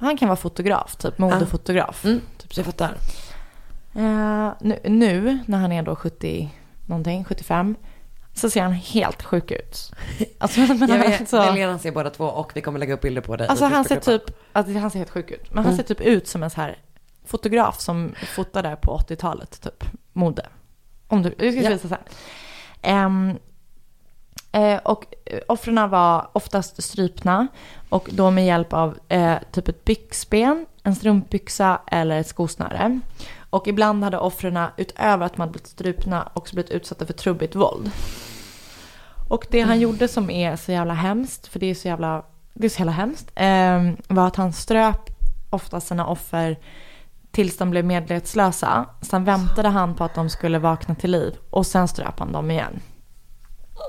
han 0.00 0.16
kan 0.16 0.28
vara 0.28 0.36
fotograf, 0.36 0.96
typ 0.96 1.18
modefotograf. 1.18 2.04
Mm, 2.04 2.20
typ 2.38 2.54
så 2.54 2.60
jag 2.60 2.66
fattar. 2.66 2.96
Eh, 3.94 4.52
nu, 4.60 4.78
nu 4.84 5.38
när 5.46 5.58
han 5.58 5.72
är 5.72 5.82
då 5.82 5.96
70 5.96 6.50
någonting, 6.86 7.24
75, 7.24 7.76
så 8.34 8.50
ser 8.50 8.62
han 8.62 8.72
helt 8.72 9.22
sjuk 9.22 9.50
ut. 9.50 9.92
Alltså, 10.38 10.60
men 10.60 10.88
Jag 10.88 10.98
vet, 10.98 11.20
alltså, 11.20 11.40
Helena 11.40 11.78
ser 11.78 11.92
båda 11.92 12.10
två 12.10 12.24
och 12.24 12.52
vi 12.54 12.60
kommer 12.60 12.78
lägga 12.78 12.94
upp 12.94 13.00
bilder 13.00 13.22
på 13.22 13.34
alltså 13.34 13.64
i 13.64 13.68
han 13.68 13.84
ser 13.84 14.00
typ, 14.00 14.22
alltså, 14.52 14.78
han 14.78 14.90
ser 14.90 14.98
helt 14.98 15.10
sjuk 15.10 15.30
ut. 15.30 15.54
Men 15.54 15.64
han 15.64 15.76
ser 15.76 15.82
typ 15.82 16.00
ut 16.00 16.28
som 16.28 16.42
en 16.42 16.50
så 16.50 16.60
här 16.60 16.78
fotograf 17.24 17.80
som 17.80 18.14
fotade 18.34 18.76
på 18.82 18.96
80-talet, 18.98 19.60
typ 19.62 19.84
mode. 20.12 20.46
Om 21.08 21.22
du, 21.22 21.34
jag 21.38 21.52
ska 21.52 21.62
Ja. 21.62 21.70
visa 21.70 21.88
så 21.88 21.94
här. 21.94 22.04
Eh, 23.04 23.34
Eh, 24.52 24.78
och 24.78 25.04
offren 25.48 25.90
var 25.90 26.28
oftast 26.32 26.82
strypna 26.82 27.46
och 27.88 28.08
då 28.12 28.30
med 28.30 28.46
hjälp 28.46 28.72
av 28.72 28.98
eh, 29.08 29.36
typ 29.52 29.68
ett 29.68 29.84
byxben, 29.84 30.66
en 30.82 30.94
strumpbyxa 30.94 31.80
eller 31.86 32.20
ett 32.20 32.26
skosnöre. 32.26 33.00
Och 33.50 33.68
ibland 33.68 34.04
hade 34.04 34.18
offren 34.18 34.58
utöver 34.76 35.26
att 35.26 35.36
man 35.36 35.48
hade 35.48 35.52
blivit 35.52 35.66
strypna, 35.66 36.28
också 36.34 36.54
blivit 36.54 36.70
utsatta 36.70 37.06
för 37.06 37.12
trubbigt 37.12 37.54
våld. 37.54 37.90
Och 39.28 39.46
det 39.50 39.60
han 39.60 39.80
gjorde 39.80 40.08
som 40.08 40.30
är 40.30 40.56
så 40.56 40.72
jävla 40.72 40.94
hemskt, 40.94 41.46
för 41.46 41.60
det 41.60 41.66
är 41.66 41.74
så 41.74 41.88
jävla, 41.88 42.22
det 42.54 42.66
är 42.66 42.68
så 42.68 42.78
jävla 42.78 42.92
hemskt, 42.92 43.30
eh, 43.34 43.90
var 44.08 44.26
att 44.26 44.36
han 44.36 44.52
ströp 44.52 45.10
ofta 45.50 45.80
sina 45.80 46.06
offer 46.06 46.58
tills 47.30 47.56
de 47.56 47.70
blev 47.70 47.84
medvetslösa. 47.84 48.86
Sen 49.00 49.24
väntade 49.24 49.68
han 49.68 49.94
på 49.94 50.04
att 50.04 50.14
de 50.14 50.30
skulle 50.30 50.58
vakna 50.58 50.94
till 50.94 51.10
liv 51.10 51.36
och 51.50 51.66
sen 51.66 51.88
ströp 51.88 52.18
han 52.18 52.32
dem 52.32 52.50
igen. 52.50 52.80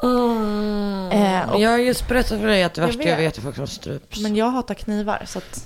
Eh, 0.03 1.49
och, 1.49 1.59
Jag 1.61 1.69
har 1.69 1.77
just 1.77 2.07
berättat 2.07 2.39
för 2.39 2.47
dig 2.47 2.63
att 2.63 2.73
det 2.73 2.81
Jag 2.81 2.87
värsta 2.87 3.03
jag 3.03 3.17
vet. 3.17 3.37
är 3.37 3.41
folk 3.41 3.55
som 3.55 3.67
strups. 3.67 4.19
men 4.21 4.35
jag 4.35 4.49
hatar 4.51 4.73
knivar 4.73 5.21
så 5.25 5.37
att... 5.37 5.65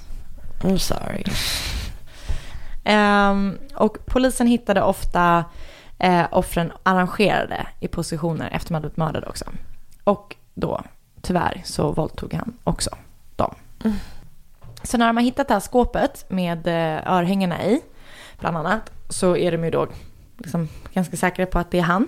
I'm 0.62 0.78
sorry. 0.78 1.24
Ehm, 2.84 3.58
och 3.76 3.98
polisen 4.06 4.48
hittade 4.48 4.82
ofta 4.82 5.46
eh, 6.00 6.26
offren 6.32 6.72
arrangerade 6.84 7.68
i 7.80 7.88
positioner 7.88 8.50
efter 8.54 8.72
man 8.72 8.82
blivit 8.82 8.98
mördade 8.98 9.28
också. 9.28 9.46
Och 10.04 10.36
då, 10.54 10.82
tyvärr, 11.22 11.62
så 11.66 11.92
våldtog 11.92 12.34
han 12.34 12.54
också 12.64 12.90
dem. 13.36 13.56
Så 14.84 14.98
när 14.98 15.08
de 15.08 15.18
har 15.18 15.24
hittat 15.24 15.48
det 15.48 15.54
här 15.54 15.62
skåpet 15.62 16.26
med 16.30 16.68
eh, 16.68 17.12
örhängena 17.14 17.64
i, 17.66 17.82
bland 18.40 18.58
annat, 18.58 18.92
så 19.10 19.38
är 19.38 19.52
de 19.52 19.64
ju 19.64 19.72
då 19.72 19.88
liksom 20.38 20.70
ganska 20.94 21.18
säkra 21.18 21.46
på 21.46 21.60
att 21.60 21.72
det 21.72 21.80
är 21.80 21.84
han. 21.84 22.08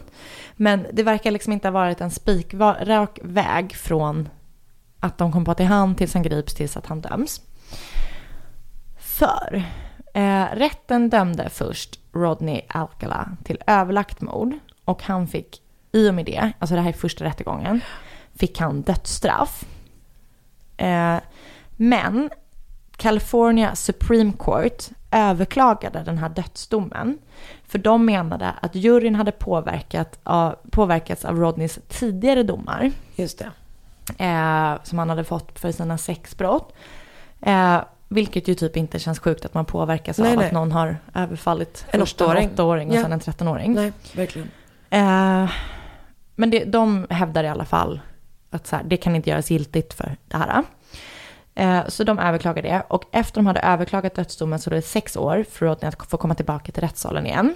Men 0.56 0.86
det 0.94 1.04
verkar 1.04 1.32
liksom 1.32 1.54
inte 1.54 1.68
ha 1.68 1.72
varit 1.72 2.02
en 2.02 2.12
spikrak 2.12 3.20
väg 3.24 3.76
från 3.76 4.30
att 5.00 5.18
de 5.18 5.32
kom 5.32 5.46
på 5.46 5.52
att 5.52 5.58
det 5.58 5.64
är 5.64 5.68
han 5.68 5.96
tills 5.96 6.14
han 6.14 6.24
grips 6.24 6.56
tills 6.56 6.78
att 6.78 6.86
han 6.86 7.02
döms. 7.02 7.42
För 8.98 9.64
eh, 10.14 10.46
rätten 10.54 11.10
dömde 11.10 11.50
först 11.50 12.00
Rodney 12.12 12.62
Alcala 12.68 13.30
till 13.44 13.58
överlagt 13.68 14.22
mord 14.22 14.54
och 14.86 15.04
han 15.04 15.28
fick 15.28 15.62
i 15.92 16.10
och 16.10 16.14
med 16.14 16.26
det, 16.26 16.52
alltså 16.60 16.76
det 16.76 16.82
här 16.82 16.90
är 16.90 16.94
första 16.94 17.26
rättegången, 17.26 17.82
fick 18.36 18.60
han 18.60 18.82
dödsstraff. 18.82 19.66
Eh, 20.78 21.18
men 21.76 22.30
California 22.98 23.76
Supreme 23.76 24.34
Court 24.40 24.84
överklagade 25.12 26.04
den 26.04 26.18
här 26.18 26.30
dödsdomen. 26.30 27.18
För 27.68 27.78
de 27.80 28.06
menade 28.06 28.52
att 28.62 28.76
juryn 28.76 29.16
hade 29.16 29.32
påverkat 29.32 30.20
av, 30.24 30.56
påverkats 30.72 31.26
av 31.26 31.40
Rodneys 31.40 31.80
tidigare 31.88 32.44
domar 32.44 32.92
Just 33.16 33.40
det. 33.40 33.52
eh, 34.26 34.84
som 34.84 35.00
han 35.00 35.10
hade 35.10 35.24
fått 35.24 35.60
för 35.60 35.72
sina 35.72 35.98
sexbrott. 35.98 36.74
Eh, 37.42 37.78
vilket 38.10 38.48
ju 38.48 38.54
typ 38.56 38.78
inte 38.78 39.00
känns 39.00 39.20
sjukt 39.20 39.46
att 39.46 39.54
man 39.54 39.66
påverkas 39.66 40.18
Nej, 40.18 40.32
av 40.32 40.38
nej. 40.38 40.46
att 40.48 40.52
någon 40.52 40.72
har 40.72 40.98
överfallit 41.14 41.86
En 41.92 42.00
först 42.00 42.22
en 42.22 42.28
åttaåring. 42.28 42.90
och 42.90 42.96
Ja. 42.96 43.02
sen 43.02 43.14
en 43.14 43.20
trettonåring. 43.20 43.74
Nej, 43.74 43.92
verkligen. 44.16 44.48
Eh, 44.90 45.50
men 46.36 46.50
det, 46.50 46.64
de 46.66 47.08
hävdar 47.10 47.44
i 47.44 47.48
alla 47.48 47.66
fall 47.66 48.00
att 48.50 48.68
så 48.68 48.76
här, 48.76 48.84
det 48.84 48.98
kan 48.98 49.16
inte 49.16 49.30
göras 49.30 49.52
giltigt 49.52 49.94
för 49.94 50.16
det 50.28 50.38
här. 50.38 50.64
Eh, 51.58 51.88
så 51.88 52.04
de 52.04 52.20
överklagade 52.20 52.68
det 52.68 52.84
och 52.88 53.04
efter 53.12 53.36
de 53.36 53.46
hade 53.46 53.60
överklagat 53.60 54.16
dödsdomen 54.16 54.60
så 54.60 54.70
var 54.70 54.76
det 54.76 54.82
sex 54.82 55.18
år 55.18 55.46
för 55.52 55.66
Rodney 55.66 55.90
att 55.90 56.10
få 56.10 56.18
komma 56.18 56.36
tillbaka 56.36 56.72
till 56.72 56.84
rättssalen 56.84 57.26
igen. 57.26 57.56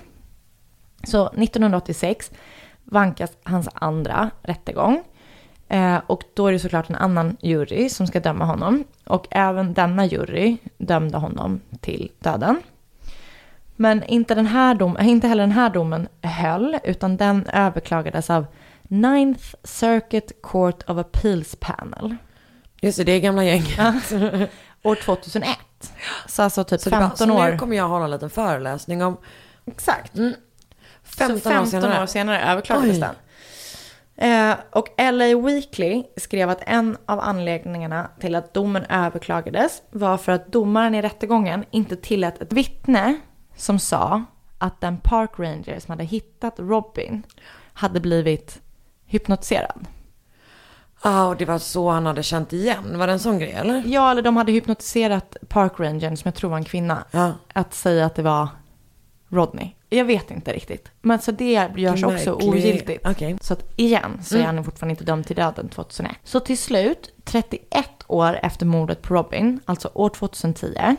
Så 1.04 1.28
1986 1.28 2.32
vankas 2.84 3.32
hans 3.44 3.70
andra 3.74 4.30
rättegång. 4.42 5.04
Eh, 5.68 5.98
och 6.08 6.24
då 6.34 6.48
är 6.48 6.52
det 6.52 6.60
såklart 6.60 6.90
en 6.90 6.96
annan 6.96 7.38
jury 7.42 7.90
som 7.90 8.08
ska 8.08 8.20
döma 8.20 8.46
honom. 8.46 8.84
Och 9.06 9.28
även 9.32 9.74
denna 9.74 10.06
jury 10.06 10.58
dömde 10.78 11.18
honom 11.18 11.62
till 11.80 12.12
döden. 12.20 12.62
Men 13.76 14.04
inte, 14.04 14.36
den 14.36 14.48
här 14.48 14.76
dom, 14.76 14.98
eh, 14.98 15.08
inte 15.08 15.28
heller 15.28 15.44
den 15.44 15.52
här 15.52 15.70
domen 15.70 16.08
höll, 16.22 16.78
utan 16.84 17.18
den 17.18 17.46
överklagades 17.54 18.30
av 18.30 18.46
Ninth 18.84 19.56
Circuit 19.64 20.42
Court 20.42 20.90
of 20.90 20.98
Appeals 20.98 21.56
Panel. 21.60 22.16
Just 22.82 22.98
det, 22.98 23.04
det 23.04 23.12
är 23.12 23.20
gamla 23.20 23.44
gäng. 23.44 23.64
År 24.84 24.96
2001. 24.96 25.58
Så 26.28 26.44
alltså 26.44 26.64
typ 26.64 26.82
Så, 26.82 26.90
det 26.90 26.96
bara, 26.96 27.08
15 27.10 27.28
så 27.28 27.34
år. 27.38 27.52
nu 27.52 27.58
kommer 27.58 27.76
jag 27.78 27.88
hålla 27.88 28.06
en 28.06 28.12
liten 28.12 28.30
föreläsning 28.30 29.04
om 29.04 29.18
Exakt. 29.66 30.12
15, 31.04 31.40
så 31.40 31.50
15 31.50 31.62
år 31.62 31.66
senare. 31.66 32.04
år 32.04 32.06
senare 32.06 32.42
överklagades 32.42 33.00
den. 33.00 33.16
Eh, 34.16 34.56
och 34.72 34.88
LA 34.98 35.42
Weekly 35.42 36.04
skrev 36.18 36.50
att 36.50 36.62
en 36.66 36.98
av 37.06 37.20
anledningarna 37.20 38.10
till 38.20 38.36
att 38.36 38.54
domen 38.54 38.86
överklagades 38.86 39.82
var 39.92 40.18
för 40.18 40.32
att 40.32 40.52
domaren 40.52 40.96
i 40.96 41.02
rättegången 41.02 41.66
inte 41.72 41.96
tillät 41.96 42.42
ett 42.42 42.54
vittne 42.54 43.20
som 43.56 43.80
sa 43.80 44.24
att 44.58 44.82
den 44.82 44.98
park 44.98 45.32
ranger 45.38 45.80
som 45.80 45.92
hade 45.92 46.04
hittat 46.04 46.54
Robin 46.58 47.24
hade 47.74 48.00
blivit 48.00 48.62
hypnotiserad. 49.06 49.86
Ja, 51.04 51.28
och 51.28 51.38
det 51.38 51.46
var 51.46 51.60
så 51.60 51.90
han 51.90 52.06
hade 52.06 52.24
känt 52.24 52.54
igen. 52.54 52.98
Var 52.98 53.08
det 53.08 53.14
en 53.14 53.20
sån 53.20 53.40
grej 53.40 53.52
eller? 53.52 53.84
Ja, 53.86 54.12
eller 54.12 54.22
de 54.22 54.38
hade 54.38 54.52
hypnotiserat 54.52 55.38
park 55.48 55.74
rangern 55.80 56.18
som 56.18 56.28
jag 56.28 56.36
tror 56.36 56.50
var 56.50 56.58
en 56.58 56.64
kvinna. 56.64 57.04
Ja. 57.12 57.34
Att 57.54 57.74
säga 57.74 58.06
att 58.06 58.16
det 58.16 58.22
var 58.22 58.48
Rodney. 59.30 59.70
Jag 59.90 60.06
vet 60.06 60.32
inte 60.32 60.54
riktigt. 60.54 60.92
Men 61.02 61.20
så 61.20 61.32
det 61.32 61.70
görs 61.76 62.04
också 62.04 62.34
ogiltigt. 62.34 63.08
Okej. 63.08 63.38
Så 63.42 63.54
att 63.54 63.74
igen 63.76 64.20
så 64.24 64.38
är 64.38 64.44
han 64.44 64.64
fortfarande 64.64 64.92
inte 64.92 65.04
dömd 65.04 65.28
till 65.28 65.36
döden 65.36 65.70
2001. 65.70 66.18
Så 66.24 66.40
till 66.40 66.58
slut, 66.58 67.14
31 67.24 67.90
år 68.08 68.40
efter 68.44 68.66
mordet 68.66 69.02
på 69.02 69.14
Robin, 69.14 69.60
alltså 69.66 69.92
år 69.94 70.10
2010, 70.10 70.96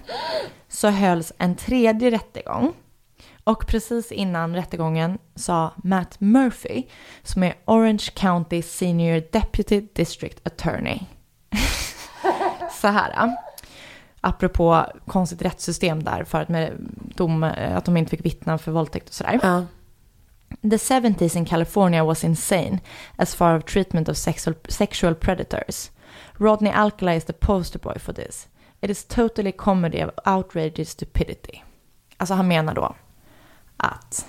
så 0.69 0.89
hölls 0.89 1.33
en 1.39 1.57
tredje 1.57 2.11
rättegång. 2.11 2.73
Och 3.45 3.67
precis 3.67 4.13
innan 4.13 4.55
rättegången 4.55 5.19
sa 5.35 5.73
Matt 5.77 6.21
Murphy, 6.21 6.85
som 7.23 7.43
är 7.43 7.55
Orange 7.65 8.11
County 8.15 8.63
Senior 8.63 9.23
Deputy 9.33 9.81
District 9.93 10.47
Attorney. 10.47 11.01
så 12.81 12.89
här. 12.89 13.37
Apropå 14.21 14.87
konstigt 15.07 15.43
rättssystem 15.43 16.03
där 16.03 16.25
för 16.25 16.41
att, 16.41 16.49
med 16.49 16.73
dom, 17.17 17.43
att 17.75 17.85
de 17.85 17.97
inte 17.97 18.11
fick 18.11 18.25
vittna 18.25 18.59
för 18.59 18.73
våldtäkt 18.73 19.09
och 19.09 19.15
sådär. 19.15 19.41
Ja. 19.43 19.65
The 20.63 20.77
70s 20.77 21.37
in 21.37 21.45
California 21.45 22.05
was 22.05 22.25
insane 22.25 22.79
as 23.17 23.35
far 23.35 23.57
as 23.57 23.65
treatment 23.65 24.09
of 24.09 24.17
sexual, 24.17 24.57
sexual 24.69 25.15
predators. 25.15 25.91
Rodney 26.37 26.73
Alcala 26.73 27.15
is 27.15 27.25
the 27.25 27.33
poster 27.33 27.79
boy 27.79 27.99
for 27.99 28.13
this. 28.13 28.49
It 28.81 28.91
is 28.91 29.05
totally 29.05 29.53
comedy 29.53 30.05
of 30.05 30.11
outrageous 30.27 30.91
stupidity. 30.91 31.63
Alltså 32.17 32.35
han 32.35 32.49
menar 32.49 32.75
då 32.75 32.95
att 33.83 34.27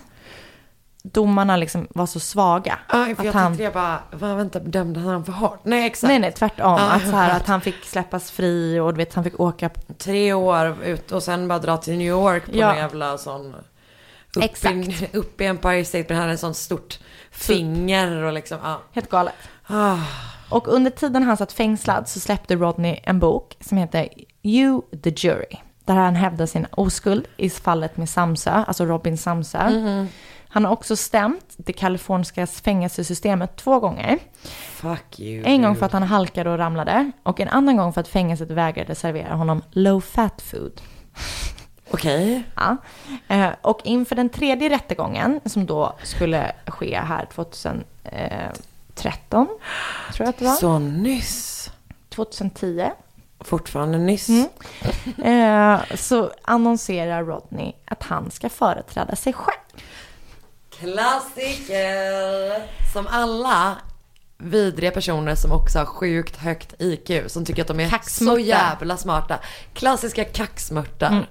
domarna 1.04 1.58
liksom 1.58 1.88
var 1.90 2.06
så 2.06 2.20
svaga. 2.20 2.80
Ja, 2.90 3.06
för 3.06 3.12
att 3.12 3.24
jag 3.26 3.34
han, 3.34 3.48
tänkte 3.52 3.64
jag 3.64 3.74
bara, 3.74 4.00
vad 4.12 4.36
vänta, 4.36 4.60
dömde 4.60 5.00
han 5.00 5.26
för 5.26 5.32
hårt? 5.32 5.60
Nej, 5.64 5.86
exakt. 5.86 6.08
nej, 6.10 6.20
nej, 6.20 6.32
tvärtom. 6.32 6.72
Ja, 6.72 6.92
att, 6.92 7.02
så 7.02 7.12
här, 7.16 7.38
att 7.38 7.48
han 7.48 7.62
fick 7.62 7.84
släppas 7.86 8.32
fri 8.32 8.80
och 8.80 8.94
du 8.94 8.98
vet, 8.98 9.14
han 9.14 9.24
fick 9.24 9.40
åka. 9.40 9.70
Tre 9.98 10.34
år 10.34 10.84
ut 10.84 11.12
och 11.12 11.24
sen 11.24 11.48
bara 11.48 11.60
dra 11.60 11.78
till 11.78 11.98
New 11.98 12.08
York 12.08 12.46
på 12.46 12.52
Ja. 12.58 12.68
någon 12.68 12.78
jävla 12.78 13.18
sån... 13.18 13.56
Upp 14.36 14.44
Exakt. 14.44 14.76
I, 14.76 15.10
upp 15.14 15.42
i 15.42 15.46
Empire 15.46 15.86
State, 15.86 16.06
men 16.08 16.16
han 16.18 16.22
hade 16.22 16.32
en 16.32 16.38
sån 16.38 16.54
stort 16.54 17.00
finger 17.32 18.12
och 18.24 18.34
liksom, 18.34 18.58
ja. 18.64 18.82
Helt 18.92 19.10
galet. 19.10 19.34
Ah, 19.68 19.98
Och 20.50 20.68
under 20.68 20.92
tiden 20.92 21.24
han 21.24 21.38
satt 21.38 21.54
fängslad 21.54 22.08
så 22.10 22.20
släppte 22.20 22.56
Rodney 22.56 23.00
en 23.04 23.20
bok 23.20 23.58
som 23.62 23.78
heter 23.78 24.10
You 24.44 24.82
the 25.04 25.10
Jury. 25.10 25.58
Där 25.86 25.96
han 25.96 26.16
hävdar 26.16 26.46
sin 26.46 26.68
oskuld 26.72 27.28
i 27.38 27.50
fallet 27.50 27.98
med 27.98 28.10
Samsö, 28.10 28.52
alltså 28.52 28.86
Robin 28.86 29.18
Samsö. 29.18 29.60
Han 30.48 30.66
har 30.66 30.72
också 30.72 30.96
stämt 30.96 31.54
det 31.58 31.74
kaliforniska 31.74 32.48
fängelsesystemet 32.48 33.56
två 33.56 33.80
gånger. 33.80 34.20
fuck 34.72 35.20
you. 35.20 35.44
En 35.46 35.62
gång 35.62 35.76
för 35.76 35.86
att 35.86 35.92
han 35.92 36.04
halkade 36.04 36.50
och 36.50 36.58
ramlade 36.58 37.12
och 37.24 37.40
en 37.40 37.50
annan 37.50 37.78
gång 37.78 37.94
för 37.94 38.02
att 38.02 38.08
fängelset 38.08 38.52
vägrade 38.52 38.96
servera 38.96 39.36
honom 39.36 39.62
low 39.72 40.02
fat 40.02 40.42
food. 40.42 40.82
Okej. 41.92 42.44
Ja. 42.56 42.78
Eh, 43.28 43.48
Och 43.62 43.80
inför 43.84 44.16
den 44.16 44.30
tredje 44.30 44.70
rättegången 44.70 45.40
som 45.46 45.66
då 45.66 45.94
skulle 46.04 46.52
ske 46.68 47.00
här 47.00 47.26
2013, 47.26 49.48
tror 50.14 50.26
jag 50.26 50.30
att 50.30 50.38
det 50.38 50.46
var. 50.46 50.54
Så 50.56 50.80
nyss. 50.80 51.72
2010. 52.10 52.92
Fortfarande 53.44 53.98
nyss. 53.98 54.30
Mm. 54.30 54.50
Eh, 55.24 55.96
så 55.96 56.32
annonserar 56.42 57.24
Rodney 57.24 57.74
att 57.86 58.04
han 58.04 58.32
ska 58.32 58.50
företräda 58.50 59.16
sig 59.16 59.34
själv. 59.34 59.60
Klassiker! 60.80 62.68
Som 62.94 63.08
alla 63.08 63.78
vidriga 64.38 64.92
personer 64.92 65.36
som 65.36 65.52
också 65.52 65.80
har 65.80 65.86
sjukt 65.86 66.38
högt 66.38 66.74
IQ. 66.80 67.12
Som 67.28 67.46
tycker 67.46 67.62
att 67.62 67.68
de 67.68 67.80
är 67.80 67.90
Kaxmurta. 67.90 68.34
så 68.34 68.40
jävla 68.40 68.98
smarta. 68.98 69.40
Klassiska 69.74 70.24
kaxmörtar. 70.24 71.08
Mm. 71.08 71.24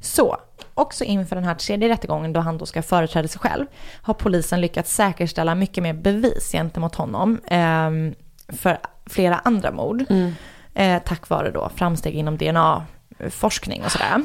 Så, 0.00 0.36
också 0.74 1.04
inför 1.04 1.36
den 1.36 1.44
här 1.44 1.54
tredje 1.54 1.88
rättegången 1.88 2.32
då 2.32 2.40
han 2.40 2.58
då 2.58 2.66
ska 2.66 2.82
företräda 2.82 3.28
sig 3.28 3.40
själv 3.40 3.66
har 4.02 4.14
polisen 4.14 4.60
lyckats 4.60 4.94
säkerställa 4.94 5.54
mycket 5.54 5.82
mer 5.82 5.92
bevis 5.92 6.52
gentemot 6.52 6.94
honom 6.94 7.40
ehm, 7.46 8.14
för 8.48 8.78
flera 9.06 9.38
andra 9.38 9.72
mord. 9.72 10.04
Eh, 10.76 11.02
tack 11.02 11.28
vare 11.28 11.50
då 11.50 11.70
framsteg 11.76 12.14
inom 12.14 12.36
DNA-forskning 12.36 13.84
och 13.84 13.92
sådär. 13.92 14.22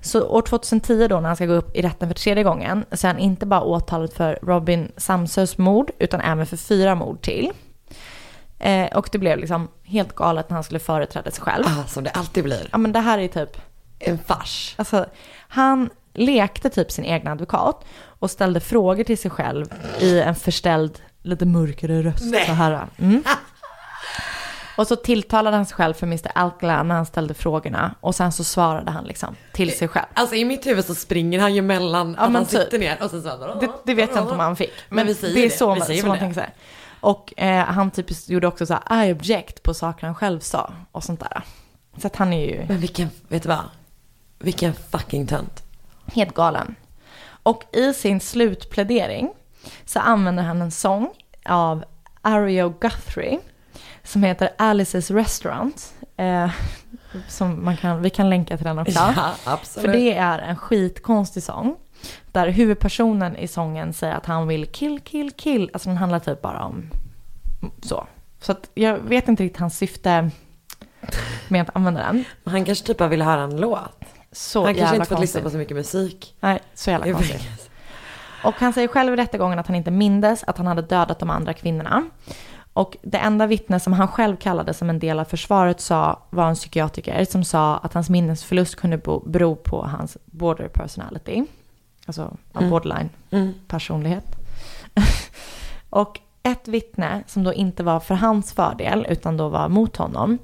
Så 0.00 0.22
år 0.22 0.42
2010 0.42 1.06
då 1.08 1.20
när 1.20 1.26
han 1.26 1.36
ska 1.36 1.46
gå 1.46 1.52
upp 1.52 1.76
i 1.76 1.82
rätten 1.82 2.08
för 2.08 2.14
tredje 2.14 2.44
gången 2.44 2.84
så 2.92 3.06
är 3.06 3.12
han 3.12 3.20
inte 3.20 3.46
bara 3.46 3.62
åtalad 3.62 4.12
för 4.12 4.38
Robin 4.42 4.92
Samsös 4.96 5.58
mord 5.58 5.90
utan 5.98 6.20
även 6.20 6.46
för 6.46 6.56
fyra 6.56 6.94
mord 6.94 7.22
till. 7.22 7.50
Eh, 8.58 8.86
och 8.96 9.08
det 9.12 9.18
blev 9.18 9.38
liksom 9.38 9.68
helt 9.84 10.14
galet 10.14 10.50
när 10.50 10.54
han 10.54 10.64
skulle 10.64 10.80
företräda 10.80 11.30
sig 11.30 11.42
själv. 11.42 11.64
Ah, 11.66 11.84
som 11.86 12.04
det 12.04 12.10
alltid 12.10 12.44
blir. 12.44 12.68
Ja 12.72 12.78
men 12.78 12.92
det 12.92 13.00
här 13.00 13.18
är 13.18 13.28
typ 13.28 13.56
En 13.98 14.18
fars. 14.18 14.74
Alltså, 14.78 15.06
han 15.48 15.90
lekte 16.14 16.70
typ 16.70 16.90
sin 16.90 17.04
egen 17.04 17.28
advokat 17.28 17.84
och 18.04 18.30
ställde 18.30 18.60
frågor 18.60 19.04
till 19.04 19.18
sig 19.18 19.30
själv 19.30 19.66
i 20.00 20.20
en 20.20 20.34
förställd, 20.34 20.98
lite 21.22 21.46
mörkare 21.46 22.02
röst. 22.02 22.24
Nej. 22.24 22.46
Så 22.46 22.52
här. 22.52 22.86
Mm. 22.98 23.22
Och 24.76 24.86
så 24.86 24.96
tilltalade 24.96 25.56
han 25.56 25.66
sig 25.66 25.74
själv 25.76 25.94
för 25.94 26.06
Mr. 26.06 26.30
Alcala 26.34 26.82
när 26.82 26.94
han 26.94 27.06
ställde 27.06 27.34
frågorna. 27.34 27.94
Och 28.00 28.14
sen 28.14 28.32
så 28.32 28.44
svarade 28.44 28.90
han 28.90 29.04
liksom 29.04 29.36
till 29.52 29.76
sig 29.78 29.88
själv. 29.88 30.06
Alltså 30.14 30.34
i 30.36 30.44
mitt 30.44 30.66
huvud 30.66 30.84
så 30.84 30.94
springer 30.94 31.40
han 31.40 31.54
ju 31.54 31.62
mellan 31.62 32.14
Ja, 32.18 32.24
att 32.26 32.32
han 32.32 32.46
typ. 32.46 32.60
sitter 32.62 32.78
ner 32.78 33.02
och 33.02 33.10
sen 33.10 33.22
så 33.22 33.54
Det, 33.60 33.68
det 33.84 33.94
vet 33.94 34.10
jag 34.14 34.22
inte 34.24 34.32
om 34.32 34.40
han 34.40 34.56
fick. 34.56 34.72
Men, 34.88 34.96
Men 34.96 35.06
vi 35.06 35.14
säger 35.14 35.34
det 35.34 35.40
är 35.40 35.44
det. 35.50 35.56
så, 35.56 35.72
Vi 35.74 35.78
man- 35.78 35.86
så 36.00 36.06
man 36.06 36.14
det. 36.16 36.20
tänker 36.20 36.40
här. 36.40 36.54
Och 37.00 37.34
eh, 37.36 37.64
han 37.64 37.90
typ 37.90 38.28
gjorde 38.28 38.46
också 38.46 38.66
så 38.66 38.78
här 38.86 39.06
I 39.06 39.12
object 39.12 39.62
på 39.62 39.74
saker 39.74 40.06
han 40.06 40.14
själv 40.14 40.40
sa 40.40 40.72
och 40.92 41.04
sånt 41.04 41.20
där. 41.20 41.42
Så 41.96 42.06
att 42.06 42.16
han 42.16 42.32
är 42.32 42.46
ju... 42.46 42.64
Men 42.68 42.78
vilken, 42.80 43.08
vet 43.28 43.42
du 43.42 43.48
vad? 43.48 43.64
Vilken 44.38 44.74
fucking 44.74 45.26
tönt. 45.26 45.62
Helt 46.12 46.34
galen. 46.34 46.74
Och 47.42 47.64
i 47.72 47.94
sin 47.94 48.20
slutplädering 48.20 49.30
så 49.84 49.98
använder 50.00 50.42
han 50.42 50.62
en 50.62 50.70
sång 50.70 51.10
av 51.44 51.84
Ario 52.22 52.74
Guthrie 52.80 53.38
som 54.04 54.22
heter 54.22 54.48
Alice's 54.58 55.14
Restaurant. 55.14 55.94
Eh, 56.16 56.50
som 57.28 57.64
man 57.64 57.76
kan, 57.76 58.02
vi 58.02 58.10
kan 58.10 58.30
länka 58.30 58.56
till 58.56 58.66
den 58.66 58.78
också. 58.78 58.92
Ja, 58.94 59.34
absolut. 59.44 59.86
För 59.86 59.98
det 59.98 60.14
är 60.14 60.38
en 60.38 60.56
skitkonstig 60.56 61.42
sång. 61.42 61.76
Där 62.32 62.48
huvudpersonen 62.48 63.36
i 63.36 63.48
sången 63.48 63.92
säger 63.92 64.14
att 64.14 64.26
han 64.26 64.48
vill 64.48 64.66
kill, 64.66 65.00
kill, 65.00 65.30
kill. 65.30 65.70
Alltså 65.72 65.88
den 65.88 65.98
handlar 65.98 66.18
typ 66.18 66.42
bara 66.42 66.64
om 66.64 66.90
så. 67.82 68.06
Så 68.40 68.52
att 68.52 68.70
jag 68.74 68.98
vet 68.98 69.28
inte 69.28 69.42
riktigt 69.42 69.60
hans 69.60 69.78
syfte 69.78 70.30
med 71.48 71.62
att 71.62 71.76
använda 71.76 72.00
den. 72.00 72.24
Men 72.44 72.52
Han 72.52 72.64
kanske 72.64 72.86
typ 72.86 72.98
bara 72.98 73.08
ville 73.08 73.24
höra 73.24 73.40
en 73.42 73.56
låt. 73.56 74.04
Så 74.32 74.64
han 74.64 74.74
kanske 74.74 74.96
inte 74.96 75.08
fått 75.08 75.20
lyssna 75.20 75.40
på 75.40 75.50
så 75.50 75.56
mycket 75.56 75.76
musik. 75.76 76.34
Nej, 76.40 76.60
så 76.74 76.90
jävla 76.90 77.12
konstigt. 77.12 77.70
Och 78.44 78.54
han 78.54 78.72
säger 78.72 78.88
själv 78.88 79.12
i 79.12 79.16
rättegången 79.16 79.58
att 79.58 79.66
han 79.66 79.76
inte 79.76 79.90
mindes 79.90 80.44
att 80.44 80.58
han 80.58 80.66
hade 80.66 80.82
dödat 80.82 81.18
de 81.18 81.30
andra 81.30 81.52
kvinnorna. 81.54 82.04
Och 82.74 82.96
det 83.02 83.18
enda 83.18 83.46
vittne 83.46 83.80
som 83.80 83.92
han 83.92 84.08
själv 84.08 84.36
kallade 84.36 84.74
som 84.74 84.90
en 84.90 84.98
del 84.98 85.18
av 85.18 85.24
försvaret 85.24 85.80
sa 85.80 86.18
var 86.30 86.48
en 86.48 86.54
psykiatriker 86.54 87.24
som 87.24 87.44
sa 87.44 87.76
att 87.76 87.94
hans 87.94 88.10
minnesförlust 88.10 88.76
kunde 88.76 89.00
bero 89.26 89.56
på 89.56 89.86
hans 89.86 90.16
border 90.24 90.68
personality. 90.68 91.44
Alltså 92.06 92.36
Mm. 92.54 92.70
borderline 92.70 93.08
Mm. 93.30 93.54
personlighet. 93.68 94.24
och 95.90 96.20
ett 96.42 96.68
vittne 96.68 97.22
som 97.26 97.44
då 97.44 97.52
inte 97.52 97.82
var 97.82 98.00
för 98.00 98.14
hans 98.14 98.52
fördel 98.52 99.06
utan 99.08 99.36
då 99.36 99.48
var 99.48 99.68
mot 99.68 99.96
honom. 99.96 100.38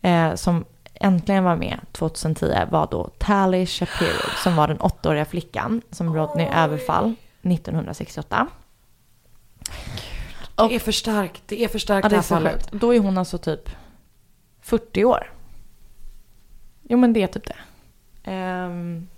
Eh, 0.00 0.34
som 0.34 0.64
äntligen 0.94 1.44
var 1.44 1.56
med 1.56 1.80
2010 1.92 2.54
var 2.70 2.88
då 2.90 3.08
Tally 3.18 3.66
Shapiro 3.66 4.30
som 4.42 4.56
var 4.56 4.68
den 4.68 4.80
åttaåriga 4.80 5.24
flickan 5.24 5.82
som 5.90 6.16
Rodney 6.16 6.46
överfall 6.46 7.14
1968. 7.42 8.46
Det 10.68 10.74
är 10.74 10.78
för 10.78 10.92
starkt. 10.92 11.42
Det 11.46 11.64
är 11.64 11.68
för 11.68 11.78
starkt 11.78 12.04
Ja, 12.04 12.08
det 12.08 12.14
det 12.14 12.16
är 12.16 12.18
här 12.18 12.22
så 12.22 12.34
fallet. 12.34 12.68
Då 12.72 12.94
är 12.94 12.98
hon 13.00 13.18
alltså 13.18 13.38
typ 13.38 13.68
40 14.60 15.04
år. 15.04 15.32
Jo 16.82 16.98
men 16.98 17.12
det 17.12 17.22
är 17.22 17.26
typ 17.26 17.46
det. 17.46 17.56
Ehm, 18.30 19.08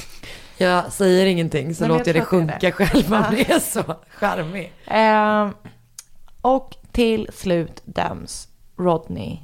Jag 0.56 0.92
säger 0.92 1.26
ingenting 1.26 1.74
så 1.74 1.86
Nej, 1.86 1.88
låter 1.98 2.06
jag 2.06 2.14
det 2.14 2.20
att 2.20 2.24
det 2.24 2.28
sjunka 2.30 2.72
själv. 2.72 3.10
Man 3.10 3.30
blir 3.30 3.58
så 3.60 3.96
charmig. 4.10 4.72
ehm, 4.86 5.50
och 6.40 6.76
till 6.92 7.28
slut 7.34 7.82
döms 7.84 8.48
Rodney 8.76 9.38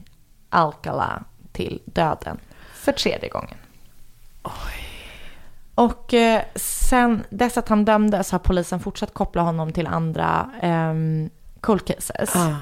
Alcala 0.49 1.25
till 1.53 1.83
döden 1.85 2.39
för 2.75 2.93
tredje 2.93 3.29
gången. 3.29 3.57
Och 5.75 6.15
eh, 6.15 6.43
sen 6.57 7.25
dess 7.31 7.59
att 7.59 7.69
han 7.69 7.85
dömdes 7.85 8.33
har 8.33 8.39
polisen 8.39 8.81
fortsatt 8.81 9.15
koppla 9.15 9.43
honom 9.43 9.73
till 9.73 9.87
andra 9.87 10.51
um, 10.63 11.31
cold 11.65 11.85
cases. 11.85 12.37
Ah. 12.37 12.55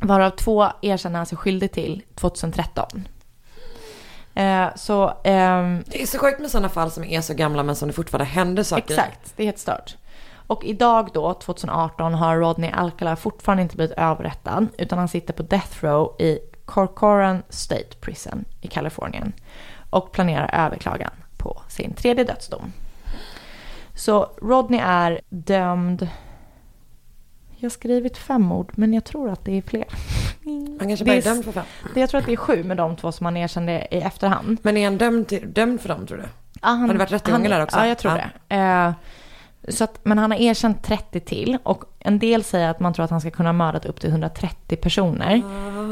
Varav 0.00 0.30
två 0.30 0.66
erkänner 0.82 1.16
han 1.16 1.26
sig 1.26 1.38
skyldig 1.38 1.72
till 1.72 2.02
2013. 2.14 3.08
Eh, 4.34 4.66
så 4.76 5.12
ehm, 5.24 5.84
Det 5.86 6.02
är 6.02 6.06
så 6.06 6.18
sjukt 6.18 6.40
med 6.40 6.50
sådana 6.50 6.68
fall 6.68 6.90
som 6.90 7.04
är 7.04 7.20
så 7.20 7.34
gamla 7.34 7.62
men 7.62 7.76
som 7.76 7.88
det 7.88 7.94
fortfarande 7.94 8.24
händer 8.24 8.62
saker. 8.62 8.94
Exakt, 8.94 9.36
det 9.36 9.42
är 9.42 9.44
helt 9.44 9.58
stört. 9.58 9.96
Och 10.46 10.64
idag 10.64 11.10
då, 11.14 11.34
2018, 11.34 12.14
har 12.14 12.36
Rodney 12.36 12.70
Alcala 12.70 13.16
fortfarande 13.16 13.62
inte 13.62 13.76
blivit 13.76 13.98
överrättad 13.98 14.66
utan 14.78 14.98
han 14.98 15.08
sitter 15.08 15.32
på 15.32 15.42
death 15.42 15.84
row 15.84 16.16
i 16.20 16.38
Corcoran 16.64 17.42
State 17.48 17.96
Prison 18.00 18.44
i 18.60 18.68
Kalifornien 18.68 19.32
och 19.90 20.12
planerar 20.12 20.66
överklagan 20.66 21.10
på 21.36 21.62
sin 21.68 21.94
tredje 21.94 22.24
dödsdom. 22.24 22.72
Så 23.94 24.30
Rodney 24.42 24.80
är 24.80 25.20
dömd, 25.28 26.08
jag 27.64 27.70
har 27.70 27.74
skrivit 27.74 28.16
fem 28.18 28.52
ord 28.52 28.72
men 28.74 28.92
jag 28.94 29.04
tror 29.04 29.30
att 29.30 29.44
det 29.44 29.58
är 29.58 29.62
fler. 29.62 29.84
Han 30.78 30.88
kanske 30.88 31.04
bara 31.04 31.12
är 31.14 31.18
är 31.18 31.22
dömd 31.22 31.44
för 31.44 31.52
fem. 31.52 31.64
Det, 31.94 32.00
jag 32.00 32.10
tror 32.10 32.20
att 32.20 32.26
det 32.26 32.32
är 32.32 32.36
sju 32.36 32.64
med 32.64 32.76
de 32.76 32.96
två 32.96 33.12
som 33.12 33.26
han 33.26 33.36
erkände 33.36 33.86
i 33.90 34.00
efterhand. 34.00 34.58
Men 34.62 34.76
är 34.76 34.84
han 34.84 34.98
dömd, 34.98 35.28
till, 35.28 35.52
dömd 35.52 35.80
för 35.80 35.88
dem 35.88 36.06
tror 36.06 36.18
du? 36.18 36.24
Ja, 36.62 36.68
han, 36.68 36.80
Har 36.80 36.88
det 36.88 36.98
varit 36.98 37.12
rättegångar 37.12 37.50
där 37.50 37.62
också? 37.62 37.78
Ja, 37.78 37.86
jag 37.86 37.98
tror 37.98 38.12
Ja. 38.12 38.24
det. 38.48 38.54
Eh, 38.56 38.92
så 39.74 39.84
att, 39.84 40.00
men 40.02 40.18
han 40.18 40.30
har 40.30 40.38
erkänt 40.38 40.82
30 40.82 41.20
till 41.20 41.58
och 41.62 41.84
en 41.98 42.18
del 42.18 42.44
säger 42.44 42.68
att 42.70 42.80
man 42.80 42.94
tror 42.94 43.04
att 43.04 43.10
han 43.10 43.20
ska 43.20 43.30
kunna 43.30 43.48
ha 43.48 43.52
mördat 43.52 43.84
upp 43.86 44.00
till 44.00 44.10
130 44.10 44.76
personer. 44.76 45.42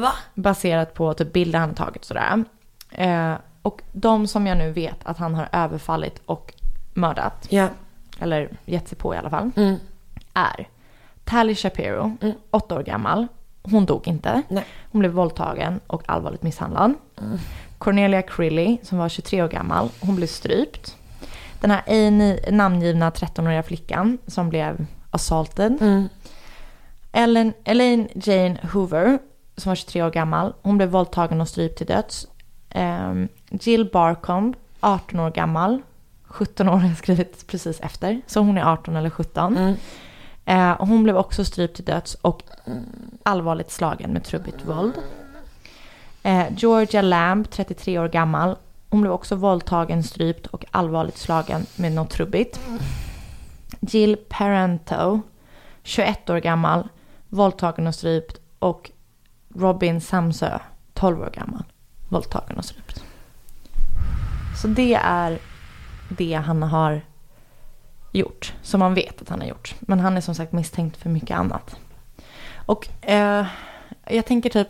Va? 0.00 0.12
Baserat 0.34 0.94
på 0.94 1.14
typ 1.14 1.32
bilder 1.32 1.58
han 1.58 1.68
har 1.68 1.76
tagit 1.76 2.04
sådär. 2.04 2.44
Eh, 2.90 3.34
och 3.62 3.82
de 3.92 4.26
som 4.26 4.46
jag 4.46 4.58
nu 4.58 4.72
vet 4.72 4.96
att 5.04 5.18
han 5.18 5.34
har 5.34 5.48
överfallit 5.52 6.20
och 6.26 6.54
mördat, 6.94 7.46
Ja. 7.50 7.68
eller 8.20 8.48
gett 8.64 8.88
sig 8.88 8.98
på 8.98 9.14
i 9.14 9.18
alla 9.18 9.30
fall, 9.30 9.50
Mm. 9.56 9.76
är 10.34 10.68
Tally 11.24 11.54
Shapiro, 11.54 12.16
åtta 12.50 12.74
år 12.74 12.82
gammal. 12.82 13.26
Hon 13.62 13.86
dog 13.86 14.08
inte. 14.08 14.42
Nej. 14.48 14.64
Hon 14.92 14.98
blev 14.98 15.12
våldtagen 15.12 15.80
och 15.86 16.02
allvarligt 16.06 16.42
misshandlad. 16.42 16.94
Cornelia 17.78 18.22
Crilly, 18.22 18.78
som 18.82 18.98
var 18.98 19.08
23 19.08 19.42
år 19.42 19.48
gammal, 19.48 19.88
hon 20.00 20.16
blev 20.16 20.26
strypt. 20.26 20.96
Den 21.60 21.70
här 21.70 21.82
ej 21.86 22.10
namngivna 22.50 23.10
13-åriga 23.10 23.62
flickan 23.62 24.18
som 24.26 24.48
blev 24.48 24.86
assaulted. 25.10 25.76
Mm. 25.80 26.08
Ellen, 27.12 27.52
Elaine 27.64 28.08
Jane 28.14 28.58
Hoover, 28.72 29.18
som 29.56 29.70
var 29.70 29.76
23 29.76 30.02
år 30.02 30.10
gammal, 30.10 30.54
hon 30.62 30.76
blev 30.76 30.88
våldtagen 30.88 31.40
och 31.40 31.48
strypt 31.48 31.78
till 31.78 31.86
döds. 31.86 32.26
Ehm, 32.70 33.28
Jill 33.50 33.90
Barcombe, 33.92 34.58
18 34.80 35.20
år 35.20 35.30
gammal. 35.30 35.82
17 36.24 36.68
år 36.68 36.76
har 36.76 36.88
jag 36.88 36.98
skrivit 36.98 37.46
precis 37.46 37.80
efter. 37.80 38.20
Så 38.26 38.40
hon 38.40 38.58
är 38.58 38.64
18 38.72 38.96
eller 38.96 39.10
17. 39.10 39.56
Mm. 39.56 39.74
Eh, 40.52 40.76
hon 40.78 41.02
blev 41.02 41.16
också 41.16 41.44
strypt 41.44 41.76
till 41.76 41.84
döds 41.84 42.14
och 42.14 42.42
allvarligt 43.22 43.70
slagen 43.70 44.12
med 44.12 44.24
trubbigt 44.24 44.64
våld. 44.64 44.92
Eh, 46.22 46.44
Georgia 46.56 47.02
Lamb, 47.02 47.50
33 47.50 47.98
år 47.98 48.08
gammal. 48.08 48.56
Hon 48.90 49.00
blev 49.00 49.12
också 49.12 49.36
våldtagen, 49.36 50.02
strypt 50.02 50.46
och 50.46 50.64
allvarligt 50.70 51.18
slagen 51.18 51.66
med 51.76 51.92
något 51.92 52.10
trubbigt. 52.10 52.60
Jill 53.80 54.16
Parento, 54.28 55.20
21 55.82 56.30
år 56.30 56.38
gammal, 56.38 56.88
våldtagen 57.28 57.86
och 57.86 57.94
strypt. 57.94 58.40
Och 58.58 58.90
Robin 59.54 60.00
Samsö, 60.00 60.58
12 60.94 61.20
år 61.20 61.30
gammal, 61.30 61.64
våldtagen 62.08 62.58
och 62.58 62.64
strypt. 62.64 63.04
Så 64.62 64.68
det 64.68 64.94
är 64.94 65.38
det 66.08 66.34
han 66.34 66.62
har 66.62 67.00
gjort, 68.12 68.52
som 68.62 68.80
man 68.80 68.94
vet 68.94 69.22
att 69.22 69.28
han 69.28 69.40
har 69.40 69.46
gjort. 69.48 69.74
Men 69.80 70.00
han 70.00 70.16
är 70.16 70.20
som 70.20 70.34
sagt 70.34 70.52
misstänkt 70.52 70.96
för 70.96 71.10
mycket 71.10 71.36
annat. 71.36 71.76
Och 72.56 72.88
eh, 73.02 73.46
jag 74.06 74.26
tänker 74.26 74.50
typ, 74.50 74.68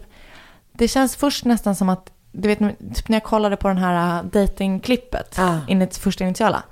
det 0.73 0.89
känns 0.89 1.17
först 1.17 1.45
nästan 1.45 1.75
som 1.77 1.89
att, 1.89 2.13
du 2.33 2.49
vet 2.49 2.59
typ 2.95 3.09
när 3.09 3.17
jag 3.17 3.25
kollade 3.25 3.57
på 3.57 3.69
den 3.69 3.79
här 3.79 4.23
datingklippet, 4.23 5.39
Ah. 5.39 5.59
in 5.69 5.89
första 5.91 6.25
initiala. 6.25 6.63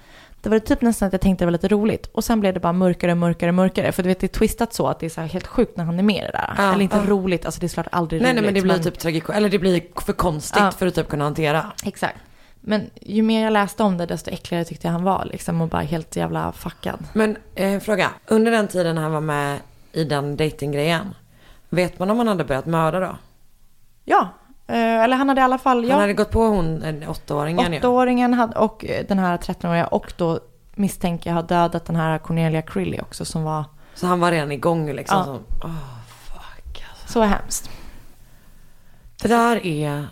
Det 0.43 0.49
var 0.49 0.55
det 0.55 0.67
typ 0.67 0.83
nästan 0.83 1.07
att 1.07 1.13
jag 1.13 1.21
tänkte 1.21 1.43
det 1.45 1.47
var 1.47 1.53
lite 1.53 1.69
roligt. 1.69 2.07
Och 2.07 2.25
sen 2.25 2.41
blev 2.41 2.55
det 2.55 2.61
bara 2.61 2.73
mörkare, 2.73 3.15
mörkare, 3.15 3.53
mörkare. 3.53 3.93
För 3.93 4.03
du 4.03 4.09
vet, 4.09 4.21
det 4.21 4.27
är 4.27 4.39
twistat 4.39 4.75
så 4.75 4.87
att 4.87 5.01
det 5.01 5.07
är 5.07 5.11
så 5.11 5.21
helt 5.21 5.47
sjukt 5.47 5.77
när 5.77 5.85
han 5.85 5.99
är 5.99 6.03
med 6.03 6.17
i 6.17 6.21
det 6.21 6.33
där. 6.33 6.55
Ja, 6.59 6.73
Eller 6.73 6.83
inte 6.83 6.97
ja. 6.97 7.03
roligt, 7.07 7.45
alltså 7.47 7.61
det 7.61 7.67
är 7.67 7.69
såklart 7.69 7.89
aldrig 7.93 8.23
Nej, 8.23 8.31
roligt. 8.33 8.43
nej 8.43 8.53
men 8.53 8.55
det 8.69 8.75
blir 8.83 8.91
typ 8.91 8.99
tragik 8.99 9.25
eller 9.35 9.49
det 9.49 9.59
blir 9.59 9.83
för 10.01 10.13
konstigt 10.13 10.75
för 10.79 10.87
att 10.87 10.95
typ 10.95 11.09
kunna 11.09 11.25
hantera. 11.25 11.67
Exakt. 11.85 12.17
Men 12.71 12.91
ju 13.01 13.23
mer 13.23 13.45
jag 13.45 13.53
läste 13.53 13.83
om 13.83 13.99
det, 13.99 14.07
desto 14.07 14.31
äckligare 14.31 14.65
tyckte 14.65 14.87
jag 14.87 14.93
han 14.93 15.03
var. 15.03 15.25
Liksom, 15.25 15.61
och 15.61 15.69
bara 15.69 15.83
helt 15.83 16.17
jävla 16.17 16.53
fuckad. 16.53 16.99
Men 17.13 17.37
eh, 17.55 17.81
fråga, 17.81 18.11
under 18.27 18.53
den 18.53 18.69
tiden 18.69 18.99
han 18.99 19.13
var 19.13 19.21
med 19.21 19.59
i 19.93 20.05
den 20.05 20.37
datinggrejen, 20.37 21.15
vet 21.69 21.99
man 21.99 22.11
om 22.11 22.19
han 22.19 22.29
hade 22.29 22.45
börjat 22.45 22.67
mörda 22.67 23.01
då? 23.01 23.17
Ja, 24.05 24.29
eh, 24.67 25.03
eller 25.03 25.17
han 25.17 25.29
hade 25.29 25.41
i 25.41 25.45
alla 25.45 25.59
fall... 25.59 25.85
Ja, 25.85 25.91
Han 25.91 26.01
hade 26.01 26.13
gått 26.13 26.31
på 26.31 26.45
hon, 26.45 26.83
en 26.83 27.09
åttaåringen 27.09 27.73
ja. 27.73 27.79
Åttaåringen 27.79 28.35
hade, 28.35 28.59
och 28.59 28.85
eh, 28.85 29.07
den 29.09 29.19
här 29.19 29.37
13-åriga 29.37 29.87
och 29.87 30.13
då 30.17 30.41
misstänker 30.75 31.31
jag 31.31 31.35
har 31.35 31.43
dödat 31.43 31.85
den 31.85 31.97
här 31.97 32.19
Cornelia 32.19 32.63
Crilly 32.63 33.01
också 33.01 33.25
som 33.25 33.43
var 33.43 33.65
Så 33.95 34.07
han 34.07 34.21
var 34.21 34.31
redan 34.31 34.53
igång 34.53 34.93
liksom. 34.93 35.19
Ja. 35.19 35.25
Så, 35.25 35.41
åh, 35.67 35.99
fuck 36.27 36.85
alltså. 36.91 37.13
så 37.13 37.23
hemskt. 37.23 37.71
Det 39.23 39.29
där 39.29 39.67
är... 39.67 40.07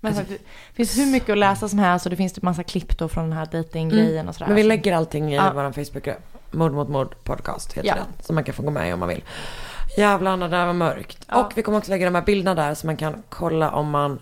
Men 0.00 0.14
det 0.14 0.38
finns 0.74 0.98
hur 0.98 1.06
mycket 1.06 1.30
att 1.30 1.38
läsa 1.38 1.68
som 1.68 1.78
helst 1.78 2.06
och 2.06 2.10
det 2.10 2.16
finns 2.16 2.32
typ 2.32 2.42
massa 2.42 2.62
klipp 2.62 2.98
då 2.98 3.08
från 3.08 3.24
den 3.24 3.32
här 3.38 3.48
dejtinggrejen 3.52 4.28
och 4.28 4.34
sådär. 4.34 4.46
Men 4.46 4.56
vi 4.56 4.62
lägger 4.62 4.92
allting 4.96 5.32
i 5.32 5.36
Ja. 5.36 5.52
vår 5.54 5.72
Facebookgrupp. 5.84 6.18
Mord 6.50 6.72
mot 6.72 6.88
mord 6.88 7.14
podcast 7.24 7.72
heter 7.72 7.88
Ja. 7.88 7.94
den. 7.94 8.04
Så 8.20 8.32
man 8.32 8.44
kan 8.44 8.54
få 8.54 8.62
gå 8.62 8.70
med 8.70 8.88
i 8.90 8.92
om 8.92 9.00
man 9.00 9.08
vill. 9.08 9.24
Jävlar 9.96 10.36
det 10.36 10.48
där 10.48 10.66
var 10.66 10.72
mörkt. 10.72 11.24
Ja. 11.28 11.44
Och 11.44 11.52
vi 11.58 11.62
kommer 11.62 11.78
också 11.78 11.90
lägga 11.90 12.04
de 12.04 12.14
här 12.14 12.22
bilderna 12.22 12.54
där 12.62 12.74
så 12.74 12.86
man 12.86 12.96
kan 12.96 13.22
kolla 13.28 13.70
om 13.70 13.90
man 13.90 14.18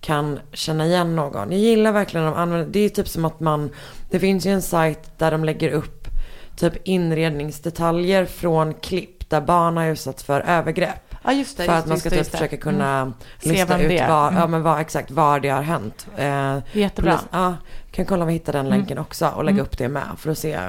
kan 0.00 0.40
känna 0.52 0.86
igen 0.86 1.16
någon. 1.16 1.50
Jag 1.50 1.60
gillar 1.60 1.92
verkligen 1.92 2.26
de 2.26 2.34
använder, 2.34 2.66
det 2.72 2.78
är 2.80 2.88
typ 2.88 3.08
som 3.08 3.24
att 3.24 3.40
man, 3.40 3.70
det 4.10 4.20
finns 4.20 4.46
ju 4.46 4.50
en 4.52 4.62
sajt 4.62 5.18
där 5.18 5.30
de 5.30 5.44
lägger 5.44 5.70
upp 5.70 6.08
typ 6.56 6.72
inredningsdetaljer 6.84 8.24
från 8.26 8.74
klipp 8.74 9.30
där 9.30 9.40
barn 9.40 9.76
har 9.76 9.84
utsatts 9.86 10.24
för 10.24 10.40
övergrepp. 10.40 11.13
Ja 11.24 11.32
just 11.32 11.56
det, 11.56 11.64
för 11.64 11.72
just 11.72 11.82
att 11.84 11.88
man 11.88 11.98
ska 11.98 12.10
typ 12.10 12.30
försöka 12.30 12.56
kunna 12.56 13.00
Mm. 13.00 13.14
Lista 13.40 13.78
ut 13.78 14.00
var, 14.08 14.28
Mm. 14.28 14.40
ja, 14.40 14.46
men 14.46 14.62
vad, 14.62 14.80
exakt 14.80 15.10
var 15.10 15.40
det 15.40 15.48
har 15.48 15.62
hänt. 15.62 16.06
Eh, 16.16 16.58
Jättebra. 16.72 17.12
Polis, 17.12 17.28
ja, 17.32 17.54
kan 17.90 18.06
kolla 18.06 18.22
om 18.22 18.26
vi 18.28 18.32
hittar 18.34 18.52
den 18.52 18.66
Mm. 18.66 18.78
länken 18.78 18.98
också 18.98 19.28
och 19.28 19.44
lägga 19.44 19.62
upp 19.62 19.78
det 19.78 19.88
med 19.88 20.06
för 20.18 20.30
att 20.30 20.38
se. 20.38 20.60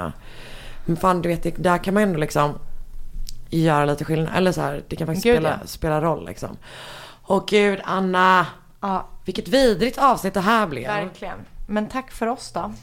Men 0.86 0.98
fan 0.98 1.22
du 1.22 1.30
vet, 1.30 1.44
det- 1.44 1.56
där 1.64 1.78
kan 1.84 1.94
man 1.94 2.04
ändå 2.04 2.20
liksom 2.20 2.60
göra 3.50 3.86
lite 3.86 4.06
skillnad. 4.06 4.34
Eller 4.36 4.52
så 4.52 4.62
här, 4.62 4.84
det 4.88 4.96
kan 4.96 5.08
faktiskt 5.08 5.24
Gud, 5.24 5.36
spela, 5.36 5.50
ja. 5.62 5.68
spela 5.68 6.02
roll 6.02 6.26
liksom. 6.26 6.58
Åh 7.28 7.44
gud 7.48 7.80
Anna, 7.84 8.46
Ja, 8.82 9.08
vilket 9.26 9.48
vidrigt 9.48 9.98
avsnitt 9.98 10.34
det 10.34 10.40
här 10.42 10.68
blev. 10.68 10.88
verkligen. 10.88 11.38
Men 11.68 11.90
tack 11.90 12.12
för 12.12 12.28
oss 12.28 12.52
då. 12.52 12.74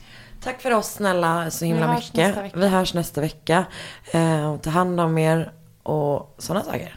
Tack 0.44 0.60
för 0.60 0.70
oss 0.74 0.86
snälla 0.92 1.50
så 1.50 1.64
himla 1.64 1.86
Vi 1.86 1.94
mycket. 1.94 2.56
Vi 2.56 2.68
hörs 2.68 2.94
nästa 2.94 3.20
vecka. 3.20 3.64
Eh, 4.12 4.56
ta 4.56 4.70
hand 4.70 5.00
om 5.00 5.18
er 5.18 5.52
och 5.82 6.34
sådana 6.38 6.64
saker. 6.64 6.96